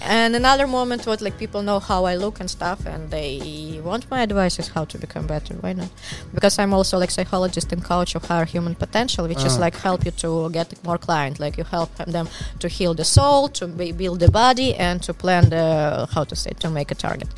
And 0.00 0.36
another 0.36 0.68
moment 0.68 1.06
what 1.06 1.20
like 1.20 1.38
people 1.38 1.60
know 1.62 1.80
how 1.80 2.04
I 2.04 2.14
look 2.14 2.38
and 2.38 2.48
stuff 2.48 2.86
and 2.86 3.10
they 3.10 3.80
want 3.82 4.08
my 4.10 4.22
advice 4.22 4.58
is 4.60 4.68
how 4.68 4.84
to 4.84 4.98
become 4.98 5.26
better. 5.26 5.54
Why 5.54 5.72
not? 5.72 5.88
Because 6.32 6.56
I'm 6.60 6.72
also 6.72 6.98
like 6.98 7.10
psychologist 7.10 7.72
and 7.72 7.82
coach 7.82 8.14
of 8.14 8.24
higher 8.24 8.44
human 8.44 8.76
potential, 8.76 9.26
which 9.26 9.44
is 9.44 9.56
Ah. 9.56 9.60
like 9.60 9.76
help 9.76 10.04
you 10.04 10.12
to 10.12 10.50
get 10.50 10.72
more 10.84 10.98
client. 10.98 11.40
Like 11.40 11.56
you 11.58 11.64
help 11.64 11.92
them 11.96 12.28
to 12.60 12.68
heal 12.68 12.94
the 12.94 13.04
soul, 13.04 13.48
to 13.48 13.66
be, 13.66 13.90
build 13.90 14.20
the 14.20 14.30
body, 14.30 14.74
and 14.76 15.02
to 15.02 15.12
plan 15.12 15.50
the 15.50 16.06
how 16.14 16.22
to 16.24 16.36
say 16.36 16.52
to 16.60 16.70
make 16.70 16.92
a 16.92 16.94
target. 16.94 17.28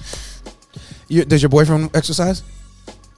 You, 1.10 1.24
does 1.26 1.42
your 1.42 1.48
boyfriend 1.50 1.90
exercise? 1.94 2.42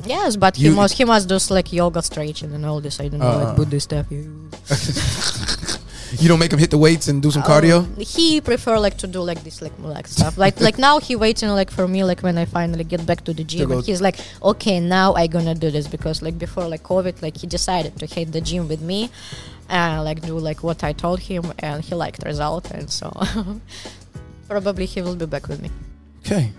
Yes, 0.04 0.34
but 0.36 0.58
You- 0.58 0.70
he 0.70 0.76
must 0.76 0.94
he 0.98 1.04
must 1.04 1.28
do 1.28 1.38
like 1.54 1.72
yoga 1.72 2.02
stretching 2.02 2.52
and 2.56 2.66
all 2.66 2.80
this. 2.80 2.98
I 2.98 3.06
don't 3.08 3.20
know 3.20 3.28
Uh. 3.30 3.44
like 3.44 3.56
Buddhist 3.56 3.84
stuff. 3.90 4.06
You- 6.20 6.28
don't 6.28 6.38
make 6.38 6.52
him 6.52 6.58
hit 6.58 6.70
the 6.70 6.76
weights 6.76 7.08
and 7.08 7.22
do 7.22 7.30
some 7.30 7.42
cardio? 7.42 7.78
Um, 7.86 7.96
he 7.96 8.42
prefer 8.42 8.78
like 8.78 8.98
to 8.98 9.06
do 9.06 9.20
like 9.22 9.42
this 9.44 9.62
like 9.62 9.72
like 9.80 10.06
stuff 10.06 10.36
like 10.36 10.60
like 10.60 10.76
now 10.76 11.00
he 11.00 11.16
waiting 11.16 11.48
like 11.60 11.70
for 11.70 11.88
me 11.88 12.04
like 12.04 12.20
when 12.22 12.36
I 12.36 12.44
finally 12.44 12.84
get 12.84 13.06
back 13.06 13.24
to 13.24 13.32
the 13.32 13.44
gym 13.44 13.68
go- 13.68 13.76
and 13.78 13.86
he's 13.86 14.02
like 14.02 14.18
okay 14.42 14.78
now 14.78 15.14
I 15.14 15.26
gonna 15.26 15.54
do 15.54 15.70
this 15.70 15.86
because 15.88 16.20
like 16.20 16.36
before 16.38 16.68
like 16.68 16.82
COVID 16.82 17.22
like 17.22 17.38
he 17.38 17.46
decided 17.46 17.96
to 18.00 18.04
hit 18.04 18.30
the 18.32 18.42
gym 18.42 18.68
with 18.68 18.82
me 18.82 19.08
and 19.70 20.04
like 20.04 20.20
do 20.20 20.38
like 20.38 20.62
what 20.62 20.84
I 20.84 20.92
told 20.92 21.20
him 21.20 21.44
and 21.60 21.82
he 21.82 21.94
liked 21.94 22.20
the 22.20 22.26
result 22.26 22.70
and 22.70 22.90
so 22.90 23.08
probably 24.48 24.84
he 24.84 25.00
will 25.00 25.16
be 25.16 25.24
back 25.26 25.48
with 25.48 25.62
me. 25.62 25.70
Okay. 26.26 26.52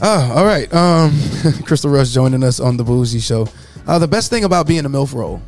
Oh, 0.00 0.32
all 0.36 0.44
right. 0.44 0.72
Um, 0.72 1.12
Crystal 1.64 1.90
Rush 1.90 2.10
joining 2.10 2.44
us 2.44 2.60
on 2.60 2.76
the 2.76 2.84
Bougie 2.84 3.20
Show. 3.20 3.48
Uh, 3.86 3.98
the 3.98 4.06
best 4.08 4.30
thing 4.30 4.44
about 4.44 4.66
being 4.66 4.84
a 4.84 4.88
MILF 4.88 5.14
role, 5.14 5.42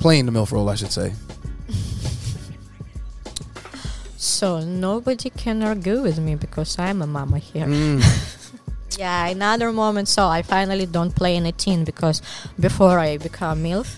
playing 0.00 0.26
the 0.26 0.32
MILF 0.32 0.52
role, 0.52 0.68
I 0.68 0.74
should 0.76 0.92
say. 0.92 1.12
So 4.16 4.60
nobody 4.60 5.30
can 5.30 5.62
argue 5.62 6.02
with 6.02 6.18
me 6.18 6.34
because 6.34 6.78
I'm 6.78 7.02
a 7.02 7.06
mama 7.06 7.38
here. 7.38 7.66
Mm. 7.66 8.30
Yeah, 8.96 9.26
another 9.26 9.72
moment. 9.72 10.06
So 10.08 10.28
I 10.28 10.42
finally 10.42 10.86
don't 10.86 11.14
play 11.14 11.34
in 11.34 11.46
a 11.46 11.52
teen 11.52 11.82
because 11.84 12.22
before 12.60 13.00
I 13.00 13.16
become 13.16 13.64
MILF, 13.64 13.96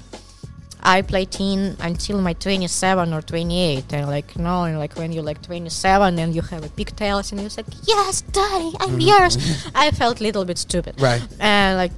I 0.87 1.03
play 1.03 1.25
teen 1.25 1.77
until 1.81 2.21
my 2.23 2.33
27 2.33 3.13
or 3.13 3.21
28. 3.21 3.93
And 3.93 4.07
like, 4.07 4.37
you 4.37 4.43
know, 4.43 4.63
and 4.63 4.79
like 4.79 4.97
when 4.97 5.11
you're 5.11 5.25
like 5.25 5.43
27 5.43 6.17
and 6.17 6.33
you 6.33 6.43
have 6.43 6.65
a 6.65 6.69
pigtails 6.69 7.33
and 7.33 7.41
you're 7.41 7.51
like, 7.57 7.67
yes, 7.83 8.21
daddy, 8.21 8.71
I'm 8.79 8.91
mm-hmm. 8.91 9.01
yours. 9.01 9.67
I 9.75 9.91
felt 9.91 10.21
a 10.21 10.23
little 10.23 10.45
bit 10.45 10.59
stupid. 10.59 11.01
Right. 11.01 11.21
And 11.41 11.77
like, 11.77 11.91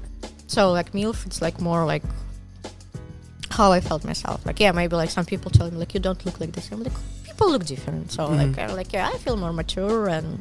so 0.46 0.72
like 0.72 0.92
MILF, 0.92 1.26
it's 1.26 1.42
like 1.42 1.60
more 1.60 1.84
like 1.84 2.02
how 3.50 3.72
I 3.72 3.80
felt 3.80 4.06
myself. 4.06 4.46
Like, 4.46 4.58
yeah, 4.58 4.72
maybe 4.72 4.96
like 4.96 5.10
some 5.10 5.26
people 5.26 5.50
tell 5.50 5.70
me 5.70 5.76
like, 5.76 5.92
you 5.92 6.00
don't 6.00 6.24
look 6.24 6.40
like 6.40 6.52
this. 6.52 6.72
I'm 6.72 6.82
like, 6.82 6.94
people 7.26 7.50
look 7.50 7.66
different. 7.66 8.10
So 8.10 8.26
like, 8.26 8.56
I'm 8.58 8.74
like, 8.74 8.94
yeah, 8.94 9.10
I 9.12 9.18
feel 9.18 9.36
more 9.36 9.52
mature 9.52 10.08
and 10.08 10.40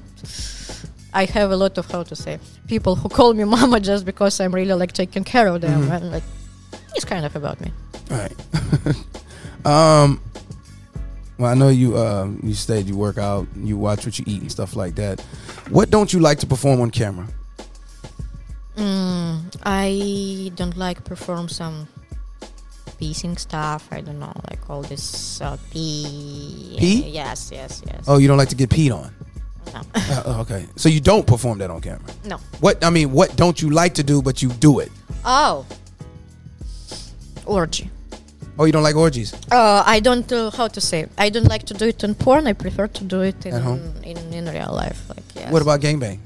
I 1.13 1.25
have 1.25 1.51
a 1.51 1.57
lot 1.57 1.77
of 1.77 1.91
how 1.91 2.03
to 2.03 2.15
say 2.15 2.39
people 2.67 2.95
who 2.95 3.09
call 3.09 3.33
me 3.33 3.43
mama 3.55 3.81
just 3.81 4.05
because 4.05 4.39
I'm 4.39 4.55
really 4.55 4.73
like 4.73 4.93
taking 4.93 5.25
care 5.25 5.47
of 5.47 5.59
them 5.59 5.81
mm-hmm. 5.81 5.91
and 5.91 6.11
like 6.11 6.23
it's 6.95 7.05
kind 7.05 7.25
of 7.25 7.35
about 7.35 7.59
me. 7.61 7.71
All 8.11 8.17
right. 8.17 9.65
um, 9.65 10.21
well, 11.37 11.51
I 11.51 11.53
know 11.53 11.69
you. 11.69 11.97
Um, 11.97 12.39
you 12.43 12.53
said 12.53 12.87
you 12.87 12.97
work 12.97 13.17
out, 13.17 13.47
you 13.55 13.77
watch 13.77 14.05
what 14.05 14.17
you 14.17 14.25
eat 14.27 14.41
and 14.41 14.51
stuff 14.51 14.75
like 14.75 14.95
that. 14.95 15.21
What 15.69 15.89
don't 15.89 16.11
you 16.11 16.19
like 16.19 16.39
to 16.39 16.47
perform 16.47 16.81
on 16.81 16.89
camera? 16.91 17.27
Mm, 18.75 19.55
I 19.63 20.51
don't 20.55 20.77
like 20.77 21.03
perform 21.03 21.49
some 21.49 21.87
piecing 22.99 23.37
stuff. 23.37 23.87
I 23.91 24.01
don't 24.01 24.19
know, 24.19 24.33
like 24.49 24.69
all 24.69 24.81
this 24.81 25.41
uh, 25.41 25.57
pee. 25.71 26.75
Pee? 26.79 27.09
Yes, 27.09 27.49
yes, 27.51 27.81
yes. 27.85 28.05
Oh, 28.07 28.17
you 28.17 28.27
don't 28.27 28.37
like 28.37 28.49
to 28.49 28.55
get 28.55 28.69
peed 28.69 28.93
on. 28.95 29.13
No. 29.73 29.81
Uh, 30.09 30.23
oh, 30.25 30.41
okay, 30.41 30.65
so 30.77 30.87
you 30.89 31.01
don't 31.01 31.27
perform 31.27 31.57
that 31.57 31.69
on 31.69 31.81
camera. 31.81 32.09
no. 32.25 32.37
What 32.61 32.83
I 32.83 32.89
mean, 32.89 33.11
what 33.11 33.35
don't 33.35 33.61
you 33.61 33.69
like 33.69 33.93
to 33.95 34.03
do, 34.03 34.21
but 34.21 34.41
you 34.41 34.49
do 34.49 34.79
it? 34.79 34.89
Oh. 35.25 35.65
Orgy. 37.47 37.89
Oh, 38.59 38.65
you 38.65 38.71
don't 38.71 38.83
like 38.83 38.95
orgies? 38.95 39.33
Uh, 39.51 39.83
I 39.85 39.99
don't 39.99 40.31
uh, 40.31 40.49
how 40.51 40.67
to 40.67 40.81
say. 40.81 41.07
I 41.17 41.29
don't 41.29 41.47
like 41.47 41.63
to 41.67 41.73
do 41.75 41.85
it 41.87 42.03
in 42.03 42.15
porn. 42.15 42.47
I 42.47 42.53
prefer 42.53 42.87
to 42.87 43.03
do 43.03 43.21
it 43.21 43.45
in 43.45 43.53
At 43.53 43.61
home? 43.61 43.93
in, 44.03 44.17
in 44.33 44.45
real 44.45 44.73
life. 44.73 45.07
Like 45.09 45.23
yes. 45.35 45.51
What 45.51 45.61
about 45.61 45.79
gangbang? 45.81 46.19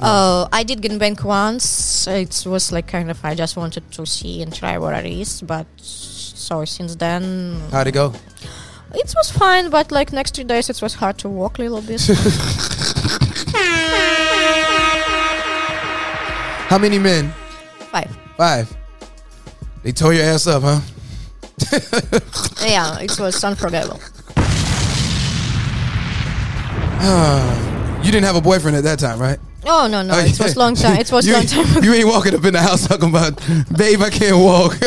Uh, 0.00 0.48
I 0.50 0.62
did 0.64 0.80
gangbang 0.80 1.22
once. 1.24 2.06
It 2.06 2.44
was 2.46 2.72
like 2.72 2.86
kind 2.86 3.10
of 3.10 3.22
I 3.22 3.34
just 3.34 3.56
wanted 3.56 3.90
to 3.92 4.06
see 4.06 4.40
and 4.42 4.54
try 4.54 4.78
what 4.78 4.94
it 5.04 5.06
is, 5.12 5.42
but 5.42 5.66
so 5.76 6.64
since 6.64 6.96
then 6.96 7.60
How'd 7.70 7.86
it 7.88 7.92
go? 7.92 8.14
it 8.94 9.12
was 9.14 9.30
fine, 9.30 9.68
but 9.68 9.92
like 9.92 10.10
next 10.12 10.36
three 10.36 10.44
days 10.44 10.70
it 10.70 10.80
was 10.80 10.94
hard 10.94 11.18
to 11.18 11.28
walk 11.28 11.58
a 11.58 11.62
little 11.62 11.82
bit. 11.82 12.00
How 16.68 16.78
many 16.78 16.98
men? 16.98 17.32
Five. 17.90 18.10
Five. 18.36 18.76
They 19.88 19.92
tore 19.92 20.12
your 20.12 20.24
ass 20.24 20.46
up, 20.46 20.62
huh? 20.64 20.80
Yeah, 22.62 22.98
it 23.00 23.18
was 23.18 23.42
unforgettable. 23.42 23.98
You 28.04 28.12
didn't 28.12 28.26
have 28.26 28.36
a 28.36 28.40
boyfriend 28.42 28.76
at 28.76 28.84
that 28.84 28.98
time, 28.98 29.18
right? 29.18 29.38
Oh 29.64 29.86
no 29.90 30.02
no, 30.02 30.12
Oh, 30.14 30.18
it 30.18 30.38
yeah. 30.38 30.44
was 30.44 30.56
long 30.58 30.74
time. 30.74 30.98
It 31.00 31.10
was 31.10 31.26
you, 31.26 31.32
long 31.32 31.46
time. 31.46 31.64
ago. 31.70 31.80
You 31.84 31.94
ain't 31.94 32.06
walking 32.06 32.34
up 32.34 32.44
in 32.44 32.52
the 32.52 32.60
house 32.60 32.86
talking 32.86 33.08
about, 33.08 33.38
babe, 33.78 34.02
I 34.02 34.10
can't 34.10 34.36
walk. 34.36 34.76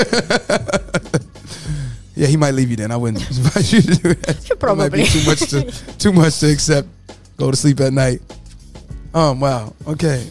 yeah, 2.16 2.28
he 2.28 2.38
might 2.38 2.54
leave 2.54 2.70
you 2.70 2.76
then. 2.76 2.92
I 2.92 2.98
wouldn't 2.98 3.24
advise 3.28 3.74
you 3.74 3.82
to 3.82 3.96
do 3.96 4.14
that. 4.14 4.52
It 4.52 4.52
might 4.52 4.52
be 4.52 4.58
Probably. 4.58 5.06
too 5.06 5.26
much 5.26 5.40
to 5.50 5.72
too 5.98 6.14
much 6.14 6.40
to 6.42 6.52
accept. 6.52 6.88
Go 7.38 7.50
to 7.50 7.58
sleep 7.58 7.80
at 7.80 7.92
night. 7.92 8.22
Oh 9.16 9.34
wow. 9.34 9.74
Okay. 9.88 10.28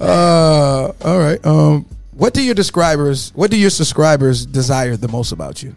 Uh, 0.00 0.92
all 1.04 1.18
right. 1.18 1.44
Um, 1.44 1.86
what 2.12 2.34
do 2.34 2.42
your 2.42 2.56
subscribers? 2.56 3.32
What 3.34 3.50
do 3.50 3.58
your 3.58 3.70
subscribers 3.70 4.46
desire 4.46 4.96
the 4.96 5.08
most 5.08 5.32
about 5.32 5.62
you? 5.62 5.74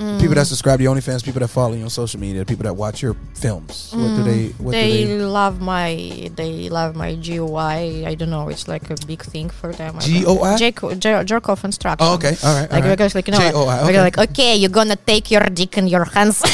People 0.00 0.32
that 0.32 0.46
subscribe 0.46 0.78
to 0.78 0.82
your 0.82 0.94
OnlyFans, 0.94 1.22
people 1.22 1.40
that 1.40 1.48
follow 1.48 1.74
you 1.74 1.84
on 1.84 1.90
social 1.90 2.18
media, 2.18 2.42
people 2.46 2.62
that 2.62 2.72
watch 2.72 3.02
your 3.02 3.12
films. 3.34 3.92
What 3.92 4.16
do 4.16 4.22
they? 4.22 4.46
What 4.56 4.72
they, 4.72 5.04
do 5.04 5.18
they? 5.18 5.24
love 5.26 5.60
my 5.60 6.30
they 6.36 6.70
love 6.70 6.96
my 6.96 7.16
GUI. 7.16 8.06
I 8.06 8.14
don't 8.14 8.30
know. 8.30 8.48
It's 8.48 8.66
like 8.66 8.88
a 8.88 8.96
big 9.06 9.20
thing 9.20 9.50
for 9.50 9.74
them. 9.74 9.98
GOI? 10.00 10.56
Jake- 10.56 10.80
jer- 10.98 11.22
jerk 11.24 11.50
off 11.50 11.64
instruction. 11.64 11.98
Oh, 12.00 12.14
okay. 12.14 12.34
All 12.42 12.56
right. 12.56 12.72
Like 12.72 12.82
all 12.82 12.88
right. 12.88 12.96
because 12.96 13.14
like 13.14 13.28
you 13.28 13.32
know, 13.32 13.40
J-O-I, 13.40 13.82
okay. 13.82 14.00
like 14.00 14.16
okay, 14.16 14.56
you're 14.56 14.70
gonna 14.70 14.96
take 14.96 15.30
your 15.30 15.44
dick 15.52 15.76
in 15.76 15.86
your 15.86 16.06
hands. 16.06 16.40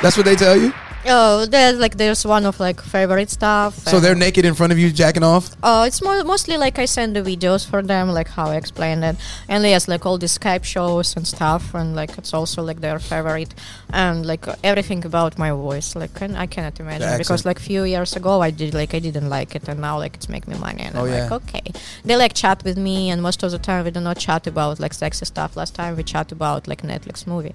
That's 0.00 0.16
what 0.16 0.24
they 0.24 0.36
tell 0.36 0.56
you. 0.56 0.72
Oh, 1.06 1.46
there's 1.46 1.78
like 1.78 1.96
there's 1.96 2.24
one 2.26 2.44
of 2.46 2.58
like 2.60 2.80
favorite 2.80 3.30
stuff. 3.30 3.74
So 3.78 4.00
they're 4.00 4.14
naked 4.14 4.44
in 4.44 4.54
front 4.54 4.72
of 4.72 4.78
you, 4.78 4.90
jacking 4.90 5.22
off. 5.22 5.50
Oh, 5.62 5.82
it's 5.84 6.02
more, 6.02 6.22
mostly 6.24 6.56
like 6.56 6.78
I 6.78 6.84
send 6.86 7.14
the 7.16 7.22
videos 7.22 7.68
for 7.68 7.82
them, 7.82 8.08
like 8.10 8.28
how 8.28 8.46
I 8.46 8.56
explained 8.56 9.04
it, 9.04 9.16
and 9.48 9.64
yes, 9.64 9.88
like 9.88 10.04
all 10.06 10.18
the 10.18 10.26
Skype 10.26 10.64
shows 10.64 11.16
and 11.16 11.26
stuff, 11.26 11.74
and 11.74 11.94
like 11.94 12.16
it's 12.18 12.32
also 12.34 12.62
like 12.62 12.80
their 12.80 12.98
favorite, 12.98 13.54
and 13.90 14.24
like 14.26 14.46
everything 14.62 15.04
about 15.04 15.38
my 15.38 15.50
voice, 15.50 15.94
like 15.96 16.20
I 16.22 16.46
cannot 16.46 16.78
imagine 16.80 17.18
because 17.18 17.44
like 17.44 17.58
few 17.58 17.84
years 17.84 18.16
ago 18.16 18.40
I 18.40 18.50
did 18.50 18.74
like 18.74 18.94
I 18.94 18.98
didn't 18.98 19.28
like 19.28 19.54
it, 19.54 19.68
and 19.68 19.80
now 19.80 19.98
like 19.98 20.14
it's 20.16 20.28
make 20.28 20.46
me 20.48 20.56
money, 20.58 20.82
and 20.82 20.96
Oh, 20.96 21.04
I'm 21.04 21.12
yeah. 21.12 21.22
like 21.28 21.32
okay, 21.48 21.62
they 22.04 22.16
like 22.16 22.34
chat 22.34 22.64
with 22.64 22.76
me, 22.78 23.10
and 23.10 23.20
most 23.22 23.42
of 23.42 23.50
the 23.50 23.58
time 23.58 23.84
we 23.84 23.90
do 23.90 24.00
not 24.00 24.18
chat 24.18 24.46
about 24.46 24.80
like 24.80 24.94
sexy 24.94 25.24
stuff. 25.26 25.56
Last 25.56 25.74
time 25.74 25.96
we 25.96 26.02
chat 26.02 26.32
about 26.32 26.66
like 26.68 26.82
Netflix 26.82 27.26
movie. 27.26 27.52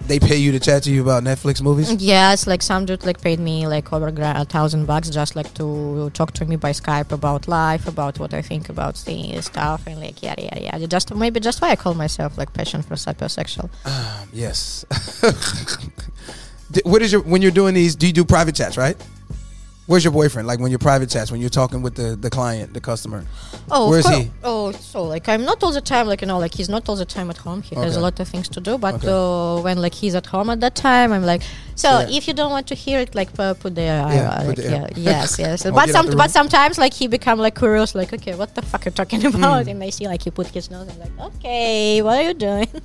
They 0.00 0.20
pay 0.20 0.36
you 0.36 0.52
to 0.52 0.60
chat 0.60 0.82
to 0.84 0.90
you 0.90 1.02
about 1.02 1.24
Netflix 1.24 1.62
movies. 1.62 1.92
Yes, 1.94 2.46
like 2.46 2.62
some 2.62 2.84
dude 2.84 3.04
like 3.04 3.20
paid 3.20 3.40
me 3.40 3.66
like 3.66 3.92
over 3.92 4.08
a 4.08 4.44
thousand 4.44 4.86
bucks 4.86 5.10
just 5.10 5.34
like 5.34 5.52
to 5.54 6.10
talk 6.10 6.32
to 6.34 6.44
me 6.44 6.56
by 6.56 6.70
Skype 6.70 7.12
about 7.12 7.48
life, 7.48 7.88
about 7.88 8.18
what 8.18 8.32
I 8.34 8.42
think 8.42 8.68
about 8.68 8.96
stuff, 8.96 9.86
and 9.86 10.00
like 10.00 10.22
yeah, 10.22 10.34
yeah, 10.38 10.58
yeah. 10.58 10.86
Just 10.86 11.14
maybe 11.14 11.40
just 11.40 11.60
why 11.60 11.70
I 11.70 11.76
call 11.76 11.94
myself 11.94 12.38
like 12.38 12.52
passion 12.52 12.82
for 12.82 12.94
sapiosexual. 12.94 13.70
Um, 13.84 14.28
yes. 14.32 14.84
What 16.84 17.00
is 17.00 17.12
your 17.12 17.22
when 17.22 17.42
you're 17.42 17.52
doing 17.52 17.74
these? 17.74 17.94
Do 17.94 18.06
you 18.06 18.12
do 18.12 18.24
private 18.24 18.54
chats? 18.56 18.76
Right. 18.76 18.96
Where's 19.86 20.02
your 20.02 20.12
boyfriend? 20.12 20.48
Like 20.48 20.58
when 20.58 20.70
you're 20.72 20.80
private 20.80 21.08
chats, 21.10 21.30
when 21.30 21.40
you're 21.40 21.48
talking 21.48 21.80
with 21.80 21.94
the, 21.94 22.16
the 22.16 22.28
client, 22.28 22.74
the 22.74 22.80
customer. 22.80 23.24
Oh, 23.70 23.88
Where 23.88 24.00
of 24.00 24.04
is 24.04 24.10
cour- 24.10 24.20
he? 24.20 24.30
Oh, 24.42 24.72
so 24.72 25.04
like 25.04 25.28
I'm 25.28 25.44
not 25.44 25.62
all 25.62 25.70
the 25.72 25.80
time 25.80 26.08
like 26.08 26.22
you 26.22 26.26
know 26.26 26.38
like 26.38 26.54
he's 26.54 26.68
not 26.68 26.88
all 26.88 26.96
the 26.96 27.04
time 27.04 27.30
at 27.30 27.36
home. 27.36 27.62
He 27.62 27.76
has 27.76 27.94
a 27.96 28.00
lot 28.00 28.18
of 28.18 28.26
things 28.26 28.48
to 28.48 28.60
do. 28.60 28.78
But 28.78 28.94
Okay. 28.96 29.08
uh, 29.08 29.62
when 29.62 29.80
like 29.80 29.94
he's 29.94 30.16
at 30.16 30.26
home 30.26 30.50
at 30.50 30.58
that 30.60 30.74
time, 30.74 31.12
I'm 31.12 31.24
like, 31.24 31.42
so 31.76 31.88
Yeah. 32.00 32.16
if 32.18 32.26
you 32.26 32.34
don't 32.34 32.50
want 32.50 32.66
to 32.66 32.74
hear 32.74 32.98
it, 32.98 33.14
like 33.14 33.32
pu- 33.32 33.54
put 33.54 33.76
the 33.76 33.82
uh, 33.82 34.12
Yeah, 34.12 34.28
uh, 34.30 34.44
like, 34.46 34.56
the- 34.56 34.62
yeah, 34.62 34.86
yes 34.96 35.38
yes. 35.44 35.62
But 35.62 35.88
some 35.90 36.10
but 36.16 36.32
sometimes 36.32 36.78
like 36.78 36.92
he 36.92 37.06
become 37.06 37.38
like 37.38 37.54
curious, 37.56 37.94
like 37.94 38.12
okay, 38.12 38.34
what 38.34 38.56
the 38.56 38.62
fuck 38.62 38.86
are 38.86 38.90
you 38.90 38.94
talking 38.94 39.24
about? 39.34 39.68
And 39.68 39.80
I 39.84 39.90
see 39.90 40.08
like 40.08 40.22
he 40.22 40.30
put 40.32 40.48
his 40.48 40.68
nose. 40.68 40.88
I'm 40.90 40.98
like, 40.98 41.16
okay, 41.36 42.02
what 42.02 42.18
are 42.18 42.22
you 42.28 42.34
doing? 42.34 42.68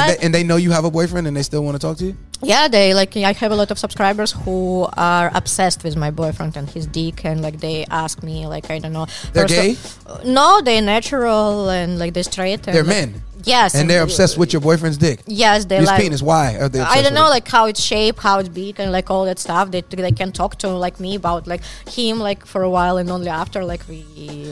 And 0.00 0.10
they, 0.10 0.24
and 0.24 0.34
they 0.34 0.44
know 0.44 0.56
you 0.56 0.70
have 0.70 0.84
a 0.84 0.90
boyfriend 0.90 1.26
and 1.26 1.36
they 1.36 1.42
still 1.42 1.64
want 1.64 1.74
to 1.74 1.78
talk 1.86 1.96
to 1.98 2.06
you. 2.06 2.16
Yeah, 2.42 2.68
they 2.68 2.94
like 2.94 3.16
I 3.16 3.32
have 3.32 3.50
a 3.50 3.56
lot 3.56 3.70
of 3.70 3.78
subscribers 3.78 4.30
who 4.32 4.86
are 4.96 5.30
obsessed 5.34 5.82
with 5.82 5.96
my 5.96 6.10
boyfriend 6.12 6.56
and 6.56 6.70
his 6.70 6.86
dick, 6.86 7.24
and 7.24 7.42
like 7.42 7.58
they 7.58 7.84
ask 7.90 8.22
me 8.22 8.46
like 8.46 8.70
I 8.70 8.78
don't 8.78 8.92
know. 8.92 9.06
They're 9.32 9.46
gay? 9.46 9.72
of- 10.06 10.24
no, 10.24 10.60
they're 10.60 10.80
natural 10.82 11.68
and 11.68 11.98
like 11.98 12.14
they're 12.14 12.22
straight. 12.22 12.66
And, 12.68 12.76
They're 12.76 12.84
like- 12.84 13.10
men. 13.10 13.22
Yes, 13.44 13.74
And 13.76 13.88
they're 13.88 14.02
obsessed 14.02 14.36
with 14.36 14.52
your 14.52 14.60
boyfriend's 14.60 14.98
dick. 14.98 15.20
Yes, 15.26 15.64
they 15.64 15.78
His 15.78 15.86
like. 15.86 16.00
penis. 16.02 16.20
Why 16.20 16.56
are 16.56 16.68
they? 16.68 16.80
I 16.80 17.02
don't 17.02 17.14
know, 17.14 17.28
like 17.28 17.46
how 17.46 17.66
it's 17.66 17.80
shaped, 17.80 18.18
how 18.18 18.40
it's 18.40 18.48
big, 18.48 18.80
and 18.80 18.90
like 18.90 19.10
all 19.10 19.24
that 19.26 19.38
stuff. 19.38 19.70
They 19.70 19.80
they 19.82 20.10
can 20.10 20.32
talk 20.32 20.58
to 20.58 20.68
like 20.68 20.98
me 20.98 21.14
about 21.14 21.46
like 21.46 21.62
him 21.88 22.18
like 22.18 22.44
for 22.44 22.62
a 22.62 22.70
while, 22.70 22.96
and 22.96 23.08
only 23.10 23.28
after 23.28 23.64
like 23.64 23.82
we. 23.88 24.04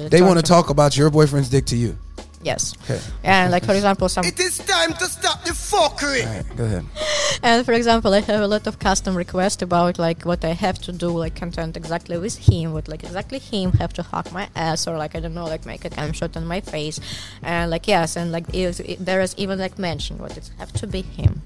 They 0.08 0.22
want 0.22 0.38
to 0.38 0.42
talk 0.42 0.70
about 0.70 0.96
your 0.96 1.10
boyfriend's 1.10 1.50
dick 1.50 1.66
to 1.66 1.76
you. 1.76 1.98
Yes, 2.46 2.74
Okay. 2.84 3.00
and 3.24 3.50
like 3.50 3.64
for 3.66 3.74
example, 3.74 4.08
some 4.08 4.24
It 4.24 4.38
is 4.38 4.58
time 4.58 4.92
to 5.00 5.06
stop 5.18 5.38
the 5.42 5.50
fuckery. 5.50 6.22
All 6.24 6.32
right. 6.36 6.56
Go 6.56 6.64
ahead. 6.64 6.84
And 7.42 7.66
for 7.66 7.74
example, 7.80 8.14
I 8.14 8.20
have 8.20 8.40
a 8.40 8.46
lot 8.46 8.66
of 8.66 8.78
custom 8.78 9.14
requests 9.16 9.62
about 9.62 9.98
like 9.98 10.24
what 10.24 10.44
I 10.44 10.54
have 10.64 10.78
to 10.86 10.92
do, 10.92 11.08
like 11.24 11.34
content 11.34 11.76
exactly 11.76 12.16
with 12.18 12.36
him, 12.48 12.72
what 12.72 12.86
like 12.88 13.02
exactly 13.04 13.40
him 13.40 13.72
have 13.82 13.92
to 13.98 14.02
hug 14.02 14.30
my 14.32 14.46
ass 14.54 14.86
or 14.88 14.96
like 14.96 15.16
I 15.16 15.20
don't 15.20 15.34
know, 15.34 15.46
like 15.54 15.66
make 15.66 15.84
a 15.84 15.90
cam 15.90 16.12
shot 16.12 16.36
on 16.36 16.46
my 16.46 16.60
face, 16.60 17.00
and 17.42 17.70
like 17.70 17.86
yes, 17.88 18.16
and 18.16 18.30
like 18.32 18.46
is, 18.54 18.78
it, 18.80 19.04
there 19.04 19.20
is 19.20 19.34
even 19.36 19.58
like 19.58 19.76
mention 19.78 20.18
what 20.18 20.36
it 20.38 20.50
have 20.58 20.72
to 20.80 20.86
be 20.86 21.02
him. 21.02 21.42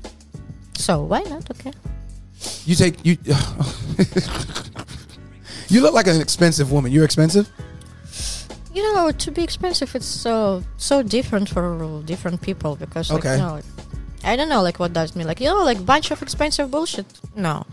So 0.76 1.02
why 1.02 1.22
not? 1.32 1.50
Okay. 1.50 1.72
You 2.66 2.74
take 2.76 2.96
you. 3.06 3.16
you 5.72 5.80
look 5.80 5.94
like 5.94 6.06
an 6.06 6.20
expensive 6.20 6.70
woman. 6.72 6.92
You're 6.92 7.04
expensive. 7.04 7.48
You 8.72 8.82
know, 8.94 9.10
to 9.10 9.30
be 9.32 9.42
expensive, 9.42 9.94
it's 9.96 10.06
so 10.06 10.62
so 10.76 11.02
different 11.02 11.48
for 11.48 12.02
different 12.04 12.40
people 12.40 12.76
because 12.76 13.10
like 13.10 13.24
Okay. 13.24 13.34
you 13.36 13.42
know, 13.42 13.60
I 14.22 14.36
don't 14.36 14.48
know 14.48 14.62
like 14.62 14.78
what 14.78 14.92
does 14.92 15.16
mean 15.16 15.26
like 15.26 15.40
you 15.40 15.48
know 15.48 15.64
like 15.64 15.84
bunch 15.84 16.10
of 16.12 16.22
expensive 16.22 16.70
bullshit. 16.70 17.06
No, 17.34 17.66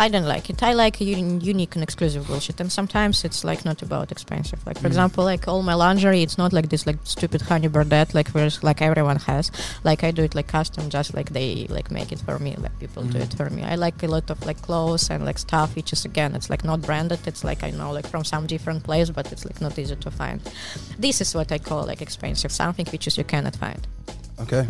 I 0.00 0.08
don't 0.08 0.26
like 0.26 0.48
it. 0.48 0.62
I 0.62 0.74
like 0.74 1.00
un- 1.00 1.40
unique 1.40 1.74
and 1.74 1.82
exclusive 1.82 2.28
bullshit, 2.28 2.60
and 2.60 2.70
sometimes 2.70 3.24
it's 3.24 3.42
like 3.42 3.64
not 3.64 3.82
about 3.82 4.12
expensive. 4.12 4.64
Like 4.64 4.76
for 4.78 4.84
Mm. 4.84 4.92
example, 4.92 5.24
like 5.24 5.48
all 5.48 5.62
my 5.62 5.74
lingerie, 5.74 6.22
it's 6.22 6.38
not 6.38 6.52
like 6.52 6.68
this 6.68 6.86
like 6.86 6.98
stupid 7.02 7.42
honey 7.42 7.68
birdette 7.68 8.14
like 8.14 8.28
where's 8.30 8.62
like 8.62 8.80
everyone 8.80 9.16
has. 9.26 9.50
Like 9.82 10.04
I 10.04 10.12
do 10.12 10.22
it 10.22 10.34
like 10.36 10.46
custom, 10.46 10.88
just 10.88 11.14
like 11.14 11.30
they 11.32 11.66
like 11.68 11.90
make 11.90 12.12
it 12.12 12.20
for 12.20 12.38
me. 12.38 12.54
Like 12.64 12.78
people 12.78 13.02
do 13.02 13.18
Mm. 13.18 13.24
it 13.26 13.34
for 13.34 13.50
me. 13.50 13.62
I 13.64 13.74
like 13.74 14.00
a 14.04 14.06
lot 14.06 14.30
of 14.30 14.38
like 14.46 14.62
clothes 14.62 15.10
and 15.10 15.24
like 15.24 15.38
stuff, 15.38 15.74
which 15.74 15.92
is 15.92 16.04
again, 16.04 16.34
it's 16.36 16.48
like 16.48 16.62
not 16.64 16.80
branded. 16.82 17.18
It's 17.26 17.42
like 17.42 17.64
I 17.64 17.70
know 17.70 17.90
like 17.90 18.06
from 18.06 18.22
some 18.24 18.46
different 18.46 18.84
place, 18.84 19.10
but 19.10 19.32
it's 19.32 19.44
like 19.44 19.60
not 19.60 19.76
easy 19.78 19.96
to 19.96 20.10
find. 20.12 20.40
This 20.96 21.20
is 21.20 21.34
what 21.34 21.50
I 21.50 21.58
call 21.58 21.84
like 21.86 22.00
expensive, 22.02 22.52
something 22.52 22.86
which 22.92 23.06
is 23.08 23.18
you 23.18 23.24
cannot 23.24 23.56
find. 23.56 23.84
Okay. 24.40 24.64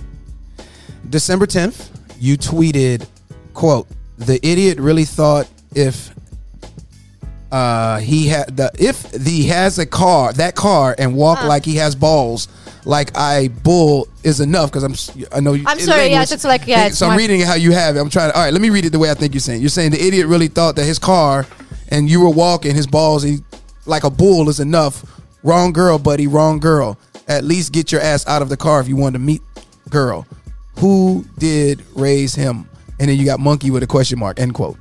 December 1.10 1.46
10th, 1.46 1.90
you 2.18 2.36
tweeted, 2.38 3.06
quote, 3.54 3.86
the 4.18 4.38
idiot 4.46 4.78
really 4.78 5.04
thought 5.04 5.48
if 5.74 6.10
uh 7.50 7.98
he 7.98 8.26
had 8.26 8.54
the 8.56 8.70
if 8.78 9.10
he 9.24 9.46
has 9.46 9.78
a 9.78 9.86
car 9.86 10.32
that 10.34 10.54
car 10.54 10.94
and 10.98 11.14
walk 11.14 11.38
Ah. 11.42 11.46
like 11.46 11.64
he 11.64 11.76
has 11.76 11.94
balls 11.94 12.46
like 12.84 13.16
I 13.16 13.48
bull 13.48 14.06
is 14.22 14.40
enough 14.40 14.70
because 14.70 14.82
I'm 14.84 15.26
I 15.32 15.40
know 15.40 15.54
you 15.54 15.64
I'm 15.66 15.78
sorry, 15.78 16.02
language- 16.02 16.12
yes, 16.18 16.32
it's 16.32 16.44
like, 16.44 16.66
yeah, 16.66 16.86
it's 16.86 16.98
so 16.98 17.08
I'm 17.08 17.16
reading 17.18 17.40
it 17.40 17.46
how 17.46 17.54
you 17.54 17.72
have 17.72 17.96
it. 17.96 18.00
I'm 18.00 18.08
trying 18.10 18.30
to, 18.30 18.36
all 18.36 18.44
right 18.44 18.52
let 18.52 18.60
me 18.62 18.70
read 18.70 18.84
it 18.84 18.90
the 18.90 18.98
way 18.98 19.10
I 19.10 19.14
think 19.14 19.34
you're 19.34 19.40
saying. 19.40 19.60
You're 19.60 19.68
saying 19.70 19.90
the 19.92 20.02
idiot 20.06 20.26
really 20.26 20.48
thought 20.48 20.76
that 20.76 20.84
his 20.84 20.98
car 20.98 21.46
and 21.90 22.08
you 22.08 22.20
were 22.20 22.30
walking 22.30 22.74
his 22.74 22.86
balls 22.86 23.22
he, 23.22 23.38
like 23.86 24.04
a 24.04 24.10
bull 24.10 24.48
is 24.48 24.60
enough. 24.60 25.04
Wrong 25.42 25.72
girl 25.72 25.98
buddy 25.98 26.26
wrong 26.26 26.58
girl. 26.60 26.98
At 27.28 27.44
least 27.44 27.72
get 27.72 27.92
your 27.92 28.00
ass 28.00 28.26
out 28.26 28.42
of 28.42 28.48
the 28.48 28.56
car 28.56 28.80
if 28.80 28.88
you 28.88 28.96
want 28.96 29.14
to 29.14 29.18
meet 29.18 29.40
girl. 29.90 30.26
Who 30.78 31.24
did 31.38 31.82
raise 31.94 32.34
him 32.34 32.67
and 33.00 33.08
then 33.08 33.16
you 33.16 33.24
got 33.24 33.40
monkey 33.40 33.70
with 33.70 33.82
a 33.82 33.86
question 33.86 34.18
mark 34.18 34.38
end 34.40 34.54
quote 34.54 34.78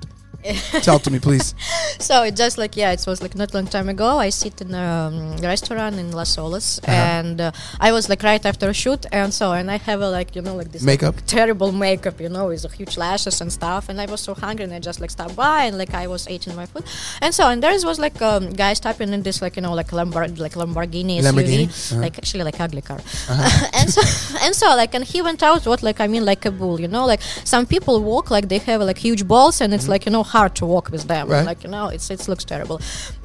talk 0.81 1.01
to 1.03 1.11
me 1.11 1.19
please 1.19 1.53
So 1.99 2.21
it 2.23 2.35
just 2.35 2.57
like 2.59 2.77
yeah, 2.77 2.91
it 2.91 3.03
was 3.07 3.21
like 3.23 3.35
not 3.35 3.53
long 3.55 3.65
time 3.65 3.89
ago. 3.89 4.19
I 4.19 4.29
sit 4.29 4.61
in 4.61 4.73
a 4.75 5.07
um, 5.07 5.37
restaurant 5.41 5.95
in 5.97 6.11
Las 6.11 6.35
Olas, 6.37 6.79
and 6.87 7.41
uh, 7.41 7.51
I 7.79 7.91
was 7.91 8.07
like 8.07 8.21
right 8.21 8.45
after 8.45 8.69
a 8.69 8.73
shoot, 8.73 9.05
and 9.11 9.33
so 9.33 9.51
and 9.53 9.71
I 9.71 9.77
have 9.77 9.99
a 10.01 10.09
like 10.09 10.35
you 10.35 10.43
know 10.43 10.55
like 10.55 10.71
this 10.71 10.83
like, 10.83 11.01
Makeup? 11.01 11.15
terrible 11.25 11.71
makeup, 11.71 12.21
you 12.21 12.29
know, 12.29 12.47
with 12.47 12.63
a 12.65 12.69
huge 12.69 12.97
lashes 12.97 13.41
and 13.41 13.51
stuff. 13.51 13.89
And 13.89 13.99
I 13.99 14.05
was 14.05 14.21
so 14.21 14.35
hungry, 14.35 14.65
and 14.65 14.73
I 14.73 14.79
just 14.79 15.01
like 15.01 15.09
stopped 15.09 15.35
by, 15.35 15.63
and 15.65 15.77
like 15.77 15.93
I 15.95 16.05
was 16.05 16.29
eating 16.29 16.55
my 16.55 16.67
food, 16.67 16.83
and 17.19 17.33
so 17.33 17.47
and 17.49 17.63
there 17.63 17.71
was 17.73 17.97
like 17.99 18.21
um, 18.21 18.53
guy 18.53 18.73
stopping 18.73 19.11
in 19.11 19.23
this 19.23 19.41
like 19.41 19.55
you 19.55 19.63
know 19.63 19.73
like 19.73 19.87
Lamborghini, 19.89 20.37
like 20.39 20.53
Lamborghini, 20.53 21.19
Lamborghini? 21.19 21.65
SUV, 21.67 21.91
Uh-huh. 21.93 22.01
like 22.05 22.17
actually 22.19 22.43
like 22.43 22.59
ugly 22.61 22.81
car, 22.83 22.99
and 23.79 23.89
so 23.89 24.01
and 24.45 24.53
so 24.55 24.67
like 24.75 24.93
and 24.93 25.03
he 25.03 25.19
went 25.23 25.41
out 25.41 25.65
what 25.65 25.81
like 25.81 25.99
I 25.99 26.07
mean 26.07 26.25
like 26.25 26.45
a 26.45 26.51
bull, 26.51 26.79
you 26.79 26.87
know, 26.87 27.05
like 27.07 27.21
some 27.53 27.65
people 27.65 28.03
walk 28.03 28.29
like 28.29 28.47
they 28.49 28.59
have 28.69 28.81
like 28.81 28.99
huge 28.99 29.27
balls, 29.27 29.61
and 29.61 29.73
it's 29.73 29.87
like 29.87 30.05
you 30.05 30.11
know 30.11 30.23
hard 30.35 30.51
to 30.59 30.65
walk 30.73 30.85
with 30.91 31.03
them, 31.11 31.25
Right. 31.29 31.45
like 31.51 31.61
you 31.65 31.71
know 31.75 31.85
it's 31.95 32.07
it 32.15 32.27
looks 32.31 32.45
terrible, 32.53 32.77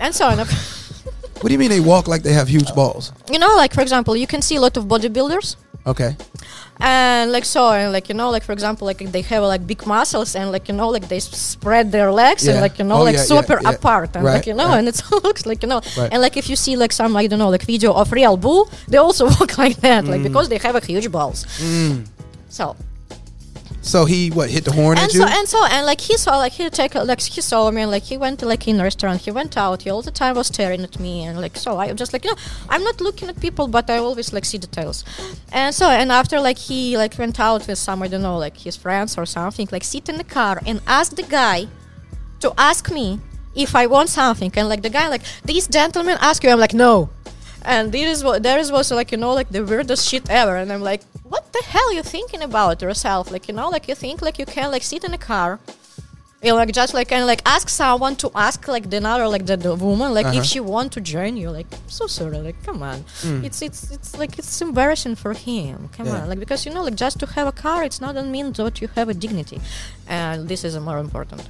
and 0.05 0.15
so 0.15 0.25
and. 0.33 0.41
What 1.43 1.49
do 1.49 1.55
you 1.57 1.63
mean 1.65 1.71
they 1.77 1.81
walk 1.95 2.07
like 2.07 2.23
they 2.23 2.35
have 2.41 2.49
huge 2.57 2.71
balls? 2.81 3.05
You 3.35 3.39
know, 3.43 3.53
like 3.63 3.73
for 3.75 3.83
example, 3.87 4.15
you 4.23 4.29
can 4.29 4.43
see 4.49 4.57
a 4.61 4.61
lot 4.67 4.77
of 4.77 4.85
bodybuilders. 4.93 5.57
Okay. 5.93 6.11
and 6.79 7.33
like 7.37 7.45
so 7.45 7.63
and 7.73 7.93
like 7.97 8.07
you 8.11 8.15
know 8.21 8.31
like 8.35 8.45
for 8.49 8.53
example 8.59 8.85
like 8.91 8.99
they 9.15 9.23
have 9.33 9.43
like 9.55 9.63
big 9.73 9.85
muscles 9.95 10.31
and 10.39 10.47
like 10.55 10.69
you 10.71 10.75
know 10.81 10.89
like 10.97 11.07
they 11.13 11.19
spread 11.53 11.91
their 11.97 12.11
legs 12.23 12.43
and 12.51 12.61
like 12.61 12.79
you 12.79 12.85
know 12.85 12.99
Oh, 13.01 13.03
like 13.09 13.15
yeah, 13.19 13.27
yeah, 13.29 13.35
super 13.41 13.59
yeah. 13.61 13.71
apart 13.71 14.11
and 14.17 14.25
Right, 14.25 14.35
like 14.37 14.47
you 14.51 14.55
know 14.61 14.69
right. 14.69 14.79
and 14.79 14.87
it 14.93 14.99
looks 15.27 15.45
like 15.51 15.61
you 15.65 15.69
know 15.73 15.81
Right. 15.99 16.11
and 16.13 16.19
like 16.27 16.37
if 16.43 16.47
you 16.51 16.57
see 16.65 16.75
like 16.83 16.93
some 17.01 17.11
I 17.23 17.27
don't 17.29 17.41
know 17.45 17.51
like 17.57 17.65
video 17.75 17.91
of 18.01 18.07
real 18.13 18.37
bull 18.45 18.63
they 18.91 18.99
also 19.07 19.25
walk 19.37 19.59
like 19.65 19.77
that 19.87 20.05
Mm. 20.05 20.11
like 20.13 20.23
because 20.29 20.47
they 20.53 20.59
have 20.67 20.77
a 20.83 20.85
huge 20.93 21.09
balls 21.17 21.39
so 22.49 22.65
So 23.85 24.05
he 24.05 24.31
what 24.31 24.49
hit 24.49 24.65
the 24.65 24.73
horn 24.73 24.97
and 24.97 25.07
at 25.09 25.13
you? 25.13 25.21
so 25.21 25.27
and 25.27 25.49
so 25.49 25.67
and 25.67 25.85
like 25.85 26.01
he 26.01 26.17
saw 26.17 26.39
like 26.39 26.53
he 26.53 26.71
take 26.71 26.95
a- 26.95 27.03
like 27.03 27.21
he 27.21 27.41
saw 27.41 27.69
me 27.71 27.83
and 27.83 27.91
like 27.91 28.05
he 28.05 28.17
went 28.17 28.39
to 28.41 28.47
like 28.47 28.67
in 28.69 28.79
a 28.81 28.85
restaurant. 28.85 29.21
He 29.23 29.33
went 29.33 29.57
out. 29.57 29.83
He 29.83 29.91
all 29.91 30.03
the 30.03 30.13
time 30.13 30.37
was 30.37 30.47
staring 30.47 30.83
at 30.85 31.01
me 31.01 31.25
and 31.25 31.41
like 31.41 31.57
so 31.57 31.79
I'm 31.79 31.97
just 31.97 32.13
like 32.13 32.25
you 32.25 32.31
know 32.31 32.37
I'm 32.71 32.85
not 32.85 33.01
looking 33.01 33.29
at 33.29 33.41
people 33.41 33.67
but 33.67 33.91
I 33.91 33.97
always 33.99 34.33
like 34.33 34.45
see 34.45 34.59
details. 34.59 35.05
And 35.51 35.75
so 35.75 35.91
and 35.91 36.13
after 36.13 36.39
like 36.41 36.59
he 36.59 36.97
like 36.97 37.19
went 37.19 37.41
out 37.41 37.67
with 37.67 37.77
some 37.79 38.03
I 38.05 38.09
don't 38.09 38.23
know 38.23 38.39
like 38.39 38.57
his 38.57 38.77
friends 38.77 39.19
or 39.19 39.27
something 39.27 39.69
like 39.73 39.83
sit 39.83 40.09
in 40.09 40.17
the 40.17 40.25
car 40.25 40.61
and 40.65 40.81
ask 40.87 41.17
the 41.17 41.25
guy 41.25 41.67
to 42.41 42.53
ask 42.57 42.91
me 42.91 43.19
if 43.57 43.75
I 43.75 43.87
want 43.87 44.09
something. 44.11 44.53
And 44.57 44.69
like 44.69 44.83
the 44.83 44.91
guy 44.91 45.09
like 45.09 45.23
these 45.45 45.67
gentlemen 45.67 46.19
ask 46.21 46.45
you? 46.45 46.51
I'm 46.51 46.61
like 46.61 46.73
no 46.75 47.11
and 47.65 47.93
there 47.93 48.09
is 48.09 48.23
what 48.25 48.43
there 48.43 48.59
is 48.59 48.71
was 48.73 48.91
like 48.91 49.11
you 49.13 49.19
know 49.19 49.33
like 49.35 49.49
the 49.51 49.65
weirdest 49.65 50.09
shit 50.09 50.29
ever. 50.31 50.57
And 50.57 50.73
I'm 50.73 50.83
like 50.83 51.03
what 51.33 51.53
the 51.53 51.63
hell 51.65 51.93
you 51.95 52.03
thinking 52.03 52.43
about 52.43 52.83
yourself? 52.83 53.31
Like 53.31 53.49
you 53.49 53.55
know 53.55 53.69
like 53.71 53.89
you 53.89 53.95
think 53.95 54.23
like 54.23 54.39
you 54.39 54.47
can 54.47 54.71
like 54.71 54.83
sit 54.83 55.05
in 55.05 55.13
a 55.15 55.19
car 55.19 55.61
you 56.45 56.53
like 56.55 56.73
just 56.73 56.93
like 56.93 57.13
and 57.13 57.25
like 57.25 57.41
ask 57.47 57.69
someone 57.69 58.17
to 58.17 58.29
ask 58.35 58.67
like 58.67 58.91
the 58.91 58.97
another 58.97 59.29
like 59.29 59.47
the, 59.47 59.57
the 59.57 59.75
woman 59.77 60.13
like 60.13 60.27
Uh-huh. 60.27 60.39
if 60.41 60.45
she 60.45 60.59
want 60.59 60.91
to 60.93 61.01
join 61.01 61.37
you. 61.37 61.51
Like 61.51 61.69
so 61.87 62.09
sorry. 62.09 62.39
Like 62.49 62.59
come 62.65 62.83
on. 62.83 63.05
It's 63.47 63.63
it's 63.63 63.93
it's 63.93 64.19
like 64.19 64.33
it's 64.41 64.61
embarrassing 64.61 65.15
for 65.15 65.33
him. 65.35 65.89
Come. 65.97 66.07
Yeah. 66.07 66.23
on. 66.23 66.29
Like 66.29 66.41
because 66.41 66.67
you 66.67 66.73
know 66.75 66.83
like 66.83 66.97
just 66.97 67.21
to 67.21 67.27
have 67.37 67.47
a 67.47 67.53
car 67.65 67.85
it's 67.85 68.01
not 68.01 68.15
mean 68.27 68.53
that 68.55 68.81
you 68.83 68.89
have 68.97 69.09
a 69.09 69.15
dignity. 69.15 69.61
And 70.09 70.49
this 70.49 70.65
is 70.65 70.77
more 70.89 70.99
important. 70.99 71.43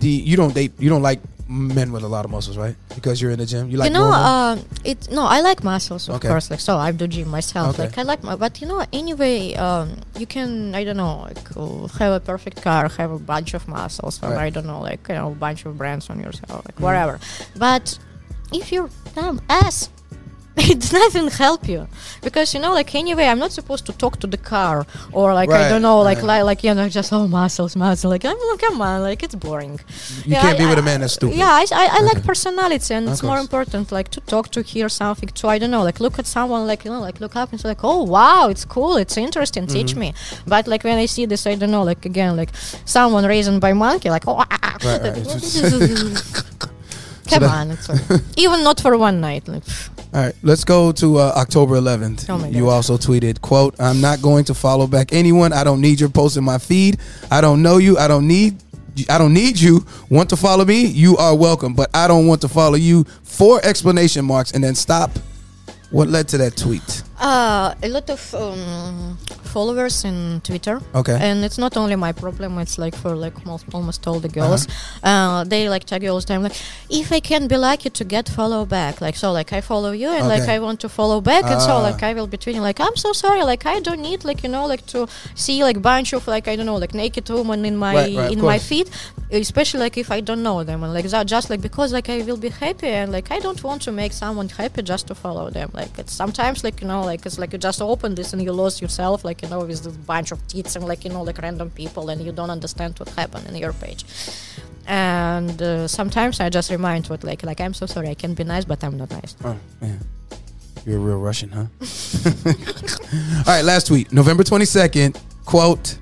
The 0.00 0.08
you, 0.08 0.30
you 0.30 0.36
don't 0.40 0.54
date 0.54 0.72
you 0.78 0.88
don't 0.88 1.02
like 1.10 1.20
men 1.48 1.92
with 1.92 2.02
a 2.02 2.08
lot 2.08 2.24
of 2.24 2.30
muscles, 2.30 2.56
right? 2.56 2.76
Because 2.94 3.20
you're 3.20 3.30
in 3.30 3.38
the 3.38 3.46
gym. 3.46 3.68
You 3.70 3.76
like 3.78 3.90
you 3.92 3.98
know, 3.98 4.10
uh, 4.12 4.56
it 4.84 5.10
no, 5.10 5.22
I 5.24 5.40
like 5.40 5.62
muscles, 5.64 6.08
of 6.08 6.16
Okay. 6.16 6.28
course. 6.28 6.50
Like 6.50 6.60
so, 6.60 6.76
I 6.78 6.92
do 6.92 7.06
gym 7.06 7.28
myself. 7.28 7.74
Okay. 7.74 7.84
Like 7.88 7.98
I 7.98 8.02
like, 8.02 8.22
my, 8.22 8.36
but 8.36 8.60
you 8.60 8.66
know, 8.68 8.84
anyway, 8.92 9.54
um, 9.54 9.96
you 10.16 10.26
can 10.26 10.74
I 10.74 10.84
don't 10.84 10.96
know, 10.96 11.22
like 11.28 11.56
uh, 11.56 11.86
have 11.98 12.12
a 12.12 12.20
perfect 12.20 12.62
car, 12.62 12.88
have 12.88 13.10
a 13.10 13.18
bunch 13.18 13.54
of 13.54 13.66
muscles, 13.68 14.22
or 14.22 14.30
Right. 14.30 14.46
I 14.46 14.50
don't 14.50 14.66
know, 14.66 14.80
like 14.80 15.06
you 15.08 15.14
know, 15.14 15.32
a 15.32 15.34
bunch 15.34 15.64
of 15.66 15.76
brands 15.78 16.08
on 16.10 16.20
yourself, 16.20 16.64
like 16.66 16.78
whatever. 16.80 17.18
But 17.56 17.98
if 18.52 18.72
you're 18.72 18.90
damn 19.14 19.40
ass. 19.48 19.88
It 20.72 20.80
doesn't 20.96 21.32
help 21.44 21.62
you 21.68 21.88
because 22.22 22.54
you 22.54 22.60
know, 22.60 22.72
like 22.72 22.94
anyway, 22.94 23.26
I'm 23.26 23.38
not 23.38 23.52
supposed 23.52 23.84
to 23.86 23.92
talk 24.02 24.14
to 24.20 24.26
the 24.34 24.36
car 24.54 24.86
or 25.12 25.34
like 25.34 25.50
I 25.50 25.68
don't 25.68 25.82
know, 25.82 25.98
like 26.10 26.18
right. 26.18 26.42
like, 26.42 26.44
like 26.50 26.64
you 26.64 26.72
know, 26.74 26.88
just 26.88 27.12
oh 27.12 27.26
muscles, 27.26 27.74
muscles. 27.76 28.10
Like 28.14 28.24
I'm, 28.24 28.36
come 28.58 28.80
on, 28.80 29.02
like 29.02 29.22
it's 29.26 29.34
boring. 29.34 29.74
you 30.24 30.32
Yeah, 30.34 30.42
can't 30.42 30.58
be 30.58 30.66
with 30.66 30.78
a 30.78 30.82
I- 30.82 30.84
man 30.90 31.00
that's 31.02 31.14
stupid. 31.14 31.36
Yeah, 31.36 31.50
I, 31.60 31.64
I, 31.82 31.84
I 31.96 32.00
like 32.10 32.22
personality, 32.32 32.94
and 32.94 33.06
Of 33.06 33.12
it's 33.12 33.22
more 33.22 33.38
important, 33.46 33.90
like 33.98 34.08
to 34.16 34.20
talk, 34.32 34.46
to 34.54 34.60
hear 34.62 34.88
something, 34.88 35.28
to 35.38 35.48
I 35.48 35.58
don't 35.58 35.70
know, 35.76 35.82
like 35.88 35.98
look 36.04 36.18
at 36.18 36.26
someone, 36.26 36.62
like 36.72 36.84
you 36.84 36.90
know, 36.92 37.00
like 37.08 37.18
look 37.24 37.34
up 37.36 37.50
and 37.52 37.60
say, 37.60 37.68
like, 37.68 37.82
oh 37.84 38.02
wow, 38.04 38.48
it's 38.52 38.64
cool, 38.64 38.96
it's 38.96 39.16
interesting, 39.16 39.64
Mm-hmm. 39.66 39.76
teach 39.78 39.92
me. 40.02 40.08
But 40.46 40.66
like 40.72 40.82
when 40.84 40.98
I 40.98 41.06
see 41.06 41.24
this, 41.26 41.46
I 41.46 41.54
don't 41.60 41.70
know, 41.76 41.82
like 41.90 42.02
again, 42.06 42.36
like 42.36 42.50
someone 42.84 43.24
raised 43.26 43.60
by 43.60 43.72
monkey, 43.72 44.10
like 44.10 44.26
oh, 44.28 44.36
ah, 44.38 44.58
ah. 44.62 44.76
Right, 44.84 45.16
right. 47.30 47.40
come 47.40 47.44
on, 47.44 47.70
it's 47.70 47.88
even 48.36 48.64
not 48.64 48.80
for 48.80 48.96
one 48.98 49.20
night. 49.20 49.46
Like, 49.48 49.62
All 50.14 50.22
right, 50.22 50.34
let's 50.42 50.64
go 50.64 50.92
to 50.92 51.18
uh, 51.18 51.32
October 51.36 51.76
11th. 51.76 52.28
Oh 52.28 52.44
you 52.48 52.68
also 52.68 52.96
tweeted, 52.96 53.40
"quote 53.40 53.74
I'm 53.80 54.00
not 54.00 54.20
going 54.22 54.44
to 54.44 54.54
follow 54.54 54.86
back 54.86 55.12
anyone. 55.12 55.52
I 55.52 55.64
don't 55.64 55.80
need 55.80 56.00
your 56.00 56.08
post 56.08 56.36
in 56.36 56.44
my 56.44 56.58
feed. 56.58 56.98
I 57.30 57.40
don't 57.40 57.62
know 57.62 57.78
you. 57.78 57.98
I 57.98 58.08
don't 58.08 58.26
need." 58.26 58.62
I 59.08 59.16
don't 59.16 59.32
need 59.32 59.58
you. 59.58 59.86
Want 60.10 60.28
to 60.28 60.36
follow 60.36 60.66
me? 60.66 60.84
You 60.84 61.16
are 61.16 61.34
welcome, 61.34 61.72
but 61.72 61.88
I 61.94 62.06
don't 62.06 62.26
want 62.26 62.42
to 62.42 62.48
follow 62.48 62.74
you. 62.74 63.04
Four 63.22 63.58
explanation 63.64 64.22
marks 64.22 64.52
and 64.52 64.62
then 64.62 64.74
stop. 64.74 65.10
What 65.90 66.08
led 66.08 66.28
to 66.28 66.36
that 66.38 66.58
tweet? 66.58 67.02
Uh, 67.22 67.72
a 67.84 67.88
lot 67.88 68.10
of 68.10 68.34
um, 68.34 69.16
followers 69.44 70.04
in 70.04 70.40
Twitter. 70.42 70.80
Okay. 70.92 71.16
And 71.20 71.44
it's 71.44 71.56
not 71.56 71.76
only 71.76 71.94
my 71.94 72.10
problem. 72.10 72.58
It's 72.58 72.78
like 72.78 72.96
for 72.96 73.14
like 73.14 73.46
most, 73.46 73.64
almost 73.72 74.04
all 74.08 74.18
the 74.18 74.28
girls. 74.28 74.66
uh 75.04 75.44
they 75.44 75.68
like 75.68 75.84
tag 75.84 76.02
you 76.02 76.10
all 76.10 76.18
the 76.20 76.26
time. 76.26 76.42
Like, 76.42 76.56
if 76.90 77.12
I 77.12 77.20
can 77.20 77.46
be 77.46 77.56
lucky 77.56 77.90
to 77.90 78.04
get 78.04 78.28
follow 78.28 78.64
back, 78.66 79.00
like 79.00 79.14
so, 79.14 79.30
like 79.30 79.52
I 79.52 79.60
follow 79.60 79.92
you 79.92 80.08
and 80.08 80.26
like 80.26 80.48
I 80.48 80.58
want 80.58 80.80
to 80.80 80.88
follow 80.88 81.20
back, 81.20 81.44
and 81.44 81.60
so 81.62 81.74
Ah. 81.78 81.88
like 81.88 82.02
I 82.02 82.12
will 82.12 82.26
be 82.26 82.38
tweeting 82.38 82.60
like 82.68 82.80
I'm 82.80 82.96
so 82.96 83.12
sorry. 83.12 83.42
Like 83.44 83.66
I 83.66 83.78
don't 83.86 84.02
need 84.08 84.24
like 84.24 84.42
you 84.42 84.48
know 84.48 84.66
like 84.66 84.84
to 84.86 85.06
see 85.36 85.62
like 85.62 85.80
bunch 85.80 86.12
of 86.12 86.26
like 86.26 86.48
I 86.48 86.56
don't 86.56 86.66
know 86.66 86.76
like 86.84 86.92
naked 86.94 87.30
woman 87.30 87.64
in 87.64 87.76
my 87.76 87.94
Right, 87.94 88.16
right, 88.16 88.32
in 88.32 88.40
my 88.40 88.58
feed, 88.58 88.90
especially 89.30 89.80
like 89.86 89.96
if 89.96 90.10
I 90.10 90.20
don't 90.28 90.42
know 90.42 90.64
them 90.64 90.82
and 90.82 90.92
like 90.92 91.06
that 91.14 91.26
just 91.26 91.50
like 91.50 91.60
because 91.60 91.92
like 91.92 92.08
I 92.08 92.22
will 92.22 92.36
be 92.48 92.48
happy 92.48 92.88
and 92.88 93.12
like 93.12 93.30
I 93.30 93.38
don't 93.38 93.62
want 93.62 93.82
to 93.82 93.92
make 93.92 94.12
someone 94.12 94.48
happy 94.48 94.82
just 94.82 95.06
to 95.08 95.14
follow 95.14 95.50
them. 95.50 95.70
Like 95.72 95.92
it's 95.98 96.12
sometimes 96.22 96.64
like 96.64 96.80
you 96.80 96.88
know 96.88 97.02
like 97.02 97.11
it's 97.26 97.38
like 97.38 97.52
you 97.52 97.58
just 97.58 97.80
open 97.82 98.14
this 98.14 98.32
and 98.32 98.42
you 98.42 98.52
lose 98.52 98.80
yourself 98.80 99.24
like 99.24 99.42
you 99.42 99.48
know 99.48 99.60
with 99.60 99.68
this 99.68 99.86
bunch 99.86 100.32
of 100.32 100.38
tits 100.48 100.76
and 100.76 100.84
like 100.86 101.04
you 101.04 101.10
know 101.10 101.22
like 101.22 101.38
random 101.38 101.70
people 101.70 102.08
and 102.10 102.20
you 102.24 102.32
don't 102.32 102.50
understand 102.50 102.98
what 102.98 103.08
happened 103.10 103.46
in 103.48 103.56
your 103.56 103.72
page. 103.72 104.04
And 104.86 105.60
uh, 105.62 105.86
sometimes 105.86 106.40
I 106.40 106.48
just 106.48 106.70
remind 106.70 107.06
what 107.08 107.22
like 107.24 107.42
like 107.42 107.60
I'm 107.60 107.74
so 107.74 107.86
sorry 107.86 108.08
I 108.08 108.14
can 108.14 108.34
be 108.34 108.44
nice 108.44 108.64
but 108.64 108.82
I'm 108.82 108.96
not 108.96 109.10
nice. 109.10 109.36
Oh, 109.44 109.56
man. 109.80 110.00
You're 110.84 110.96
a 110.96 111.00
real 111.00 111.18
Russian, 111.18 111.50
huh? 111.50 111.66
All 113.46 113.54
right, 113.54 113.62
last 113.62 113.86
tweet. 113.86 114.12
November 114.12 114.42
22nd, 114.42 115.16
quote, 115.44 115.96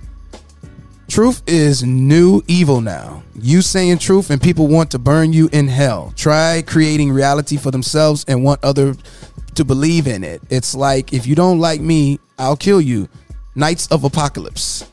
Truth 1.11 1.43
is 1.49 1.83
new 1.83 2.41
evil 2.47 2.81
now. 2.81 3.25
You 3.35 3.63
saying 3.63 3.99
truth 3.99 4.31
and 4.31 4.41
people 4.41 4.69
want 4.69 4.93
to 4.93 4.99
burn 4.99 5.33
you 5.33 5.49
in 5.53 5.67
hell. 5.67 6.13
Try 6.15 6.63
creating 6.63 7.11
reality 7.11 7.57
for 7.57 7.73
themselves 7.73 8.25
and 8.29 8.45
want 8.45 8.63
other 8.63 8.95
to 9.55 9.65
believe 9.65 10.07
in 10.07 10.25
it. 10.25 10.43
It's 10.51 10.75
like 10.75 11.13
if 11.13 11.27
you 11.27 11.35
don't 11.35 11.59
like 11.59 11.81
me, 11.81 12.19
I'll 12.39 12.57
kill 12.57 12.81
you. 12.81 13.09
Knights 13.55 13.87
of 13.89 14.05
Apocalypse. 14.05 14.91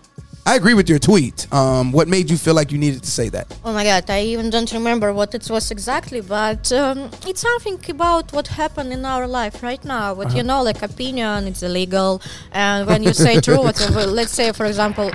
I 0.48 0.56
agree 0.56 0.74
with 0.74 0.88
your 0.88 0.98
tweet. 0.98 1.46
Um, 1.54 1.92
what 1.92 2.08
made 2.08 2.30
you 2.30 2.38
feel 2.38 2.54
like 2.54 2.72
you 2.72 2.78
needed 2.78 3.04
to 3.04 3.12
say 3.12 3.28
that? 3.30 3.54
Oh 3.66 3.74
my 3.74 3.84
god, 3.84 4.10
I 4.10 4.22
even 4.22 4.50
don't 4.50 4.72
remember 4.72 5.12
what 5.12 5.36
it 5.36 5.50
was 5.50 5.72
exactly, 5.72 6.22
but 6.22 6.72
um, 6.72 7.10
it's 7.28 7.42
something 7.42 7.78
about 7.90 8.32
what 8.32 8.48
happened 8.48 8.94
in 8.94 9.04
our 9.04 9.28
life 9.28 9.62
right 9.62 9.84
now. 9.84 10.14
What 10.14 10.34
you 10.34 10.44
know, 10.44 10.64
like 10.64 10.82
opinion, 10.82 11.48
it's 11.48 11.64
illegal, 11.64 12.22
and 12.54 12.88
when 12.88 13.04
you 13.04 13.12
say 13.12 13.42
true, 13.42 13.62
whatever, 13.62 14.06
let's 14.20 14.32
say, 14.32 14.54
for 14.54 14.66
example, 14.66 15.12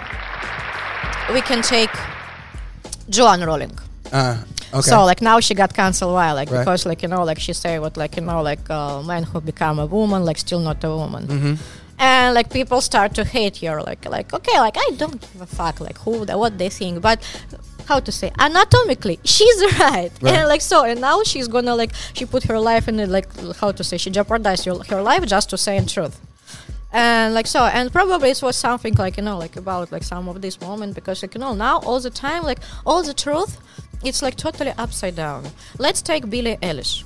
we 1.32 1.40
can 1.40 1.62
take 1.62 1.90
Joanne 3.08 3.42
Rowling. 3.42 3.72
Uh, 4.12 4.36
okay. 4.72 4.80
So 4.90 5.04
like 5.04 5.20
now 5.22 5.40
she 5.40 5.54
got 5.54 5.74
cancelled. 5.74 6.14
Why? 6.14 6.32
Like 6.32 6.50
Right. 6.50 6.60
because 6.60 6.86
like 6.86 7.02
you 7.02 7.08
know 7.08 7.24
like 7.24 7.38
she 7.38 7.52
say 7.52 7.78
what 7.78 7.96
like 7.96 8.16
you 8.16 8.22
know 8.22 8.42
like 8.42 8.68
uh, 8.70 9.02
man 9.02 9.22
who 9.24 9.40
become 9.40 9.78
a 9.78 9.86
woman 9.86 10.24
like 10.24 10.38
still 10.38 10.60
not 10.60 10.82
a 10.84 10.88
woman. 10.88 11.26
Mm-hmm. 11.26 11.54
And 11.98 12.34
like 12.34 12.50
people 12.50 12.80
start 12.80 13.14
to 13.14 13.24
hate 13.24 13.58
her, 13.58 13.80
like 13.82 14.04
like 14.08 14.32
okay, 14.32 14.58
like 14.58 14.76
I 14.76 14.88
don't 14.96 15.20
give 15.20 15.40
a 15.40 15.46
fuck, 15.46 15.80
like 15.80 15.98
who 15.98 16.24
the, 16.24 16.36
what 16.36 16.58
they 16.58 16.68
think, 16.68 17.00
but 17.00 17.18
how 17.86 17.98
to 17.98 18.12
say 18.12 18.30
anatomically 18.38 19.18
she's 19.24 19.60
right. 19.80 20.10
Right. 20.22 20.34
and 20.34 20.48
like 20.48 20.60
so 20.60 20.84
and 20.84 21.00
now 21.00 21.22
she's 21.24 21.48
gonna 21.48 21.74
like 21.74 21.92
she 22.14 22.24
put 22.24 22.44
her 22.44 22.58
life 22.58 22.86
in 22.88 23.00
it 23.00 23.08
like 23.08 23.26
how 23.56 23.72
to 23.72 23.82
say 23.82 23.96
she 23.98 24.08
jeopardized 24.08 24.64
her, 24.66 24.74
her 24.88 25.02
life 25.02 25.26
just 25.26 25.50
to 25.50 25.58
say 25.58 25.76
in 25.76 25.86
truth 25.86 26.20
and 26.92 27.34
like 27.34 27.46
so 27.46 27.64
and 27.64 27.90
probably 27.90 28.30
it 28.30 28.42
was 28.42 28.56
something 28.56 28.94
like 28.94 29.16
you 29.16 29.22
know 29.22 29.38
like 29.38 29.56
about 29.56 29.90
like 29.90 30.02
some 30.02 30.28
of 30.28 30.40
this 30.42 30.60
moment 30.60 30.94
because 30.94 31.22
like 31.22 31.34
you 31.34 31.40
know 31.40 31.54
now 31.54 31.78
all 31.80 31.98
the 32.00 32.10
time 32.10 32.42
like 32.42 32.58
all 32.84 33.02
the 33.02 33.14
truth 33.14 33.58
it's 34.04 34.20
like 34.20 34.36
totally 34.36 34.72
upside 34.78 35.14
down. 35.14 35.44
Let's 35.78 36.02
take 36.02 36.28
billie 36.28 36.56
eilish 36.56 37.04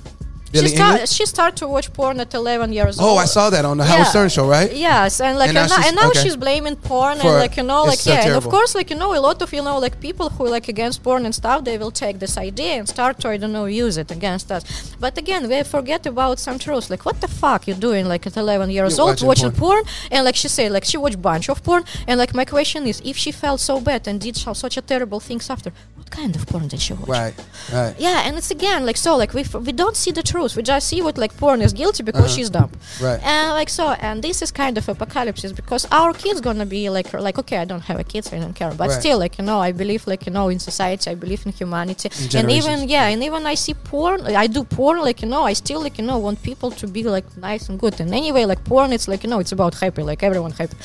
She, 0.63 0.75
start, 0.75 1.09
she 1.09 1.25
started 1.25 1.57
to 1.57 1.67
watch 1.67 1.91
porn 1.93 2.19
at 2.19 2.33
11 2.33 2.73
years 2.73 2.99
old 2.99 3.09
oh, 3.09 3.17
I 3.17 3.25
saw 3.25 3.49
that 3.49 3.63
on 3.65 3.77
the 3.77 3.85
Howard 3.85 4.07
Stern 4.07 4.29
show, 4.29 4.47
right? 4.47 4.71
Yes, 4.73 5.19
and 5.21 5.37
like 5.37 5.49
And 5.49 5.57
and 5.57 5.69
now 5.69 5.75
she's- 5.75 5.87
and 5.87 5.95
now 5.95 6.09
okay. 6.09 6.21
she's 6.23 6.35
blaming 6.35 6.75
porn 6.75 7.17
For- 7.17 7.27
and 7.27 7.35
like 7.43 7.55
you 7.57 7.63
know 7.63 7.83
like 7.83 7.99
so 7.99 8.11
yeah, 8.11 8.25
and 8.27 8.35
of 8.35 8.47
course 8.49 8.71
like 8.75 8.89
you 8.91 8.97
know 8.97 9.11
a 9.15 9.21
lot 9.27 9.41
of 9.41 9.49
you 9.53 9.63
know 9.67 9.77
like 9.85 9.95
people 10.07 10.27
who 10.35 10.43
like 10.55 10.67
against 10.67 10.97
porn 11.03 11.25
and 11.25 11.33
stuff 11.41 11.63
they 11.63 11.77
will 11.77 11.91
take 12.05 12.19
this 12.19 12.37
idea 12.37 12.73
and 12.79 12.87
start 12.95 13.19
to 13.21 13.29
I 13.29 13.37
don't 13.37 13.53
know 13.57 13.65
use 13.65 13.95
it 13.97 14.09
against 14.11 14.51
us. 14.51 14.63
But 14.99 15.17
again, 15.17 15.47
we 15.49 15.63
forget 15.63 16.05
about 16.05 16.39
some 16.39 16.57
truths. 16.59 16.89
Like 16.89 17.03
what 17.07 17.17
the 17.21 17.27
fuck 17.41 17.67
you 17.67 17.73
doing 17.87 18.07
like 18.13 18.23
at 18.29 18.35
11 18.37 18.69
years 18.69 18.97
You're 18.97 19.01
old 19.07 19.09
watching 19.23 19.27
watching 19.27 19.51
porn. 19.51 19.83
and 20.11 20.25
like 20.25 20.35
she 20.35 20.47
said 20.47 20.71
like 20.71 20.85
she 20.91 20.97
watched 20.97 21.21
bunch 21.21 21.49
of 21.49 21.63
porn 21.63 21.83
and 22.07 22.15
like 22.19 22.33
my 22.33 22.45
question 22.45 22.85
is 22.91 23.01
if 23.05 23.15
she 23.17 23.31
felt 23.31 23.59
so 23.59 23.75
bad 23.81 24.07
and 24.07 24.19
did 24.21 24.35
such 24.37 24.77
a 24.77 24.81
terrible 24.81 25.19
things 25.19 25.49
after, 25.49 25.71
what 25.95 26.09
kind 26.09 26.35
of 26.35 26.45
porn 26.47 26.67
did 26.67 26.79
she 26.85 26.93
watch? 26.93 27.09
Right, 27.09 27.35
right. 27.73 27.95
Yeah, 27.99 28.23
and 28.25 28.37
it's 28.39 28.51
again 28.51 28.85
like 28.85 28.97
so 28.97 29.15
like 29.21 29.33
we 29.33 29.41
f- 29.41 29.55
we 29.67 29.71
don't 29.81 29.97
see 30.03 30.11
the 30.11 30.23
truth. 30.31 30.46
We 30.55 30.63
just 30.63 30.87
see 30.87 31.01
what 31.01 31.17
like 31.17 31.35
porn 31.37 31.61
is 31.61 31.73
guilty 31.73 32.03
because 32.03 32.25
uh-huh. 32.25 32.35
she's 32.35 32.49
dumb. 32.49 32.71
Right. 33.01 33.19
And 33.23 33.53
like 33.53 33.69
so, 33.69 33.89
and 33.99 34.23
this 34.23 34.41
is 34.41 34.51
kind 34.51 34.77
of 34.77 34.87
apocalypse 34.87 35.51
because 35.51 35.85
our 35.91 36.13
kids 36.13 36.41
gonna 36.41 36.65
be 36.65 36.89
like 36.89 37.13
like 37.13 37.37
okay, 37.39 37.57
I 37.57 37.65
don't 37.65 37.81
have 37.81 37.99
a 37.99 38.03
kids, 38.03 38.31
I 38.33 38.39
don't 38.39 38.53
care, 38.53 38.71
but 38.71 38.89
Right. 38.89 38.99
still 38.99 39.19
like 39.19 39.37
you 39.37 39.45
know, 39.45 39.59
I 39.59 39.71
believe 39.71 40.07
like 40.07 40.25
you 40.25 40.33
know 40.33 40.49
in 40.49 40.59
society, 40.59 41.09
I 41.11 41.15
believe 41.15 41.45
in 41.45 41.51
humanity, 41.51 42.09
and 42.37 42.51
even 42.51 42.87
yeah, 42.87 43.07
and 43.07 43.23
even 43.23 43.45
I 43.45 43.55
see 43.55 43.73
porn, 43.73 44.21
I 44.43 44.47
do 44.47 44.63
porn 44.63 44.99
like 45.01 45.21
you 45.21 45.27
know, 45.27 45.43
I 45.43 45.53
still 45.53 45.81
like 45.81 45.97
you 45.97 46.05
know 46.05 46.17
want 46.17 46.41
people 46.43 46.71
to 46.71 46.87
be 46.87 47.03
like 47.03 47.25
nice 47.37 47.69
and 47.69 47.79
good. 47.79 47.99
And 47.99 48.13
anyway, 48.13 48.45
like 48.45 48.63
porn, 48.63 48.93
it's 48.93 49.07
like 49.07 49.23
you 49.23 49.29
know, 49.29 49.39
it's 49.39 49.51
about 49.51 49.75
happy, 49.75 50.03
like 50.03 50.23
everyone 50.23 50.51
happy. 50.51 50.77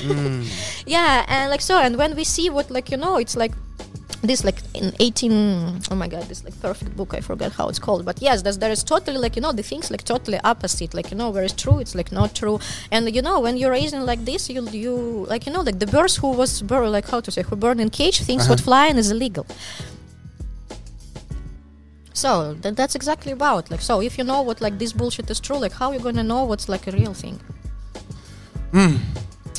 Mm. 0.00 0.84
yeah, 0.86 1.24
and 1.28 1.50
like 1.50 1.60
so, 1.60 1.78
and 1.78 1.96
when 1.96 2.14
we 2.16 2.24
see 2.24 2.50
what 2.50 2.70
like 2.70 2.90
you 2.90 2.96
know, 2.96 3.16
it's 3.16 3.36
like 3.36 3.52
this 4.22 4.44
like 4.44 4.58
in 4.74 4.92
18 5.00 5.80
oh 5.90 5.94
my 5.94 6.06
god 6.06 6.22
this 6.24 6.44
like 6.44 6.58
perfect 6.60 6.94
book 6.96 7.14
i 7.14 7.20
forgot 7.20 7.52
how 7.52 7.68
it's 7.68 7.78
called 7.78 8.04
but 8.04 8.20
yes 8.20 8.42
there's, 8.42 8.58
there 8.58 8.70
is 8.70 8.84
totally 8.84 9.16
like 9.16 9.34
you 9.34 9.42
know 9.42 9.52
the 9.52 9.62
things 9.62 9.90
like 9.90 10.04
totally 10.04 10.38
opposite 10.44 10.92
like 10.92 11.10
you 11.10 11.16
know 11.16 11.30
where 11.30 11.42
it's 11.42 11.54
true 11.54 11.78
it's 11.78 11.94
like 11.94 12.12
not 12.12 12.34
true. 12.34 12.58
And 12.90 13.14
you 13.14 13.22
know 13.22 13.40
when 13.40 13.56
you're 13.56 13.70
raising 13.70 14.02
like 14.02 14.24
this 14.24 14.48
you 14.50 14.68
you 14.70 14.94
like 15.28 15.46
you 15.46 15.52
know 15.52 15.62
like 15.62 15.78
the 15.78 15.86
birds 15.86 16.16
who 16.16 16.30
was 16.32 16.62
bur- 16.62 16.88
like 16.88 17.08
how 17.08 17.20
to 17.20 17.30
say 17.30 17.42
who 17.42 17.56
born 17.56 17.80
in 17.80 17.90
cage 17.90 18.18
thinks 18.20 18.48
what 18.48 18.60
uh-huh. 18.60 18.64
flying 18.64 18.96
is 18.96 19.10
illegal. 19.10 19.46
So 22.12 22.54
th- 22.62 22.74
that's 22.74 22.94
exactly 22.94 23.32
about 23.32 23.70
like 23.70 23.80
so 23.80 24.00
if 24.00 24.18
you 24.18 24.24
know 24.24 24.42
what 24.42 24.60
like 24.60 24.78
this 24.78 24.92
bullshit 24.92 25.30
is 25.30 25.40
true 25.40 25.58
like 25.64 25.72
how 25.72 25.92
you 25.92 26.00
gonna 26.00 26.22
know 26.32 26.44
what's 26.44 26.68
like 26.68 26.86
a 26.86 26.92
real 26.92 27.14
thing 27.14 27.40
hmm. 28.72 28.96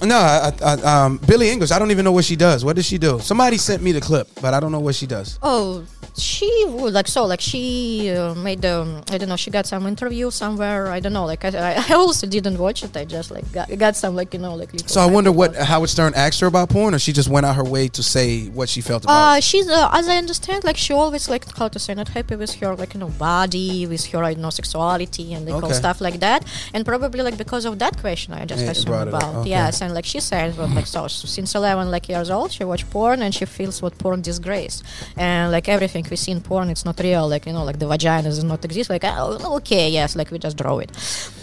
No, 0.03 0.17
I, 0.17 0.51
I, 0.63 0.73
um, 1.05 1.17
Billie 1.27 1.47
Eilish. 1.47 1.71
I 1.71 1.79
don't 1.79 1.91
even 1.91 2.05
know 2.05 2.11
what 2.11 2.25
she 2.25 2.35
does. 2.35 2.65
What 2.65 2.75
does 2.75 2.85
she 2.85 2.97
do? 2.97 3.19
Somebody 3.19 3.57
sent 3.57 3.83
me 3.83 3.91
the 3.91 4.01
clip, 4.01 4.27
but 4.41 4.53
I 4.53 4.59
don't 4.59 4.71
know 4.71 4.79
what 4.79 4.95
she 4.95 5.05
does. 5.05 5.37
Oh, 5.43 5.85
she 6.17 6.65
like 6.67 7.07
so 7.07 7.25
like 7.25 7.39
she 7.39 8.09
uh, 8.09 8.33
made 8.35 8.65
um, 8.65 9.01
I 9.09 9.17
don't 9.17 9.29
know 9.29 9.35
she 9.37 9.49
got 9.49 9.65
some 9.65 9.87
interview 9.87 10.29
somewhere 10.29 10.87
I 10.87 10.99
don't 10.99 11.13
know 11.13 11.25
like 11.25 11.45
I, 11.45 11.83
I 11.89 11.93
also 11.93 12.27
didn't 12.27 12.57
watch 12.57 12.83
it 12.83 12.95
I 12.97 13.05
just 13.05 13.31
like 13.31 13.49
got, 13.51 13.75
got 13.77 13.95
some 13.95 14.15
like 14.15 14.33
you 14.33 14.39
know 14.39 14.55
like 14.55 14.71
So 14.87 15.01
I 15.01 15.05
wonder 15.05 15.31
what 15.31 15.51
articles. 15.51 15.67
Howard 15.69 15.89
Stern 15.89 16.13
asked 16.15 16.39
her 16.41 16.47
about 16.47 16.69
porn, 16.69 16.93
or 16.93 16.99
she 16.99 17.13
just 17.13 17.29
went 17.29 17.45
out 17.45 17.55
her 17.55 17.63
way 17.63 17.87
to 17.89 18.03
say 18.03 18.47
what 18.47 18.67
she 18.69 18.81
felt 18.81 19.03
about. 19.05 19.33
Uh, 19.33 19.37
it? 19.37 19.43
she's 19.43 19.67
uh, 19.69 19.89
as 19.93 20.07
I 20.07 20.17
understand, 20.17 20.63
like 20.63 20.77
she 20.77 20.93
always 20.93 21.29
like 21.29 21.45
how 21.55 21.67
to 21.69 21.79
say 21.79 21.93
not 21.93 22.09
happy 22.09 22.35
with 22.35 22.53
her 22.55 22.75
like 22.75 22.93
you 22.93 22.99
know 22.99 23.09
body, 23.09 23.87
with 23.87 24.05
her 24.07 24.23
I 24.23 24.33
don't 24.33 24.41
know 24.41 24.49
sexuality 24.49 25.33
and 25.33 25.47
like 25.47 25.63
all 25.63 25.73
stuff 25.73 26.01
like 26.01 26.19
that, 26.19 26.45
and 26.73 26.85
probably 26.85 27.21
like 27.21 27.37
because 27.37 27.65
of 27.65 27.79
that 27.79 27.97
question 27.99 28.33
I 28.33 28.45
just 28.45 28.59
Yeah, 28.61 28.65
you 28.65 28.71
assume 28.71 28.91
brought 28.91 29.07
it 29.07 29.13
up. 29.13 29.21
about 29.23 29.35
Okay. 29.41 29.51
yes, 29.51 29.81
and 29.81 29.90
like 29.93 30.05
she 30.05 30.19
said, 30.19 30.57
well, 30.57 30.67
like 30.69 30.87
so 30.87 31.07
since 31.07 31.55
eleven 31.55 31.91
like 31.91 32.07
years 32.09 32.29
old, 32.29 32.51
she 32.51 32.63
watch 32.63 32.89
porn 32.89 33.21
and 33.21 33.33
she 33.33 33.45
feels 33.45 33.81
what 33.81 33.97
porn 33.97 34.21
disgrace, 34.21 34.83
and 35.17 35.51
like 35.51 35.67
everything 35.69 36.05
we 36.09 36.15
see 36.15 36.31
in 36.31 36.41
porn, 36.41 36.69
it's 36.69 36.85
not 36.85 36.99
real, 36.99 37.27
like 37.27 37.45
you 37.45 37.53
know 37.53 37.63
like 37.63 37.79
the 37.79 37.87
vagina 37.87 38.23
does 38.23 38.43
not 38.43 38.63
exist, 38.65 38.89
like 38.89 39.03
oh, 39.05 39.55
okay 39.57 39.89
yes, 39.89 40.15
like 40.15 40.31
we 40.31 40.37
just 40.39 40.57
draw 40.57 40.79
it, 40.79 40.91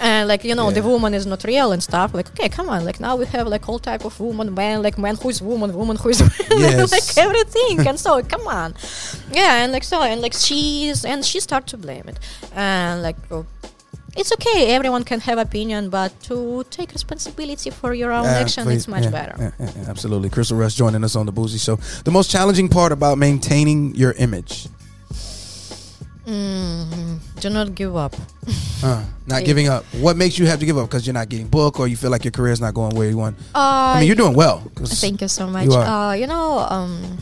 and 0.01 0.29
like 0.29 0.45
you 0.45 0.55
know 0.55 0.71
the 0.71 0.83
woman 0.83 1.15
is 1.15 1.27
not 1.27 1.43
real 1.45 1.73
and 1.73 1.83
stuff, 1.83 2.15
like 2.15 2.29
okay 2.31 2.49
come 2.49 2.69
on, 2.69 2.85
like 2.85 3.01
now 3.01 3.17
we 3.17 3.27
have 3.27 3.47
like 3.47 3.69
all 3.69 3.79
type 3.79 4.05
of 4.05 4.19
woman, 4.21 4.55
man, 4.55 4.83
like 4.83 4.99
man 4.99 5.17
who's 5.17 5.41
woman, 5.43 5.73
woman 5.75 5.97
who's 5.97 6.21
Yes. 6.51 6.91
like 6.93 7.19
everything. 7.25 7.87
And 7.87 7.99
so 7.99 8.23
come 8.23 8.47
on. 8.47 8.75
Yeah 9.33 9.63
and 9.63 9.73
like 9.73 9.85
so 9.85 10.03
and 10.03 10.21
like 10.21 10.33
she's 10.33 11.05
and 11.05 11.25
she 11.25 11.41
start 11.41 11.67
to 11.69 11.77
blame 11.77 12.05
it. 12.09 12.19
And 12.55 13.03
like 13.03 13.17
oh, 13.31 13.47
it's 14.21 14.33
okay 14.33 14.75
everyone 14.75 15.05
can 15.05 15.21
have 15.21 15.39
opinion 15.39 15.89
but 15.91 16.11
to 16.29 16.65
take 16.71 16.93
responsibility 16.93 17.71
for 17.71 17.95
your 17.95 18.11
own 18.13 18.25
Yeah, 18.25 18.43
action 18.43 18.65
please. 18.65 18.77
it's 18.79 18.89
much 18.89 19.05
Yeah, 19.05 19.11
better 19.19 19.35
yeah, 19.59 19.71
absolutely. 19.93 20.29
Crystal 20.29 20.57
Rush 20.59 20.75
joining 20.75 21.03
us 21.05 21.15
on 21.17 21.25
the 21.27 21.33
Bougie 21.33 21.59
Show. 21.59 21.77
The 22.05 22.11
most 22.11 22.31
challenging 22.31 22.69
part 22.69 22.91
about 22.93 23.17
maintaining 23.19 23.95
your 23.95 24.13
image, 24.19 24.67
mm, 26.27 27.19
do 27.41 27.49
not 27.51 27.75
give 27.75 27.95
up 27.97 28.15
uh, 28.85 29.05
not 29.27 29.45
giving 29.45 29.69
up. 29.69 29.85
What 30.01 30.17
makes 30.17 30.39
you 30.39 30.47
have 30.47 30.59
to 30.61 30.67
give 30.67 30.77
up? 30.79 30.89
Because 30.89 31.07
you're 31.07 31.15
not 31.15 31.29
getting 31.29 31.49
booked, 31.49 31.79
or 31.79 31.87
you 31.89 31.97
feel 31.97 32.11
like 32.11 32.25
your 32.25 32.33
career 32.33 32.53
is 32.53 32.61
not 32.61 32.75
going 32.75 32.95
where 32.97 33.09
you 33.09 33.17
want. 33.19 33.37
uh, 33.55 33.59
I 33.95 34.01
mean, 34.01 34.07
you're 34.07 34.17
doing 34.17 34.35
well. 34.35 34.61
Thank 34.77 35.21
you 35.21 35.29
so 35.29 35.47
much. 35.47 35.65
You 35.67 35.75
uh, 35.75 36.13
you 36.13 36.27
know, 36.27 36.59
um, 36.61 37.19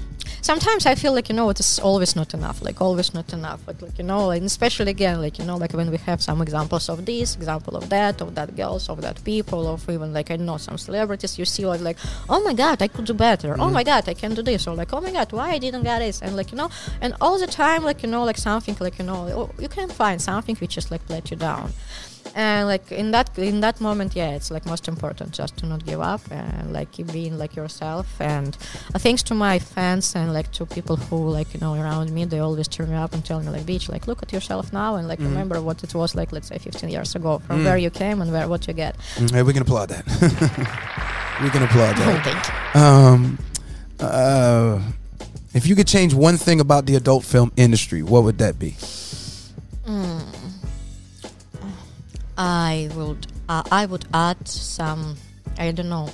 sometimes 0.46 0.86
I 0.86 0.94
feel 0.94 1.12
like 1.12 1.28
you 1.28 1.36
know 1.38 1.50
it 1.50 1.58
is 1.60 1.78
always 1.80 2.14
not 2.14 2.32
enough, 2.38 2.62
like 2.62 2.80
always 2.80 3.12
not 3.18 3.32
enough. 3.32 3.60
But 3.66 3.82
like 3.82 3.98
you 3.98 4.06
know, 4.10 4.30
and 4.30 4.44
especially 4.44 4.92
again, 4.98 5.20
like 5.20 5.38
you 5.38 5.44
know, 5.48 5.56
like 5.62 5.72
when 5.78 5.90
we 5.90 5.98
have 6.08 6.20
some 6.28 6.40
examples 6.46 6.88
of 6.88 7.04
this, 7.04 7.34
example 7.34 7.74
of 7.76 7.84
that, 7.94 8.20
of 8.24 8.34
that 8.36 8.50
girls, 8.60 8.88
of 8.88 9.00
that 9.06 9.22
people, 9.24 9.66
of 9.66 9.88
even 9.90 10.12
like 10.18 10.30
I 10.30 10.36
know 10.36 10.58
some 10.58 10.78
celebrities, 10.78 11.38
you 11.38 11.44
see 11.44 11.66
like, 11.66 11.80
like 11.80 11.98
oh 12.28 12.40
my 12.48 12.54
god, 12.54 12.80
I 12.80 12.88
could 12.88 13.06
do 13.06 13.14
better. 13.14 13.50
Mm-hmm. 13.52 13.64
Oh 13.64 13.70
my 13.78 13.84
god, 13.90 14.08
I 14.08 14.14
can 14.14 14.34
do 14.34 14.42
this. 14.42 14.66
Or 14.68 14.74
like 14.74 14.92
oh 14.92 15.00
my 15.00 15.12
god, 15.12 15.32
why 15.32 15.48
I 15.56 15.58
didn't 15.58 15.82
get 15.82 15.98
this? 15.98 16.22
And 16.22 16.36
like 16.36 16.52
you 16.52 16.58
know, 16.60 16.70
and 17.00 17.14
all 17.20 17.38
the 17.38 17.50
time 17.62 17.82
like 17.82 18.02
you 18.04 18.10
know 18.12 18.24
like 18.24 18.38
something 18.38 18.76
like 18.80 18.98
you 19.00 19.06
know 19.10 19.20
oh, 19.38 19.50
you 19.58 19.68
can 19.68 19.88
find 19.88 20.22
something 20.22 20.56
which 20.56 20.74
just 20.78 20.90
like 20.90 21.02
let 21.08 21.30
you 21.30 21.36
down 21.36 21.72
and 22.36 22.68
like 22.68 22.92
in 22.92 23.12
that 23.12 23.36
in 23.38 23.60
that 23.60 23.80
moment 23.80 24.14
yeah 24.14 24.36
it's 24.36 24.50
like 24.50 24.66
most 24.66 24.88
important 24.88 25.32
just 25.32 25.56
to 25.56 25.64
not 25.66 25.84
give 25.86 26.02
up 26.02 26.20
and 26.30 26.70
like 26.72 26.92
keep 26.92 27.10
being 27.10 27.38
like 27.38 27.56
yourself. 27.56 28.06
And 28.20 28.56
uh, 28.94 28.98
thanks 28.98 29.22
to 29.24 29.34
my 29.34 29.58
fans 29.58 30.14
and 30.14 30.34
like 30.34 30.52
to 30.52 30.66
people 30.66 30.96
who 30.96 31.30
like 31.30 31.54
you 31.54 31.60
know 31.60 31.74
around 31.74 32.12
me 32.12 32.26
they 32.26 32.38
always 32.40 32.68
cheer 32.68 32.86
me 32.86 32.94
up 32.94 33.14
and 33.14 33.24
tell 33.24 33.40
me 33.40 33.48
like 33.48 33.62
bitch 33.62 33.88
like 33.88 34.06
look 34.06 34.22
at 34.22 34.32
yourself 34.32 34.70
now 34.72 34.96
and 34.96 35.08
like 35.08 35.18
remember 35.18 35.60
what 35.62 35.82
it 35.82 35.94
was 35.94 36.14
like 36.14 36.30
let's 36.30 36.48
say 36.48 36.58
15 36.58 36.90
years 36.90 37.14
ago 37.14 37.38
from 37.46 37.64
where 37.64 37.78
you 37.78 37.90
came 37.90 38.20
and 38.20 38.30
where 38.30 38.46
what 38.48 38.66
you 38.68 38.74
get. 38.74 38.96
Mm, 39.16 39.30
Hey, 39.32 39.42
we 39.42 39.52
can 39.54 39.62
applaud 39.62 39.88
that. 39.88 40.04
we 41.42 41.48
can 41.50 41.62
applaud 41.62 41.94
oh, 41.96 42.00
that. 42.04 42.24
thank 42.24 42.74
you. 42.74 42.80
Um, 42.80 43.38
uh, 43.98 44.80
if 45.54 45.66
you 45.66 45.74
could 45.74 45.86
change 45.86 46.12
one 46.12 46.36
thing 46.36 46.60
about 46.60 46.84
the 46.84 46.96
adult 46.96 47.24
film 47.24 47.50
industry, 47.56 48.02
what 48.02 48.24
would 48.24 48.38
that 48.38 48.58
be? 48.58 48.76
I 52.38 52.88
would 52.94 53.26
uh, 53.48 53.62
I 53.70 53.86
would 53.86 54.04
add 54.12 54.46
some 54.48 55.16
I 55.58 55.70
don't 55.72 55.88
know 55.88 56.10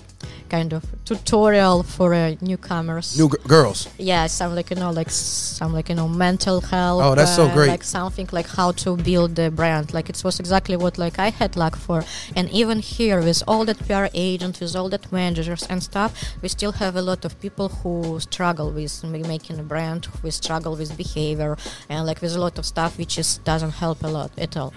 kind 0.48 0.74
of 0.74 0.84
tutorial 1.06 1.82
for 1.82 2.12
uh, 2.12 2.34
newcomers 2.42 3.18
New 3.18 3.26
g- 3.30 3.38
girls. 3.48 3.88
yeah 3.98 4.26
some 4.26 4.54
like 4.54 4.68
you 4.68 4.76
know 4.76 4.90
like 4.90 5.08
some 5.08 5.72
like 5.72 5.88
you 5.88 5.94
know 5.94 6.06
mental 6.06 6.60
health 6.60 7.02
Oh, 7.02 7.14
that's 7.14 7.34
so 7.34 7.44
uh, 7.46 7.54
great. 7.54 7.68
like 7.68 7.82
something 7.82 8.28
like 8.32 8.46
how 8.48 8.70
to 8.72 8.94
build 8.98 9.34
the 9.34 9.50
brand 9.50 9.94
like 9.94 10.10
it 10.10 10.22
was 10.22 10.38
exactly 10.38 10.76
what 10.76 10.98
like 10.98 11.18
i 11.18 11.30
had 11.30 11.56
luck 11.56 11.74
for 11.74 12.04
and 12.36 12.50
even 12.50 12.80
here 12.80 13.22
with 13.22 13.42
all 13.48 13.64
that 13.64 13.78
pr 13.86 14.08
agent 14.12 14.60
with 14.60 14.76
all 14.76 14.90
that 14.90 15.10
managers 15.10 15.62
and 15.70 15.82
stuff 15.82 16.12
we 16.42 16.48
still 16.50 16.72
have 16.72 16.96
a 16.96 17.02
lot 17.02 17.24
of 17.24 17.40
people 17.40 17.70
who 17.70 18.20
struggle 18.20 18.70
with 18.70 19.02
making 19.04 19.58
a 19.58 19.62
brand 19.62 20.04
who 20.20 20.30
struggle 20.30 20.76
with 20.76 20.94
behavior 20.98 21.56
and 21.88 22.04
like 22.06 22.20
with 22.20 22.36
a 22.36 22.38
lot 22.38 22.58
of 22.58 22.66
stuff 22.66 22.98
which 22.98 23.14
just 23.16 23.42
doesn't 23.44 23.70
help 23.70 24.04
a 24.04 24.06
lot 24.06 24.30
at 24.36 24.54
all 24.54 24.74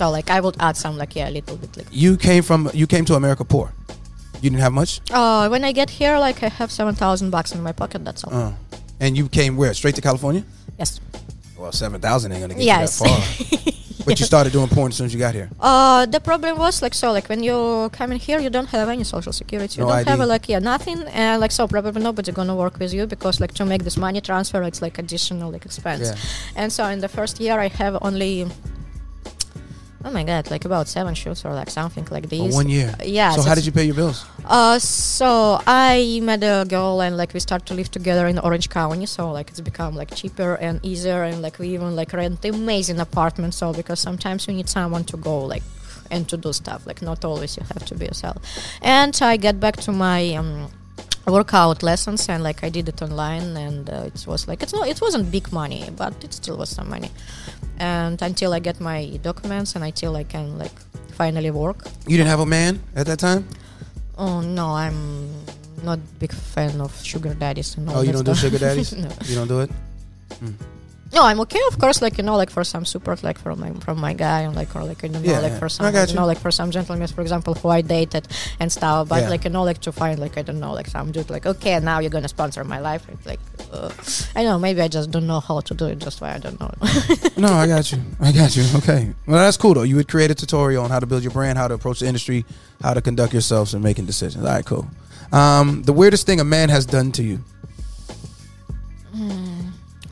so 0.00 0.04
like 0.18 0.28
i 0.36 0.38
would 0.44 0.56
add 0.66 0.76
some 0.84 0.94
like 1.02 1.12
yeah 1.18 1.28
a 1.30 1.34
little 1.38 1.56
bit 1.62 1.70
like 1.78 1.88
You 2.04 2.10
came 2.28 2.42
from 2.48 2.60
you 2.80 2.86
came 2.94 3.04
to 3.10 3.14
America 3.22 3.44
poor. 3.54 3.66
You 4.42 4.48
didn't 4.50 4.64
have 4.66 4.74
much, 4.82 4.92
uh 5.18 5.44
when 5.52 5.62
i 5.70 5.72
get 5.80 5.88
here 6.00 6.14
like 6.26 6.38
i 6.48 6.50
have 6.60 6.70
7000 6.70 7.30
bucks 7.36 7.50
in 7.54 7.60
my 7.68 7.74
pocket 7.82 8.00
that's 8.06 8.22
all 8.24 8.32
uh, 8.34 8.52
and 9.02 9.10
you 9.18 9.24
came 9.38 9.52
where? 9.60 9.72
Straight 9.80 9.96
to 10.00 10.04
California? 10.08 10.42
yes 10.80 10.90
Well, 11.60 11.72
seven 11.84 11.98
thousand 12.06 12.28
ain't 12.32 12.40
gonna 12.44 12.54
get 12.60 12.64
Yes. 12.72 12.80
you 12.80 13.06
that 13.06 13.10
far. 13.10 13.18
but 14.06 14.14
you 14.20 14.24
started 14.32 14.50
doing 14.56 14.68
porn 14.76 14.88
as 14.92 14.96
soon 14.98 15.06
as 15.08 15.12
you 15.14 15.20
got 15.26 15.34
here. 15.40 15.48
Uh, 15.70 16.02
the 16.14 16.20
problem 16.28 16.52
was 16.64 16.74
like 16.84 16.94
so 17.02 17.06
like 17.16 17.26
when 17.32 17.40
you 17.48 17.56
come 17.98 18.08
in 18.14 18.18
here 18.28 18.38
you 18.44 18.50
don't 18.56 18.70
have 18.76 18.86
any 18.96 19.04
social 19.14 19.34
security 19.42 19.72
you 19.76 19.82
No 19.84 19.88
don't 19.92 20.08
have 20.12 20.20
ID. 20.20 20.26
a, 20.28 20.34
like 20.34 20.44
yeah 20.52 20.60
nothing 20.72 20.98
and 21.22 21.34
like 21.44 21.52
so 21.58 21.62
probably 21.74 22.02
nobody 22.08 22.30
gonna 22.40 22.56
work 22.64 22.74
with 22.82 22.92
you 22.96 23.04
because 23.14 23.34
like 23.44 23.52
to 23.60 23.64
make 23.72 23.82
this 23.88 23.98
money 24.06 24.20
transfer 24.30 24.60
it's 24.70 24.80
like 24.86 24.96
additional 25.04 25.48
like 25.54 25.64
expense 25.70 26.06
Yeah. 26.08 26.60
and 26.60 26.68
so 26.76 26.82
in 26.94 26.98
the 27.06 27.10
first 27.18 27.34
year 27.44 27.56
I 27.66 27.68
have 27.82 27.94
only 28.08 28.32
oh 30.04 30.10
my 30.10 30.24
god 30.24 30.50
like 30.50 30.64
about 30.64 30.88
seven 30.88 31.14
shoots 31.14 31.44
or 31.44 31.52
like 31.52 31.70
something 31.70 32.06
like 32.10 32.28
this 32.28 32.54
one 32.54 32.68
year. 32.68 32.94
yeah 33.04 33.32
So 33.32 33.42
how 33.42 33.54
did 33.54 33.66
you 33.66 33.72
pay 33.72 33.84
your 33.84 33.94
bills? 33.94 34.24
uh, 34.46 34.78
so 34.78 35.60
I 35.66 36.20
met 36.22 36.42
a 36.42 36.64
girl 36.66 37.00
and 37.02 37.16
like 37.16 37.34
we 37.34 37.40
start 37.40 37.66
to 37.66 37.74
live 37.74 37.90
together 37.90 38.26
in 38.26 38.38
Orange 38.38 38.68
County. 38.70 39.06
So 39.06 39.30
like 39.30 39.48
it's 39.50 39.60
become 39.60 39.94
like 39.94 40.14
cheaper 40.14 40.54
and 40.54 40.80
easier, 40.82 41.22
and 41.24 41.42
like 41.42 41.58
we 41.58 41.68
even 41.76 41.94
like 41.96 42.12
rent 42.12 42.44
amazing 42.44 42.98
apartments. 42.98 43.56
So 43.58 43.72
because 43.72 44.00
sometimes 44.00 44.46
you 44.48 44.54
need 44.54 44.68
someone 44.68 45.04
to 45.04 45.16
go 45.16 45.44
like 45.44 45.62
and 46.10 46.26
to 46.30 46.36
do 46.36 46.52
stuff. 46.52 46.86
Like 46.86 47.02
not 47.02 47.24
always 47.24 47.56
you 47.56 47.62
have 47.72 47.84
to 47.86 47.94
be 47.94 48.06
yourself. 48.06 48.38
And 48.82 49.12
I 49.22 49.36
get 49.36 49.60
back 49.60 49.76
to 49.86 49.92
my. 49.92 50.34
Um, 50.34 50.70
workout 51.30 51.82
lessons 51.82 52.28
and 52.28 52.42
like 52.42 52.62
I 52.62 52.68
did 52.68 52.88
it 52.88 53.00
online 53.02 53.56
and 53.56 53.88
uh, 53.88 54.10
it 54.10 54.26
was 54.26 54.46
like 54.48 54.62
it's 54.62 54.72
not 54.72 54.88
it 54.88 55.00
wasn't 55.00 55.30
big 55.30 55.52
money 55.52 55.88
but 55.96 56.12
it 56.24 56.32
still 56.34 56.56
was 56.56 56.68
some 56.70 56.88
money 56.90 57.10
and 57.78 58.20
until 58.22 58.52
I 58.52 58.58
get 58.58 58.80
my 58.80 59.18
documents 59.22 59.74
and 59.74 59.84
until 59.84 60.16
I 60.16 60.24
can 60.24 60.58
like 60.58 60.76
finally 61.12 61.50
work 61.50 61.78
You 62.06 62.16
didn't 62.16 62.30
have 62.30 62.40
a 62.40 62.46
man 62.46 62.80
at 62.96 63.06
that 63.06 63.18
time? 63.18 63.46
Oh 64.18 64.40
no, 64.40 64.74
I'm 64.74 65.30
not 65.82 65.98
big 66.18 66.32
fan 66.32 66.80
of 66.80 66.92
sugar 67.02 67.32
daddies 67.34 67.76
and 67.76 67.88
all 67.88 67.98
Oh, 67.98 68.02
you 68.02 68.12
don't 68.12 68.24
do 68.24 68.34
sugar 68.34 68.58
daddies? 68.58 68.92
no. 69.04 69.08
You 69.24 69.34
don't 69.34 69.48
do 69.48 69.60
it? 69.60 69.70
No, 71.12 71.24
I'm 71.24 71.40
okay, 71.40 71.58
of 71.68 71.78
course. 71.78 72.00
Like 72.00 72.18
you 72.18 72.24
know, 72.24 72.36
like 72.36 72.50
for 72.50 72.62
some 72.64 72.84
support, 72.84 73.22
like 73.22 73.38
from 73.38 73.58
my 73.60 73.72
from 73.84 73.98
my 74.00 74.12
guy, 74.12 74.40
and 74.42 74.54
like 74.54 74.74
or 74.76 74.84
like 74.84 75.02
you 75.02 75.08
know, 75.08 75.18
Yeah, 75.20 75.40
like 75.40 75.52
yeah. 75.52 75.58
for 75.58 75.68
some, 75.68 75.92
you 75.92 76.00
you. 76.00 76.14
know, 76.14 76.24
like 76.26 76.38
for 76.38 76.50
some 76.52 76.70
gentlemen, 76.70 77.06
for 77.08 77.20
example, 77.20 77.54
who 77.54 77.68
I 77.68 77.80
dated 77.82 78.28
and 78.60 78.70
stuff. 78.70 79.08
But 79.08 79.22
Yeah. 79.22 79.28
like 79.30 79.44
you 79.44 79.50
know, 79.50 79.64
like 79.64 79.80
to 79.82 79.92
find 79.92 80.18
like 80.20 80.38
I 80.38 80.42
don't 80.42 80.60
know, 80.60 80.72
like 80.72 80.86
some 80.86 81.10
dude, 81.10 81.28
like 81.30 81.46
okay, 81.46 81.78
now 81.80 81.98
you're 81.98 82.10
gonna 82.10 82.28
sponsor 82.28 82.62
my 82.64 82.78
life. 82.78 83.02
It's 83.08 83.26
like 83.26 83.40
uh, 83.72 83.90
I 84.36 84.44
know 84.44 84.58
maybe 84.58 84.80
I 84.82 84.88
just 84.88 85.10
don't 85.10 85.26
know 85.26 85.40
how 85.40 85.60
to 85.60 85.74
do 85.74 85.86
it. 85.86 85.98
Just 85.98 86.20
why 86.20 86.34
I 86.34 86.38
don't 86.38 86.58
know. 86.60 86.70
No, 87.36 87.52
I 87.54 87.66
got 87.66 87.90
you. 87.90 87.98
I 88.20 88.30
got 88.32 88.54
you. 88.56 88.64
Okay. 88.76 89.12
Well, 89.26 89.38
that's 89.38 89.56
cool 89.56 89.74
though. 89.74 89.82
You 89.82 89.96
would 89.96 90.08
create 90.08 90.30
a 90.30 90.34
tutorial 90.34 90.84
on 90.84 90.90
how 90.90 91.00
to 91.00 91.06
build 91.06 91.22
your 91.24 91.32
brand, 91.32 91.58
how 91.58 91.66
to 91.68 91.74
approach 91.74 92.00
the 92.00 92.06
industry, 92.06 92.44
how 92.82 92.94
to 92.94 93.00
conduct 93.02 93.32
yourselves 93.32 93.74
and 93.74 93.82
making 93.82 94.06
decisions. 94.06 94.44
All 94.44 94.50
right, 94.52 94.64
cool. 94.64 94.86
Um, 95.32 95.82
the 95.82 95.92
weirdest 95.92 96.26
thing 96.26 96.38
a 96.40 96.44
man 96.44 96.68
has 96.68 96.86
done 96.86 97.10
to 97.12 97.22
you. 97.22 97.40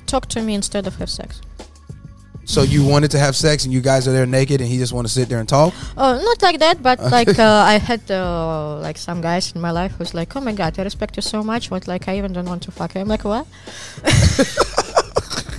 Talk 0.09 0.27
to 0.31 0.43
me 0.43 0.55
instead 0.55 0.87
of 0.87 0.97
have 0.97 1.11
sex. 1.11 1.41
So 2.47 2.63
you 2.63 2.83
wanted 2.83 3.11
to 3.11 3.19
have 3.19 3.37
sex 3.37 3.65
and 3.65 3.73
you 3.75 3.83
guys 3.83 4.09
are 4.09 4.13
there 4.13 4.25
naked 4.25 4.63
and 4.63 4.71
he 4.71 4.79
just 4.79 4.95
want 4.95 5.07
to 5.07 5.13
sit 5.13 5.29
there 5.29 5.39
and 5.39 5.47
talk. 5.47 5.75
Oh, 5.99 6.19
not 6.19 6.41
like 6.41 6.59
that, 6.61 6.83
but 6.83 6.99
like 7.17 7.39
uh, 7.39 7.63
I 7.75 7.79
had 7.79 8.11
uh, 8.11 8.79
like 8.81 8.97
some 8.97 9.21
guys 9.21 9.53
in 9.53 9.61
my 9.61 9.71
life 9.71 9.93
who's 9.93 10.15
like, 10.15 10.35
"Oh 10.35 10.41
my 10.41 10.53
god, 10.53 10.79
I 10.79 10.83
respect 10.83 11.17
you 11.17 11.23
so 11.23 11.43
much," 11.43 11.69
but 11.69 11.87
like 11.87 12.09
I 12.09 12.17
even 12.17 12.33
don't 12.33 12.49
want 12.49 12.63
to 12.63 12.71
fuck 12.73 12.95
you. 12.95 13.03
I'm 13.03 13.09
like, 13.09 13.25
what? 13.25 13.47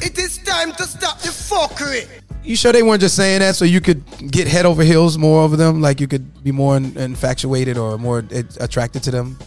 It 0.02 0.18
is 0.18 0.38
time 0.38 0.72
to 0.74 0.84
stop 0.84 1.20
the 1.20 1.28
fuckery. 1.28 2.08
You 2.42 2.56
sure 2.56 2.72
they 2.72 2.84
weren't 2.84 3.02
just 3.02 3.18
saying 3.18 3.42
that 3.42 3.56
so 3.56 3.66
you 3.66 3.82
could 3.82 4.02
get 4.32 4.48
head 4.48 4.66
over 4.66 4.82
heels 4.82 5.18
more 5.18 5.44
over 5.44 5.58
them, 5.58 5.82
like 5.82 6.00
you 6.00 6.08
could 6.08 6.42
be 6.42 6.54
more 6.54 6.78
in, 6.78 6.98
infatuated 6.98 7.78
or 7.78 7.98
more 7.98 8.24
uh, 8.34 8.44
attracted 8.62 9.04
to 9.04 9.12
them 9.12 9.38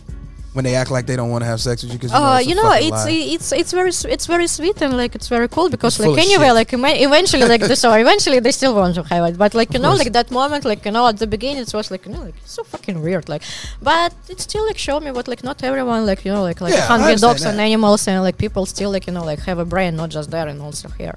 when 0.54 0.64
they 0.66 0.74
act 0.74 0.90
like 0.90 1.06
they 1.06 1.16
don't 1.16 1.30
want 1.30 1.42
to 1.44 1.48
have 1.52 1.60
sex 1.60 1.82
with 1.82 1.92
you? 1.92 1.98
Because 1.98 2.12
Oh, 2.12 2.22
uh, 2.22 2.36
it's 2.38 2.46
a 2.46 2.48
you 2.50 2.54
know, 2.56 2.70
it's 2.88 3.04
it's 3.34 3.52
it's 3.60 3.72
very 3.72 3.88
s- 3.88 4.04
it's 4.14 4.26
very 4.26 4.46
sweet 4.46 4.80
and 4.82 4.96
like 5.02 5.14
it's 5.14 5.28
very 5.28 5.48
cool 5.48 5.68
because 5.70 5.98
It's 5.98 6.06
like 6.06 6.18
anyway, 6.26 6.50
like 6.60 6.70
eventually, 6.72 7.46
like 7.54 7.62
the, 7.70 7.74
so 7.76 7.88
eventually 8.04 8.38
they 8.40 8.52
still 8.52 8.74
want 8.74 8.94
to 8.96 9.02
have 9.04 9.24
it, 9.30 9.38
but 9.38 9.54
like 9.54 9.72
you 9.74 9.80
know, 9.80 9.94
like 10.02 10.12
that 10.18 10.30
moment, 10.30 10.64
like 10.64 10.84
you 10.86 10.92
know, 10.96 11.04
at 11.08 11.16
the 11.18 11.26
beginning 11.26 11.62
it 11.62 11.72
was 11.72 11.90
like 11.90 12.04
you 12.06 12.12
know, 12.12 12.22
like 12.28 12.34
so 12.44 12.62
fucking 12.64 13.00
weird, 13.02 13.28
like, 13.28 13.42
but 13.80 14.12
it 14.28 14.38
still 14.40 14.64
like 14.66 14.78
showed 14.86 15.02
me 15.02 15.10
what 15.10 15.26
like 15.32 15.42
not 15.42 15.62
everyone 15.62 16.04
like 16.10 16.20
you 16.26 16.32
know 16.34 16.42
like 16.42 16.60
like 16.60 16.74
Yeah, 16.74 16.86
hungry 16.92 17.16
dogs 17.16 17.42
and 17.50 17.58
animals 17.60 18.06
and 18.08 18.22
like 18.22 18.36
people 18.36 18.66
still 18.66 18.90
like 18.90 19.06
you 19.06 19.12
know 19.16 19.24
like 19.24 19.40
have 19.50 19.58
a 19.58 19.64
brain, 19.64 19.96
not 19.96 20.10
just 20.10 20.30
there 20.30 20.48
and 20.48 20.60
also 20.60 20.88
here, 21.00 21.14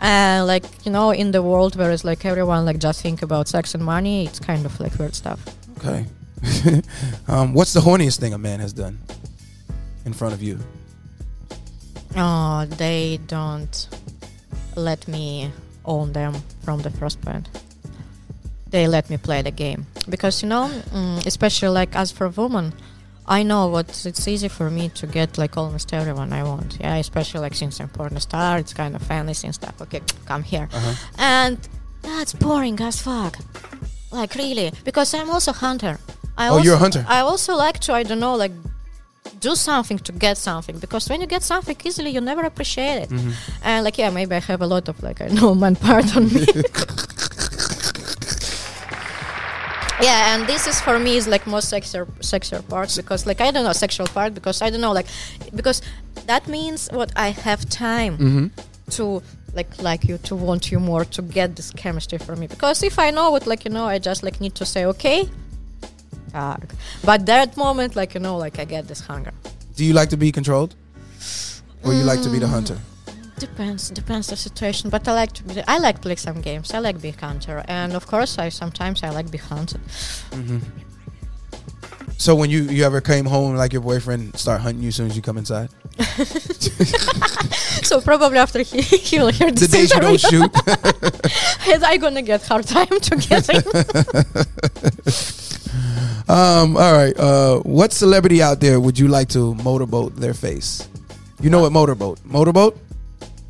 and 0.00 0.46
like 0.46 0.64
you 0.84 0.92
know 0.92 1.10
in 1.12 1.30
the 1.32 1.42
world 1.42 1.76
where 1.76 1.90
it's 1.90 2.04
like 2.04 2.24
everyone 2.24 2.64
like 2.66 2.78
just 2.78 3.00
think 3.00 3.22
about 3.22 3.48
sex 3.48 3.74
and 3.74 3.82
money, 3.84 4.26
it's 4.26 4.38
kind 4.38 4.66
of 4.66 4.78
like 4.80 4.94
weird 4.98 5.14
stuff. 5.14 5.40
Okay. 5.78 6.04
um, 7.28 7.54
what's 7.54 7.72
the 7.72 7.80
horniest 7.80 8.18
thing 8.18 8.32
a 8.34 8.38
man 8.38 8.60
has 8.60 8.72
done 8.72 8.98
in 10.04 10.12
front 10.12 10.34
of 10.34 10.42
you? 10.42 10.58
Oh, 12.16 12.64
they 12.66 13.18
don't 13.26 13.88
let 14.74 15.06
me 15.08 15.50
own 15.84 16.12
them 16.12 16.34
from 16.62 16.82
the 16.82 16.90
first 16.90 17.20
point. 17.20 17.48
They 18.70 18.88
let 18.88 19.08
me 19.10 19.16
play 19.16 19.42
the 19.42 19.50
game 19.50 19.86
because 20.08 20.42
you 20.42 20.48
know, 20.48 20.68
mm, 20.90 21.24
especially 21.26 21.68
like 21.68 21.94
as 21.94 22.10
for 22.10 22.26
a 22.26 22.30
woman, 22.30 22.72
I 23.26 23.42
know 23.42 23.68
what 23.68 24.06
it's 24.06 24.26
easy 24.28 24.48
for 24.48 24.70
me 24.70 24.88
to 24.90 25.06
get 25.06 25.38
like 25.38 25.56
almost 25.56 25.92
everyone 25.92 26.32
I 26.32 26.42
want. 26.42 26.78
Yeah, 26.80 26.96
especially 26.96 27.40
like 27.40 27.54
since 27.54 27.80
I'm 27.80 27.88
porn 27.88 28.18
star, 28.20 28.58
it's 28.58 28.72
kind 28.72 28.94
of 28.96 29.02
fantasy 29.02 29.46
and 29.46 29.54
stuff. 29.54 29.80
Okay, 29.82 30.00
come 30.26 30.42
here, 30.42 30.68
and 31.18 31.58
that's 32.02 32.32
boring 32.32 32.80
as 32.80 33.00
fuck. 33.00 33.38
Like 34.12 34.34
really, 34.34 34.72
because 34.84 35.12
I'm 35.14 35.30
also 35.30 35.52
hunter. 35.52 35.98
I 36.38 36.48
Oh, 36.48 36.52
also, 36.54 36.64
you're 36.64 36.74
a 36.74 36.78
hunter. 36.78 37.04
I 37.08 37.20
also 37.20 37.54
like 37.56 37.78
to 37.80 37.92
I 37.94 38.02
don't 38.02 38.20
know 38.20 38.34
like 38.36 38.52
do 39.40 39.54
something 39.56 39.98
to 39.98 40.12
get 40.12 40.38
something 40.38 40.78
because 40.78 41.08
when 41.10 41.20
you 41.20 41.26
get 41.26 41.42
something 41.42 41.76
easily 41.84 42.10
you 42.10 42.20
never 42.20 42.42
appreciate 42.42 43.02
it 43.02 43.08
Mm-hmm. 43.10 43.32
and 43.64 43.84
like 43.84 43.98
yeah 43.98 44.08
maybe 44.10 44.34
i 44.36 44.38
have 44.40 44.62
a 44.62 44.66
lot 44.66 44.88
of 44.88 45.02
like 45.02 45.20
i 45.20 45.26
know 45.28 45.54
man 45.62 45.74
part 45.76 46.16
on 46.16 46.24
me 46.32 46.46
yeah 50.00 50.34
and 50.34 50.46
this 50.46 50.66
is 50.66 50.80
for 50.80 50.98
me 50.98 51.16
is 51.16 51.26
like 51.26 51.46
most 51.46 51.72
sexier 51.72 52.06
sexier 52.20 52.62
parts 52.68 52.96
because 52.96 53.26
like 53.26 53.40
i 53.40 53.50
don't 53.50 53.64
know 53.64 53.72
sexual 53.72 54.06
part 54.06 54.32
because 54.34 54.60
i 54.62 54.68
don't 54.70 54.80
know 54.80 54.92
like 54.92 55.06
because 55.54 55.80
that 56.26 56.46
means 56.48 56.88
what 56.92 57.10
i 57.16 57.30
have 57.30 57.68
time 57.68 58.16
Mm-hmm. 58.18 58.46
To 58.90 59.22
like 59.54 59.82
like 59.82 60.04
you 60.04 60.18
to 60.18 60.36
want 60.36 60.70
you 60.70 60.78
more 60.78 61.04
to 61.04 61.22
get 61.22 61.56
this 61.56 61.70
chemistry 61.72 62.18
from 62.18 62.38
me 62.40 62.46
because 62.46 62.82
if 62.82 62.98
i 62.98 63.10
know 63.10 63.34
it 63.36 63.46
like 63.46 63.64
you 63.64 63.70
know 63.70 63.86
i 63.86 63.98
just 63.98 64.22
like 64.22 64.40
need 64.40 64.54
to 64.54 64.64
say 64.64 64.84
okay 64.86 65.28
but 67.04 67.24
that 67.26 67.56
moment 67.56 67.96
like 67.96 68.14
you 68.14 68.20
know 68.20 68.36
like 68.36 68.58
i 68.58 68.64
get 68.64 68.86
this 68.86 69.00
hunger 69.00 69.32
Do 69.76 69.84
you 69.84 69.92
like 69.92 70.08
to 70.10 70.16
be 70.16 70.32
controlled? 70.32 70.74
Or 71.84 71.92
you 71.92 72.04
like 72.04 72.22
to 72.22 72.30
be 72.30 72.38
the 72.38 72.46
Mm. 72.46 72.56
hunter? 72.56 72.78
Depends, 73.38 73.90
depends 73.90 74.26
the 74.28 74.36
situation. 74.36 74.90
But 74.90 75.06
I 75.08 75.12
like 75.22 75.32
to 75.38 75.42
be. 75.44 75.52
I 75.74 75.76
like 75.78 76.00
play 76.00 76.16
some 76.16 76.40
games. 76.40 76.72
I 76.72 76.78
like 76.80 76.98
be 77.02 77.10
hunter, 77.10 77.62
and 77.68 77.92
of 77.94 78.06
course, 78.06 78.38
I 78.44 78.48
sometimes 78.50 79.02
I 79.02 79.10
like 79.18 79.28
be 79.30 79.36
hunted. 79.38 79.80
So 82.18 82.34
when 82.34 82.48
you, 82.50 82.62
you 82.76 82.84
ever 82.86 83.00
came 83.02 83.26
home 83.26 83.56
like 83.62 83.72
your 83.76 83.82
boyfriend 83.82 84.22
start 84.38 84.60
hunting 84.62 84.82
you 84.82 84.88
as 84.88 84.96
soon 84.96 85.06
as 85.10 85.16
you 85.16 85.22
come 85.22 85.36
inside? 85.38 85.68
so 87.86 88.00
probably 88.00 88.38
after 88.38 88.62
he 88.62 88.80
he 89.08 89.18
will 89.18 89.32
hear 89.32 89.50
The 89.50 89.60
this 89.60 89.70
days 89.70 89.94
you 89.94 90.00
don't 90.00 90.20
shoot. 90.20 90.50
I 91.82 91.96
gonna 91.98 92.22
get 92.22 92.42
hard 92.46 92.66
time 92.66 93.00
to 93.00 93.16
get 93.16 93.48
in. 93.48 93.62
Um, 96.28 96.76
all 96.76 96.92
right. 96.92 97.16
Uh, 97.16 97.60
what 97.60 97.92
celebrity 97.92 98.42
out 98.42 98.58
there 98.58 98.80
would 98.80 98.98
you 98.98 99.06
like 99.06 99.28
to 99.28 99.54
motorboat 99.54 100.16
their 100.16 100.34
face? 100.34 100.88
You 101.40 101.50
know 101.50 101.60
what 101.60 101.70
motorboat? 101.70 102.18
Motorboat? 102.24 102.76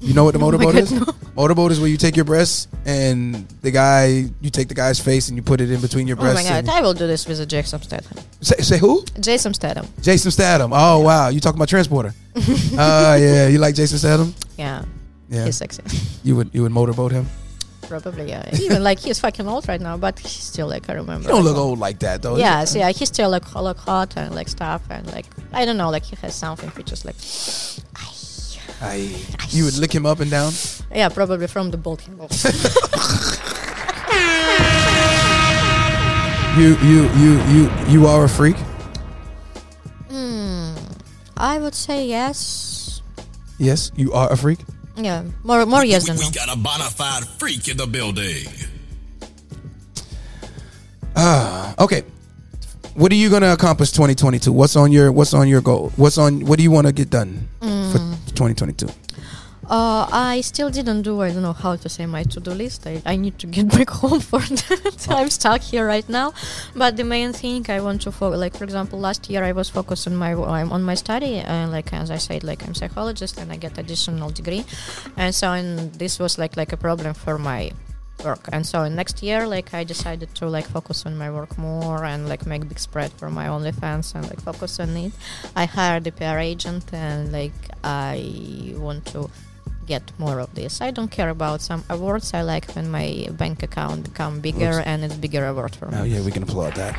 You 0.01 0.15
know 0.15 0.25
what 0.25 0.33
the 0.35 0.39
Oh 0.43 0.45
motorboat 0.45 0.75
God, 0.75 0.83
is? 0.83 0.93
no. 0.93 1.07
Motorboat 1.35 1.73
is 1.73 1.81
where 1.81 1.89
you 1.89 1.97
take 1.97 2.17
your 2.17 2.25
breasts 2.25 2.67
and 2.87 3.47
the 3.63 3.71
guy, 3.71 4.25
you 4.41 4.51
take 4.51 4.69
the 4.69 4.75
guy's 4.75 4.99
face 5.01 5.29
and 5.29 5.37
you 5.37 5.43
put 5.43 5.61
it 5.61 5.71
in 5.71 5.81
between 5.81 6.07
your 6.07 6.17
breasts. 6.17 6.49
oh 6.49 6.53
my 6.53 6.63
god, 6.63 6.69
I 6.71 6.81
will 6.81 6.95
do 6.95 7.07
this 7.07 7.27
with 7.27 7.41
a 7.41 7.47
Jason 7.47 7.81
Statham. 7.83 8.19
say, 8.41 8.57
say 8.63 8.79
who? 8.79 9.05
Jason 9.21 9.53
Statham. 9.55 9.87
Jason 10.01 10.31
Statham. 10.31 10.73
Oh 10.73 11.01
wow, 11.01 11.29
you 11.29 11.41
talking 11.41 11.59
about 11.59 11.69
transporter? 11.69 12.15
uh 12.37 13.17
yeah, 13.21 13.49
you 13.49 13.59
like 13.59 13.75
Jason 13.75 13.99
Statham? 13.99 14.35
Yeah, 14.57 14.85
Yeah, 15.29 15.45
he's 15.45 15.57
sexy. 15.57 15.83
you 16.25 16.37
would 16.37 16.51
you 16.53 16.63
would 16.63 16.73
motorboat 16.73 17.13
him? 17.13 17.27
probably 17.89 18.29
yeah. 18.29 18.43
Even 18.61 18.83
like 18.83 18.99
he's 18.99 19.21
fucking 19.21 19.47
old 19.47 19.69
right 19.69 19.81
now, 19.81 19.97
but 19.97 20.19
he's 20.19 20.33
still 20.43 20.67
like 20.67 20.91
I 20.91 20.95
remember. 20.95 21.29
You 21.29 21.35
don't 21.37 21.45
look 21.45 21.57
old 21.57 21.79
like 21.79 22.01
that 22.01 22.21
though. 22.21 22.37
Yeah, 22.37 22.65
so 22.65 22.79
yeah, 22.81 22.91
he's 22.91 23.09
still 23.09 23.31
like 23.31 23.55
look 23.55 23.79
hot 23.79 24.17
and 24.17 24.35
like 24.35 24.49
stuff 24.49 24.83
and 24.91 25.07
like 25.13 25.27
I 25.53 25.65
don't 25.65 25.77
know, 25.77 25.91
like 25.91 26.03
he 26.05 26.17
has 26.17 26.35
something 26.35 26.69
which 26.71 26.91
is 26.93 27.05
like 27.05 27.15
I, 27.95 28.09
you 29.51 29.65
would 29.65 29.79
lick 29.79 29.95
him 29.95 30.07
up 30.07 30.21
and 30.21 30.31
down. 30.31 30.53
yeah, 30.95 31.09
probably 31.09 31.47
from 31.47 31.71
the 31.71 31.77
bald 31.77 32.03
head. 32.03 32.17
You 36.57 36.75
you 36.81 37.05
you 37.21 37.33
you 37.53 37.71
you 37.87 38.07
are 38.07 38.25
a 38.25 38.29
freak. 38.29 38.57
Hmm. 40.09 40.73
I 41.37 41.59
would 41.59 41.75
say 41.75 42.07
yes. 42.07 43.03
Yes, 43.59 43.93
you 43.95 44.15
are 44.15 44.33
a 44.33 44.37
freak. 44.39 44.61
Yeah, 44.97 45.25
more 45.45 45.67
more 45.67 45.85
yes 45.85 46.05
we, 46.05 46.17
than 46.17 46.21
no. 46.21 46.29
we 46.29 46.33
got 46.33 46.49
a 46.49 46.57
bona 46.57 46.89
fide 46.89 47.29
freak 47.37 47.69
in 47.69 47.77
the 47.77 47.87
building. 47.87 48.49
Okay. 51.79 52.05
What 52.95 53.13
are 53.13 53.17
you 53.17 53.29
gonna 53.29 53.53
accomplish 53.53 53.91
2022? 53.93 54.51
What's 54.51 54.77
on 54.77 54.91
your 54.93 55.13
What's 55.13 55.35
on 55.35 55.49
your 55.49 55.61
goal? 55.61 55.93
What's 55.97 56.17
on 56.17 56.47
What 56.47 56.57
do 56.57 56.63
you 56.63 56.71
want 56.71 56.87
to 56.87 56.93
get 56.93 57.11
done 57.11 57.49
for 57.61 58.16
2022? 58.37 58.89
Uh, 59.69 60.07
I 60.13 60.43
still 60.43 60.71
didn't 60.71 61.03
do. 61.03 61.23
I 61.23 61.33
don't 61.33 61.43
know 61.43 61.53
how 61.53 61.75
to 61.75 61.89
say 61.89 62.07
my 62.07 62.23
to-do 62.23 62.53
list. 62.53 62.87
I, 62.87 63.03
I 63.05 63.17
need 63.17 63.37
to 63.41 63.47
get 63.57 63.69
back 63.69 63.91
home 63.91 64.21
for 64.21 64.39
that. 64.41 65.07
I'm 65.11 65.29
stuck 65.29 65.61
here 65.61 65.85
right 65.87 66.09
now. 66.09 66.35
But 66.77 66.97
the 66.97 67.03
main 67.03 67.33
thing 67.33 67.67
I 67.69 67.81
want 67.81 68.03
to 68.03 68.13
focus, 68.13 68.39
like 68.39 68.57
for 68.57 68.63
example, 68.63 69.01
last 69.01 69.29
year 69.29 69.43
I 69.43 69.51
was 69.51 69.69
focused 69.69 70.07
on 70.07 70.15
my 70.15 70.35
I'm 70.35 70.71
on 70.71 70.85
my 70.85 70.95
study, 70.95 71.37
and 71.39 71.73
like 71.73 71.93
as 71.93 72.13
I 72.13 72.19
said, 72.19 72.45
like 72.45 72.65
I'm 72.65 72.75
psychologist 72.75 73.39
and 73.39 73.51
I 73.51 73.57
get 73.57 73.77
additional 73.77 74.31
degree, 74.31 74.65
and 75.17 75.35
so 75.35 75.53
and 75.53 75.93
this 75.95 76.21
was 76.21 76.39
like 76.39 76.57
like 76.57 76.73
a 76.73 76.77
problem 76.77 77.13
for 77.15 77.37
my 77.37 77.73
work 78.25 78.49
and 78.53 78.67
so 78.67 78.89
next 78.89 79.23
year 79.23 79.47
like 79.47 79.75
i 79.75 79.85
decided 79.85 80.35
to 80.35 80.47
like 80.47 80.67
focus 80.67 81.05
on 81.07 81.17
my 81.17 81.31
work 81.31 81.57
more 81.59 82.05
and 82.05 82.29
like 82.29 82.47
make 82.47 82.67
big 82.69 82.79
spread 82.79 83.13
for 83.13 83.31
my 83.31 83.47
onlyfans 83.47 84.15
and 84.15 84.25
like 84.31 84.41
focus 84.41 84.81
on 84.81 84.97
it 84.97 85.13
i 85.55 85.65
hired 85.67 86.07
a 86.07 86.13
pr 86.13 86.39
agent 86.39 86.85
and 86.93 87.31
like 87.33 87.53
i 87.85 88.73
want 88.77 89.05
to 89.07 89.29
get 89.87 90.03
more 90.19 90.41
of 90.41 90.53
this 90.55 90.81
i 90.81 90.91
don't 90.91 91.11
care 91.11 91.29
about 91.31 91.61
some 91.61 91.85
awards 91.91 92.33
i 92.35 92.43
like 92.43 92.67
when 92.75 92.91
my 92.91 93.29
bank 93.33 93.63
account 93.63 94.03
become 94.05 94.41
bigger 94.41 94.73
Looks- 94.73 94.87
and 94.87 95.05
it's 95.05 95.15
bigger 95.17 95.47
award 95.47 95.77
for 95.77 95.87
me 95.87 95.97
Oh 96.01 96.05
yeah, 96.05 96.21
we 96.23 96.31
can 96.33 96.43
applaud 96.43 96.75
that. 96.75 96.95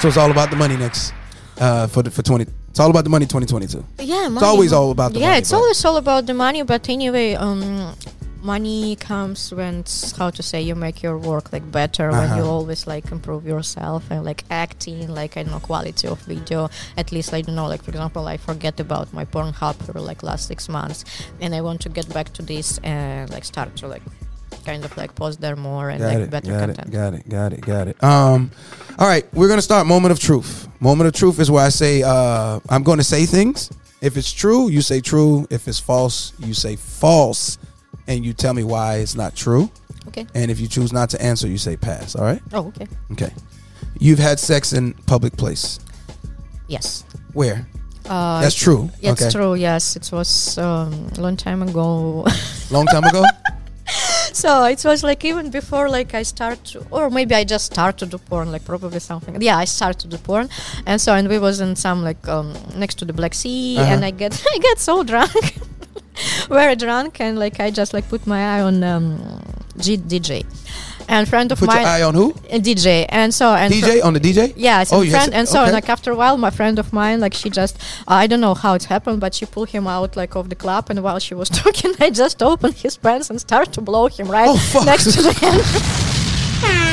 So 0.00 0.08
it's 0.08 0.16
all 0.16 0.30
about 0.30 0.50
the 0.50 0.56
money 0.56 0.76
next 0.76 1.12
uh, 1.58 1.86
for 1.86 2.02
the, 2.02 2.10
for 2.10 2.22
20. 2.22 2.46
It's 2.70 2.80
all 2.80 2.88
about 2.88 3.04
the 3.04 3.10
money 3.10 3.26
2022. 3.26 3.84
yeah 3.98 4.28
money, 4.28 4.34
It's 4.36 4.42
always 4.44 4.72
all 4.72 4.90
about 4.92 5.12
the 5.12 5.18
yeah 5.20 5.26
money. 5.26 5.38
it's 5.40 5.50
but- 5.50 5.56
always 5.56 5.84
all 5.84 5.96
about 5.96 6.26
the 6.26 6.34
money 6.34 6.62
but 6.62 6.88
anyway 6.88 7.34
um 7.34 7.94
money 8.42 8.96
comes 8.96 9.52
when 9.52 9.80
it's, 9.80 10.16
how 10.16 10.30
to 10.30 10.42
say 10.42 10.60
you 10.62 10.74
make 10.74 11.02
your 11.02 11.18
work 11.18 11.52
like 11.52 11.70
better 11.70 12.10
when 12.10 12.28
you 12.36 12.42
Uh-huh. 12.42 12.50
always 12.56 12.86
like 12.86 13.10
improve 13.12 13.44
yourself 13.46 14.10
and 14.10 14.24
like 14.24 14.44
acting 14.50 15.08
like 15.14 15.36
i 15.36 15.42
don't 15.42 15.52
know 15.52 15.60
quality 15.60 16.06
of 16.08 16.18
video 16.22 16.68
at 16.96 17.12
least 17.12 17.34
i 17.34 17.40
don't 17.42 17.54
know 17.54 17.66
like 17.66 17.82
for 17.82 17.90
example 17.90 18.26
i 18.26 18.36
forget 18.36 18.80
about 18.80 19.12
my 19.12 19.24
pornhub 19.24 19.74
for 19.84 20.00
like 20.00 20.22
last 20.22 20.46
six 20.48 20.68
months 20.68 21.04
and 21.40 21.54
i 21.54 21.60
want 21.60 21.80
to 21.80 21.88
get 21.88 22.08
back 22.14 22.32
to 22.32 22.42
this 22.42 22.78
and 22.82 23.28
like 23.30 23.44
start 23.44 23.74
to 23.76 23.86
like 23.86 24.02
kind 24.64 24.84
of 24.84 24.96
like 24.96 25.14
post 25.14 25.40
there 25.40 25.56
more 25.56 25.90
and 25.90 26.00
Got 26.00 26.08
like 26.14 26.18
it, 26.24 26.30
better 26.30 26.50
got 26.50 26.60
content 26.66 26.88
it, 26.88 26.92
got 26.92 27.14
it, 27.14 27.28
got 27.28 27.52
it, 27.52 27.60
got 27.60 27.88
it. 27.88 28.02
Um, 28.04 28.50
all 28.98 29.06
right, 29.06 29.24
we're 29.32 29.48
gonna 29.48 29.62
start 29.62 29.86
moment 29.86 30.12
of 30.12 30.18
truth. 30.20 30.68
Moment 30.80 31.08
of 31.08 31.14
truth 31.14 31.38
is 31.40 31.50
where 31.50 31.64
I 31.64 31.70
say 31.70 32.02
uh, 32.02 32.60
I'm 32.68 32.82
going 32.82 32.98
to 32.98 33.04
say 33.04 33.24
things, 33.26 33.70
If 34.02 34.16
it's 34.16 34.32
true, 34.32 34.68
you 34.70 34.80
say 34.82 35.00
true. 35.00 35.46
If 35.50 35.68
it's 35.68 35.78
false, 35.78 36.32
you 36.38 36.52
say 36.54 36.76
false, 36.76 37.58
and 38.10 38.24
you 38.26 38.32
tell 38.34 38.52
me 38.52 38.64
why 38.64 38.96
it's 38.96 39.14
not 39.14 39.34
true. 39.34 39.70
Okay. 40.08 40.26
And 40.34 40.50
if 40.50 40.58
you 40.60 40.66
choose 40.68 40.92
not 40.92 41.08
to 41.10 41.22
answer, 41.22 41.46
you 41.48 41.58
say 41.58 41.76
pass. 41.76 42.14
All 42.16 42.24
right. 42.24 42.42
Oh, 42.52 42.66
okay. 42.68 42.86
Okay. 43.12 43.32
You've 43.98 44.18
had 44.18 44.38
sex 44.40 44.72
in 44.72 44.92
public 45.06 45.36
place. 45.36 45.78
Yes. 46.68 47.04
Where? 47.32 47.66
Uh, 48.06 48.40
That's 48.40 48.54
true. 48.54 48.90
It's 49.00 49.22
okay. 49.22 49.30
true. 49.30 49.54
Yes, 49.54 49.94
it 49.96 50.10
was 50.12 50.58
um, 50.58 50.92
a 51.16 51.20
long 51.20 51.36
time 51.36 51.62
ago. 51.62 52.26
Long 52.70 52.86
time 52.86 53.04
ago. 53.04 53.24
so 54.32 54.64
it 54.64 54.84
was 54.84 55.02
like 55.02 55.24
even 55.24 55.50
before 55.50 55.88
like 55.88 56.14
I 56.14 56.22
start 56.22 56.76
or 56.92 57.10
maybe 57.10 57.34
I 57.34 57.42
just 57.44 57.66
started 57.66 57.98
to 57.98 58.06
do 58.06 58.18
porn, 58.18 58.52
like 58.52 58.64
probably 58.64 59.00
something. 59.00 59.40
Yeah, 59.42 59.56
I 59.58 59.64
started 59.66 59.98
to 60.02 60.08
do 60.08 60.18
porn, 60.18 60.48
and 60.86 61.00
so 61.00 61.14
and 61.14 61.28
we 61.28 61.38
was 61.38 61.60
in 61.60 61.74
some 61.76 62.04
like 62.04 62.26
um, 62.28 62.52
next 62.76 62.94
to 63.00 63.04
the 63.04 63.12
Black 63.12 63.34
Sea, 63.34 63.76
Uh-huh. 63.78 63.92
and 63.92 64.04
I 64.04 64.10
get 64.12 64.32
I 64.54 64.58
get 64.58 64.78
so 64.78 65.02
drunk, 65.02 65.58
very 66.50 66.76
drunk, 66.76 67.20
and 67.20 67.38
like 67.38 67.60
I 67.60 67.70
just 67.70 67.92
like 67.94 68.08
put 68.08 68.26
my 68.26 68.40
eye 68.58 68.60
on 68.60 68.82
um, 68.84 69.40
G- 69.78 69.96
DJ, 69.98 70.44
and 71.08 71.28
friend 71.28 71.50
of 71.52 71.60
mine 71.62 71.68
Put 71.68 71.80
your 71.80 71.88
eye 71.88 72.02
on 72.02 72.14
who? 72.14 72.30
a 72.50 72.58
DJ, 72.60 73.06
and 73.08 73.32
so 73.32 73.54
and 73.54 73.72
DJ 73.72 74.04
on 74.04 74.12
the 74.14 74.20
DJ. 74.20 74.52
Yes, 74.56 74.92
Oh, 74.92 75.00
and 75.02 75.10
friend, 75.10 75.34
and 75.34 75.48
so 75.48 75.62
okay. 75.62 75.72
like 75.72 75.88
after 75.88 76.10
a 76.12 76.14
while, 76.16 76.36
my 76.36 76.50
friend 76.50 76.78
of 76.78 76.92
mine, 76.92 77.20
like 77.20 77.34
she 77.34 77.48
just, 77.50 77.78
I 78.06 78.26
don't 78.26 78.40
know 78.40 78.54
how 78.54 78.74
it 78.74 78.84
happened, 78.84 79.20
but 79.20 79.34
she 79.34 79.46
pulled 79.46 79.70
him 79.70 79.86
out 79.86 80.16
like 80.16 80.34
of 80.36 80.48
the 80.48 80.56
club, 80.56 80.90
and 80.90 81.02
while 81.02 81.18
she 81.18 81.34
was 81.34 81.48
talking, 81.62 81.94
I 82.00 82.10
just 82.10 82.42
opened 82.42 82.74
his 82.74 82.96
pants 82.96 83.30
and 83.30 83.40
started 83.40 83.72
to 83.74 83.80
blow 83.80 84.08
him 84.08 84.28
right 84.28 84.48
Oh, 84.50 84.82
next 84.84 85.12
to 85.14 85.22
the 85.22 85.32
hand. 85.42 86.86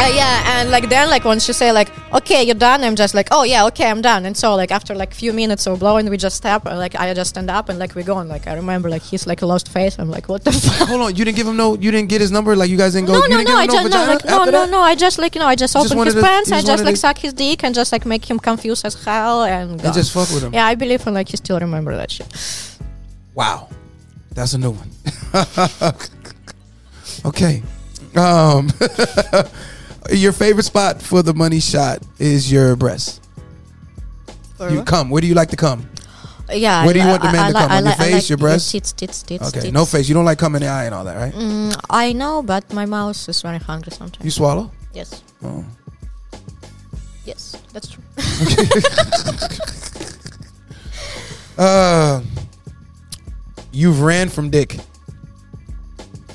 Uh, 0.00 0.06
yeah, 0.14 0.60
and 0.60 0.70
like 0.70 0.88
then, 0.88 1.10
like 1.10 1.24
once 1.24 1.48
you 1.48 1.54
say 1.54 1.72
like, 1.72 1.90
"Okay, 2.12 2.44
you're 2.44 2.54
done," 2.54 2.84
I'm 2.84 2.94
just 2.94 3.14
like, 3.14 3.28
"Oh 3.32 3.42
yeah, 3.42 3.66
okay, 3.66 3.90
I'm 3.90 4.00
done." 4.00 4.26
And 4.26 4.36
so 4.36 4.54
like 4.54 4.70
after 4.70 4.94
like 4.94 5.12
few 5.12 5.32
minutes 5.32 5.66
of 5.66 5.80
blowing, 5.80 6.08
we 6.08 6.16
just 6.16 6.36
step, 6.36 6.66
and 6.66 6.78
like 6.78 6.94
I 6.94 7.12
just 7.14 7.30
stand 7.30 7.50
up 7.50 7.68
and 7.68 7.80
like 7.80 7.96
we 7.96 8.04
go, 8.04 8.18
and 8.18 8.28
like 8.28 8.46
I 8.46 8.54
remember 8.54 8.88
like 8.88 9.02
he's 9.02 9.26
like 9.26 9.42
a 9.42 9.46
lost 9.46 9.68
face. 9.68 9.98
I'm 9.98 10.08
like, 10.08 10.28
"What 10.28 10.44
the 10.44 10.52
fuck?" 10.52 10.88
Hold 10.88 11.00
on, 11.00 11.16
you 11.16 11.24
didn't 11.24 11.36
give 11.36 11.48
him 11.48 11.56
no. 11.56 11.74
You 11.74 11.90
didn't 11.90 12.08
get 12.08 12.20
his 12.20 12.30
number. 12.30 12.54
Like 12.54 12.70
you 12.70 12.76
guys 12.76 12.92
didn't 12.94 13.08
go. 13.08 13.14
No, 13.14 13.26
no, 13.26 13.42
no. 13.42 13.56
I 13.56 13.66
just 13.66 13.90
no, 13.90 14.04
like 14.06 14.24
no, 14.24 14.44
no, 14.44 14.50
that? 14.52 14.70
no. 14.70 14.80
I 14.80 14.94
just 14.94 15.18
like 15.18 15.34
you 15.34 15.40
know, 15.40 15.48
I 15.48 15.56
just 15.56 15.72
just 15.74 15.92
his 15.92 16.14
to- 16.14 16.22
pants. 16.22 16.52
I 16.52 16.62
just 16.62 16.84
like 16.84 16.96
suck 16.96 17.18
his 17.18 17.32
dick 17.32 17.64
and 17.64 17.74
just 17.74 17.90
like 17.90 18.06
make 18.06 18.24
him 18.30 18.38
confused 18.38 18.84
as 18.86 18.94
hell 19.04 19.42
and. 19.42 19.80
And 19.84 19.94
just 19.94 20.12
fuck 20.12 20.30
with 20.30 20.44
him. 20.44 20.54
Yeah, 20.54 20.66
I 20.66 20.76
believe 20.76 21.04
in 21.08 21.14
like 21.14 21.28
he 21.28 21.36
still 21.36 21.58
remember 21.58 21.96
that 21.96 22.10
shit. 22.12 22.78
Wow, 23.34 23.68
that's 24.32 24.54
a 24.54 24.58
new 24.58 24.70
one. 24.70 24.90
okay, 27.24 27.62
um, 28.14 28.70
your 30.12 30.32
favorite 30.32 30.64
spot 30.64 31.00
for 31.02 31.22
the 31.22 31.34
money 31.34 31.60
shot 31.60 32.02
is 32.18 32.50
your 32.50 32.76
breast. 32.76 33.22
You 34.60 34.82
come. 34.82 35.10
Where 35.10 35.20
do 35.20 35.26
you 35.28 35.34
like 35.34 35.50
to 35.50 35.56
come? 35.56 35.88
Yeah. 36.50 36.84
Where 36.84 36.92
do 36.94 36.98
you 37.00 37.04
li- 37.04 37.10
want 37.10 37.22
the 37.22 37.28
I- 37.28 37.32
man 37.32 37.44
I 37.44 37.48
to 37.48 37.54
li- 37.54 37.60
come? 37.60 37.70
I 37.72 37.76
On 37.76 37.84
your 37.84 37.92
I 37.92 37.96
face, 37.96 38.12
like 38.14 38.28
your 38.30 38.38
breast? 38.38 38.70
Tits, 38.72 38.92
tits, 38.92 39.22
tits. 39.22 39.48
Okay, 39.48 39.60
tits. 39.60 39.72
no 39.72 39.84
face. 39.84 40.08
You 40.08 40.14
don't 40.14 40.24
like 40.24 40.38
coming 40.38 40.62
in 40.62 40.66
the 40.66 40.72
eye 40.72 40.84
and 40.84 40.94
all 40.94 41.04
that, 41.04 41.16
right? 41.16 41.32
Mm, 41.32 41.76
I 41.90 42.12
know, 42.12 42.42
but 42.42 42.72
my 42.72 42.86
mouth 42.86 43.28
is 43.28 43.42
very 43.42 43.58
hungry 43.58 43.92
sometimes. 43.92 44.24
You 44.24 44.30
swallow. 44.30 44.70
yes. 44.94 45.22
Oh. 45.44 45.64
Yes, 47.24 47.56
that's 47.72 47.88
true. 47.88 48.02
Uh, 51.58 52.22
you've 53.72 54.00
ran 54.00 54.28
from 54.28 54.48
dick. 54.48 54.76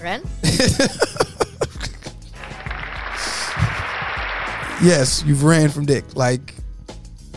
Ren? 0.02 0.22
Yes, 4.84 5.24
you've 5.26 5.44
ran 5.44 5.70
from 5.70 5.86
dick. 5.86 6.04
Like 6.16 6.56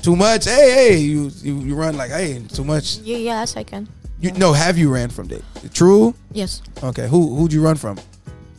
too 0.03 0.17
much. 0.17 0.47
Hey, 0.47 0.73
hey. 0.73 0.97
You 0.99 1.31
you, 1.43 1.61
you 1.61 1.75
run 1.77 1.97
like 1.97 2.11
hey, 2.11 2.43
too 2.49 2.65
much. 2.65 2.99
Yeah, 2.99 3.19
yes, 3.19 3.57
I 3.57 3.63
can. 3.63 3.89
You 4.21 4.33
no. 4.33 4.53
Have 4.53 4.77
you 4.77 4.93
ran 4.93 5.11
from 5.11 5.29
dick? 5.29 5.43
True. 5.73 6.15
Yes. 6.33 6.63
Okay. 6.83 7.07
Who 7.07 7.37
who'd 7.37 7.53
you 7.53 7.63
run 7.63 7.77
from? 7.77 7.99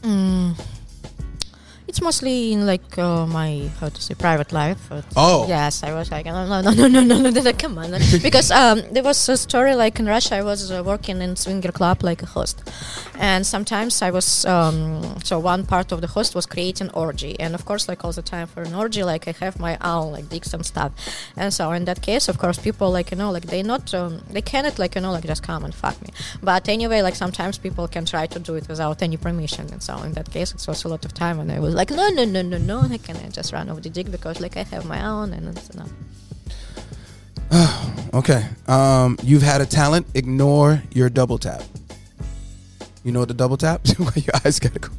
Mm. 0.04 0.58
It's 1.88 2.02
mostly 2.02 2.52
in 2.52 2.66
like 2.66 2.98
uh, 2.98 3.26
my 3.26 3.70
how 3.80 3.88
to 3.88 4.02
say 4.02 4.14
private 4.14 4.52
life. 4.52 4.78
but 4.90 5.06
Oh. 5.16 5.46
yes, 5.48 5.84
I 5.84 5.94
was 5.94 6.12
like 6.12 6.26
no 6.26 6.46
no 6.46 6.60
no 6.62 6.72
no 6.74 6.88
no 6.88 7.02
no 7.02 7.30
no, 7.30 7.42
no, 7.42 7.54
come 7.54 7.78
on. 7.78 7.92
Because 8.22 8.52
um, 8.52 8.82
there 8.92 9.04
was 9.04 9.30
a 9.30 9.38
story 9.38 9.74
like 9.74 9.98
in 10.00 10.06
Russia 10.06 10.36
I 10.36 10.44
was 10.44 10.70
uh, 10.70 10.84
working 10.84 11.22
in 11.22 11.38
swinger 11.38 11.72
club 11.72 12.04
like 12.04 12.22
a 12.22 12.26
host, 12.26 12.58
and 13.18 13.46
sometimes 13.48 14.02
I 14.02 14.12
was 14.12 14.46
um, 14.46 15.02
so 15.24 15.40
one 15.40 15.66
part 15.66 15.94
of 15.94 16.02
the 16.02 16.08
host 16.08 16.36
was 16.36 16.46
creating 16.46 16.90
orgy. 16.94 17.40
And 17.40 17.56
of 17.56 17.64
course 17.64 17.88
like 17.88 18.04
all 18.04 18.12
the 18.12 18.22
time 18.22 18.48
for 18.48 18.64
an 18.64 18.76
orgy 18.76 19.04
like 19.04 19.26
I 19.30 19.34
have 19.46 19.58
my 19.58 19.78
own 19.80 20.12
like 20.12 20.28
dicks 20.28 20.54
and 20.54 20.66
stuff, 20.66 20.92
and 21.38 21.54
so 21.54 21.72
in 21.72 21.86
that 21.86 22.02
case 22.02 22.28
of 22.28 22.38
course 22.38 22.58
people 22.60 22.92
like 22.92 23.12
you 23.12 23.18
know 23.18 23.32
like 23.32 23.46
they 23.48 23.64
not 23.64 23.94
um, 23.94 24.20
they 24.30 24.42
cannot 24.42 24.78
like 24.78 24.96
you 24.96 25.02
know 25.02 25.14
like 25.14 25.26
just 25.26 25.42
come 25.42 25.64
and 25.64 25.74
fuck 25.74 25.96
me, 26.02 26.10
but 26.44 26.68
anyway 26.68 27.02
like 27.02 27.16
sometimes 27.16 27.58
people 27.58 27.88
can 27.88 28.04
try 28.06 28.28
to 28.28 28.40
do 28.40 28.56
it 28.56 28.68
without 28.68 29.02
any 29.02 29.16
permission. 29.16 29.66
And 29.72 29.82
so 29.82 29.94
in 30.04 30.12
that 30.14 30.30
case 30.32 30.52
it 30.54 30.68
was 30.68 30.84
a 30.84 30.90
lot 30.90 31.06
of 31.06 31.14
time 31.14 31.40
and 31.40 31.50
I 31.50 31.60
was 31.62 31.77
like 31.78 31.92
no 31.92 32.10
no 32.10 32.26
no 32.26 32.42
no 32.42 32.58
no 32.58 32.82
I 32.82 32.98
can 32.98 33.32
just 33.32 33.54
run 33.54 33.70
off 33.70 33.84
the 33.84 33.90
dick 33.92 34.10
because 34.10 34.42
like 34.42 34.58
I 34.58 34.64
have 34.64 34.86
my 34.86 35.06
own 35.06 35.32
and 35.32 35.48
it's 35.56 35.70
enough. 35.70 35.92
Okay. 38.14 38.48
Um, 38.68 39.18
you've 39.22 39.44
had 39.44 39.62
a 39.62 39.66
talent. 39.66 40.08
Ignore 40.16 40.82
your 40.92 41.10
double 41.10 41.38
tap. 41.38 41.62
You 43.04 43.12
know 43.12 43.20
what 43.20 43.28
the 43.28 43.36
double 43.36 43.58
tap? 43.58 43.82
your 44.16 44.34
eyes 44.44 44.60
gotta 44.60 44.80
go. 44.80 44.90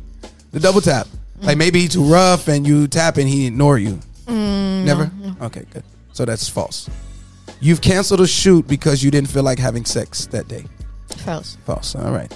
The 0.53 0.61
double 0.61 0.81
tap. 0.81 1.09
Like 1.41 1.57
maybe 1.57 1.81
he's 1.81 1.95
too 1.95 2.05
rough 2.05 2.47
and 2.49 2.67
you 2.67 2.87
tap 2.87 3.17
and 3.17 3.29
he 3.29 3.47
ignore 3.47 3.79
you. 3.79 3.99
Never. 4.29 5.11
Okay, 5.41 5.65
good. 5.73 5.83
So 6.13 6.25
that's 6.27 6.49
false. 6.49 6.89
You've 7.61 7.81
canceled 7.81 8.21
a 8.21 8.27
shoot 8.27 8.69
because 8.69 9.03
you 9.03 9.11
didn't 9.11 9.31
feel 9.31 9.43
like 9.43 9.59
having 9.59 9.85
sex 9.85 10.27
that 10.27 10.47
day. 10.47 10.65
False. 11.25 11.57
False. 11.65 11.97
All 11.97 12.13
right. 12.13 12.33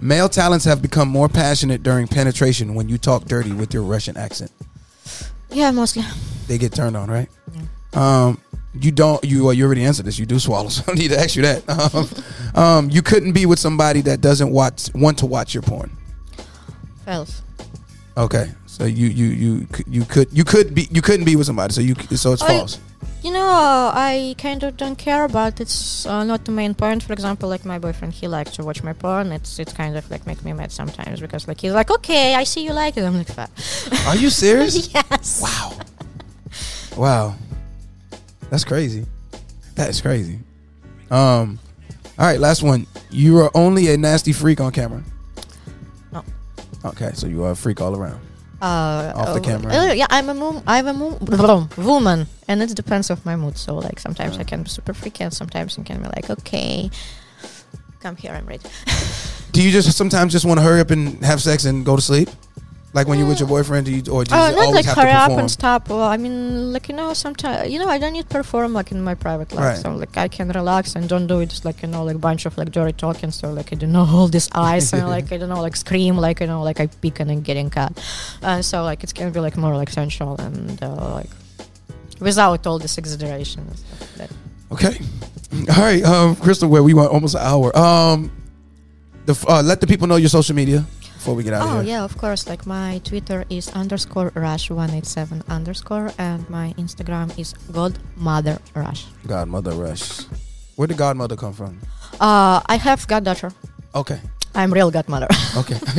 Male 0.00 0.28
talents 0.28 0.64
have 0.64 0.82
become 0.82 1.08
more 1.08 1.28
passionate 1.28 1.82
during 1.82 2.06
penetration 2.06 2.74
when 2.74 2.88
you 2.88 2.98
talk 2.98 3.24
dirty 3.24 3.52
with 3.52 3.72
your 3.72 3.82
Russian 3.82 4.16
accent. 4.16 4.52
Yeah, 5.50 5.70
mostly. 5.70 6.02
They 6.48 6.58
get 6.58 6.72
turned 6.74 6.96
on, 6.96 7.10
right? 7.10 7.28
Um, 7.94 8.40
you 8.78 8.92
don't. 8.92 9.24
You 9.24 9.44
well, 9.44 9.52
you 9.54 9.64
already 9.64 9.84
answered 9.84 10.04
this. 10.06 10.18
You 10.18 10.26
do 10.26 10.38
swallow, 10.38 10.68
so 10.70 10.82
I 10.82 10.86
don't 10.86 10.98
need 10.98 11.10
to 11.12 11.18
ask 11.18 11.34
you 11.34 11.42
that. 11.42 11.64
Um, 12.56 12.62
um, 12.62 12.90
you 12.90 13.02
couldn't 13.02 13.32
be 13.32 13.46
with 13.46 13.58
somebody 13.58 14.00
that 14.02 14.20
doesn't 14.20 14.50
watch 14.50 14.92
want 14.94 15.18
to 15.18 15.26
watch 15.26 15.54
your 15.54 15.62
porn. 15.62 15.90
False. 17.04 17.42
Okay, 18.18 18.50
so 18.66 18.84
you 18.84 19.06
you 19.08 19.26
you 19.26 19.66
you 19.86 20.04
could 20.04 20.28
you 20.32 20.44
could 20.44 20.74
be 20.74 20.88
you 20.90 21.00
couldn't 21.02 21.24
be 21.24 21.36
with 21.36 21.46
somebody. 21.46 21.72
So 21.72 21.80
you 21.80 21.94
so 22.16 22.32
it's 22.32 22.42
I- 22.42 22.48
false. 22.58 22.76
You 22.76 22.80
know, 23.36 23.48
uh, 23.48 23.92
I 23.94 24.34
kind 24.38 24.62
of 24.62 24.76
don't 24.76 24.96
care, 24.96 25.28
but 25.28 25.60
it's 25.60 26.06
uh, 26.06 26.24
not 26.24 26.44
the 26.44 26.52
main 26.52 26.74
point. 26.74 27.02
For 27.02 27.12
example, 27.12 27.48
like 27.48 27.64
my 27.64 27.78
boyfriend, 27.78 28.14
he 28.14 28.28
likes 28.28 28.52
to 28.52 28.64
watch 28.64 28.82
my 28.82 28.92
porn. 28.92 29.32
It's 29.32 29.58
it's 29.58 29.72
kind 29.72 29.96
of 29.96 30.10
like 30.10 30.26
make 30.26 30.44
me 30.44 30.52
mad 30.52 30.72
sometimes 30.72 31.20
because 31.20 31.46
like 31.48 31.60
he's 31.60 31.72
like, 31.72 31.90
okay, 31.90 32.34
I 32.34 32.44
see 32.44 32.64
you 32.64 32.72
like 32.72 32.96
it. 32.96 33.04
I'm 33.04 33.16
like, 33.16 33.28
fuck. 33.28 33.50
Are 34.06 34.16
you 34.16 34.30
serious? 34.30 34.92
yes. 34.94 35.42
wow, 35.42 35.72
wow, 36.96 37.34
that's 38.50 38.64
crazy. 38.64 39.04
That 39.74 39.90
is 39.90 40.00
crazy. 40.00 40.38
Um, 41.10 41.58
all 42.18 42.26
right, 42.26 42.40
last 42.40 42.62
one. 42.62 42.86
You 43.10 43.38
are 43.38 43.50
only 43.54 43.92
a 43.92 43.96
nasty 43.96 44.32
freak 44.32 44.60
on 44.60 44.72
camera. 44.72 45.02
No. 46.12 46.24
Okay, 46.84 47.10
so 47.14 47.26
you 47.26 47.44
are 47.44 47.50
a 47.52 47.56
freak 47.56 47.80
all 47.80 47.96
around. 47.96 48.20
Uh, 48.60 49.12
Off 49.14 49.34
the 49.34 49.40
uh, 49.40 49.44
camera. 49.44 49.72
uh, 49.74 49.92
yeah, 49.92 50.06
I'm 50.08 50.28
a 50.30 50.34
mom. 50.34 50.62
I'm 50.66 50.86
a 50.86 50.94
mom, 50.94 51.68
woman, 51.76 52.26
and 52.48 52.62
it 52.62 52.74
depends 52.74 53.10
of 53.10 53.24
my 53.26 53.36
mood. 53.36 53.58
So 53.58 53.74
like 53.76 54.00
sometimes 54.00 54.38
I 54.38 54.44
can 54.44 54.62
be 54.62 54.70
super 54.70 54.94
freaky, 54.94 55.24
and 55.24 55.32
sometimes 55.32 55.78
I 55.78 55.82
can 55.82 56.02
be 56.02 56.08
like, 56.08 56.30
okay, 56.30 56.90
come 58.00 58.16
here, 58.16 58.32
I'm 58.32 58.46
ready. 58.46 58.64
Do 59.52 59.62
you 59.62 59.70
just 59.70 59.96
sometimes 59.96 60.32
just 60.32 60.44
want 60.46 60.58
to 60.58 60.64
hurry 60.64 60.80
up 60.80 60.90
and 60.90 61.22
have 61.24 61.42
sex 61.42 61.64
and 61.64 61.84
go 61.84 61.96
to 61.96 62.02
sleep? 62.02 62.28
Like 62.96 63.08
when 63.08 63.18
you're 63.18 63.28
with 63.28 63.40
your 63.40 63.48
boyfriend, 63.48 63.84
do 63.84 63.92
you, 63.92 64.02
or 64.10 64.24
do 64.24 64.34
you 64.34 64.40
Uh, 64.40 64.50
not 64.52 64.58
always 64.58 64.74
like 64.74 64.86
have 64.86 64.96
hurry 64.96 65.12
to 65.12 65.18
up 65.18 65.38
and 65.38 65.50
stop. 65.50 65.90
Well, 65.90 66.00
I 66.00 66.16
mean, 66.16 66.72
like 66.72 66.88
you 66.88 66.96
know, 66.96 67.12
sometimes 67.12 67.68
you 67.70 67.78
know, 67.78 67.90
I 67.94 67.98
don't 67.98 68.14
need 68.14 68.26
to 68.28 68.34
perform 68.38 68.72
like 68.72 68.90
in 68.90 69.02
my 69.02 69.14
private 69.14 69.52
life. 69.52 69.64
Right. 69.64 69.76
So 69.76 69.92
like 69.92 70.16
I 70.16 70.28
can 70.28 70.48
relax 70.48 70.96
and 70.96 71.06
don't 71.06 71.26
do 71.26 71.40
it 71.40 71.50
just 71.50 71.66
like 71.66 71.82
you 71.82 71.88
know, 71.88 72.04
like 72.04 72.18
bunch 72.18 72.46
of 72.46 72.56
like 72.56 72.72
dirty 72.72 72.94
talking. 72.94 73.32
So 73.32 73.52
like 73.52 73.70
I 73.70 73.76
don't 73.76 73.92
know 73.92 74.06
all 74.08 74.28
this 74.28 74.48
eyes 74.54 74.94
and 74.94 75.06
like 75.16 75.30
I 75.30 75.36
don't 75.36 75.50
know 75.50 75.60
like 75.60 75.76
scream 75.76 76.16
like 76.16 76.40
you 76.40 76.46
know 76.46 76.62
like 76.62 76.80
I 76.80 76.86
peek 76.86 77.20
and 77.20 77.28
then 77.28 77.42
getting 77.42 77.68
cut. 77.68 77.92
And 78.40 78.64
so 78.64 78.82
like 78.82 79.04
it 79.04 79.12
can 79.12 79.30
be 79.30 79.40
like 79.40 79.58
more 79.58 79.76
like 79.76 79.90
sensual 79.90 80.40
and 80.40 80.82
uh, 80.82 81.20
like 81.20 81.32
without 82.18 82.66
all 82.66 82.78
this 82.78 82.96
exaggeration 82.96 83.60
and 83.68 83.76
stuff 83.76 84.00
like 84.00 84.14
that. 84.22 84.30
Okay, 84.72 84.94
all 85.68 85.84
right, 85.84 86.02
um, 86.02 86.34
Crystal. 86.36 86.68
Where 86.68 86.82
we 86.82 86.94
went 86.94 87.10
almost 87.10 87.34
an 87.34 87.42
hour. 87.42 87.76
Um, 87.76 88.32
the 89.26 89.36
uh, 89.46 89.60
let 89.62 89.80
the 89.82 89.86
people 89.86 90.06
know 90.06 90.16
your 90.16 90.30
social 90.30 90.54
media 90.54 90.86
before 91.26 91.34
we 91.34 91.42
get 91.42 91.54
out 91.54 91.62
Oh 91.66 91.78
of 91.78 91.84
here. 91.84 91.98
yeah, 91.98 92.04
of 92.04 92.16
course. 92.16 92.46
Like 92.46 92.66
my 92.66 93.00
Twitter 93.02 93.44
is 93.50 93.66
underscore 93.74 94.30
rush 94.36 94.70
one 94.70 94.90
eight 94.94 95.06
seven 95.06 95.42
underscore, 95.48 96.12
and 96.18 96.48
my 96.48 96.72
Instagram 96.78 97.34
is 97.36 97.52
godmother 97.74 98.58
rush. 98.76 99.06
Godmother 99.26 99.72
Rush. 99.72 100.22
Where 100.76 100.86
did 100.86 100.96
Godmother 100.98 101.34
come 101.34 101.52
from? 101.52 101.80
Uh, 102.20 102.60
I 102.66 102.76
have 102.78 103.08
goddaughter. 103.08 103.50
Okay, 103.92 104.20
I'm 104.54 104.72
real 104.72 104.92
godmother. 104.92 105.26
okay, 105.56 105.74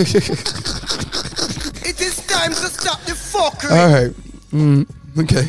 It 1.84 2.00
is 2.00 2.24
time 2.28 2.52
to 2.56 2.68
stop 2.72 3.02
the 3.04 3.12
fuckery. 3.12 3.72
all 3.76 3.92
right. 3.92 4.14
Mm, 4.56 4.88
okay. 5.28 5.44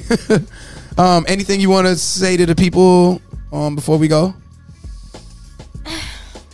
um, 0.99 1.25
anything 1.29 1.61
you 1.61 1.71
want 1.71 1.87
to 1.87 1.95
say 1.95 2.37
to 2.37 2.47
the 2.47 2.55
people 2.57 3.23
um, 3.53 3.77
before 3.77 3.97
we 3.99 4.09
go? 4.09 4.35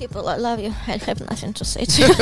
People, 0.07 0.29
I 0.29 0.37
love 0.37 0.61
you. 0.61 0.69
I 0.87 0.99
have 0.99 1.21
nothing 1.31 1.55
to 1.55 1.65
say 1.65 1.87
to 1.87 2.03
you. 2.03 2.09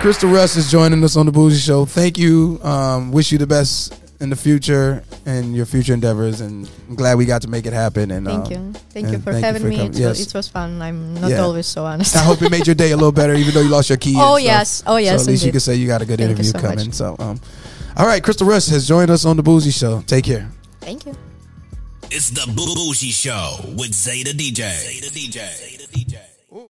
Crystal 0.00 0.30
Rush 0.30 0.56
is 0.56 0.70
joining 0.70 1.04
us 1.04 1.16
on 1.16 1.26
the 1.26 1.32
Bougie 1.32 1.58
Show. 1.58 1.84
Thank 1.84 2.16
you. 2.16 2.58
Um, 2.62 3.12
wish 3.12 3.30
you 3.30 3.36
the 3.36 3.46
best 3.46 3.92
in 4.20 4.30
the 4.30 4.36
future 4.36 5.02
and 5.26 5.54
your 5.54 5.66
future 5.66 5.92
endeavors, 5.92 6.40
and 6.40 6.66
I'm 6.88 6.94
glad 6.94 7.18
we 7.18 7.26
got 7.26 7.42
to 7.42 7.48
make 7.48 7.66
it 7.66 7.74
happen. 7.74 8.10
And 8.10 8.24
Thank 8.26 8.46
um, 8.46 8.52
you. 8.52 8.72
Thank 8.90 9.08
you 9.10 9.18
for 9.18 9.32
thank 9.32 9.42
you 9.42 9.44
having 9.44 9.62
for 9.62 9.68
me. 9.68 9.76
coming. 9.76 9.92
It, 9.92 9.98
Yes. 9.98 10.18
was, 10.18 10.26
it 10.28 10.34
was 10.34 10.48
fun. 10.48 10.80
I'm 10.80 11.12
not 11.20 11.30
Yeah. 11.30 11.40
always 11.40 11.66
so 11.66 11.84
honest. 11.84 12.16
I 12.16 12.20
hope 12.20 12.40
it 12.40 12.50
made 12.50 12.66
your 12.66 12.74
day 12.74 12.92
a 12.92 12.96
little 12.96 13.12
better, 13.12 13.34
even 13.34 13.52
though 13.52 13.60
you 13.60 13.68
lost 13.68 13.90
your 13.90 13.98
key. 13.98 14.14
and 14.14 14.20
Oh, 14.22 14.36
stuff. 14.38 14.44
yes. 14.44 14.82
Oh, 14.86 14.96
yes, 14.96 15.20
So 15.20 15.24
at 15.24 15.30
least 15.32 15.44
you 15.44 15.50
can 15.50 15.60
say 15.60 15.74
you 15.74 15.86
got 15.86 16.00
a 16.00 16.06
good 16.06 16.20
Thank 16.20 16.30
interview 16.30 16.52
so 16.52 16.58
coming. 16.60 16.86
much. 16.86 16.94
So, 16.94 17.16
um, 17.18 17.38
all 17.96 18.06
right, 18.06 18.22
Crystal 18.22 18.46
Rush 18.46 18.68
has 18.68 18.88
joined 18.88 19.10
us 19.10 19.26
on 19.26 19.36
the 19.36 19.42
Bougie 19.42 19.72
Show. 19.72 20.02
Take 20.06 20.24
care. 20.24 20.48
Thank 20.80 21.04
you. 21.04 21.14
It's 22.10 22.30
the 22.30 22.50
Boo 22.52 22.74
Bougie 22.74 23.12
Show 23.12 23.56
with 23.76 23.92
Zeta 23.92 24.30
DJ. 24.30 24.72
Zeta 24.72 25.10
DJ. 25.12 25.52
Zeta 25.52 25.88
DJ. 25.88 26.27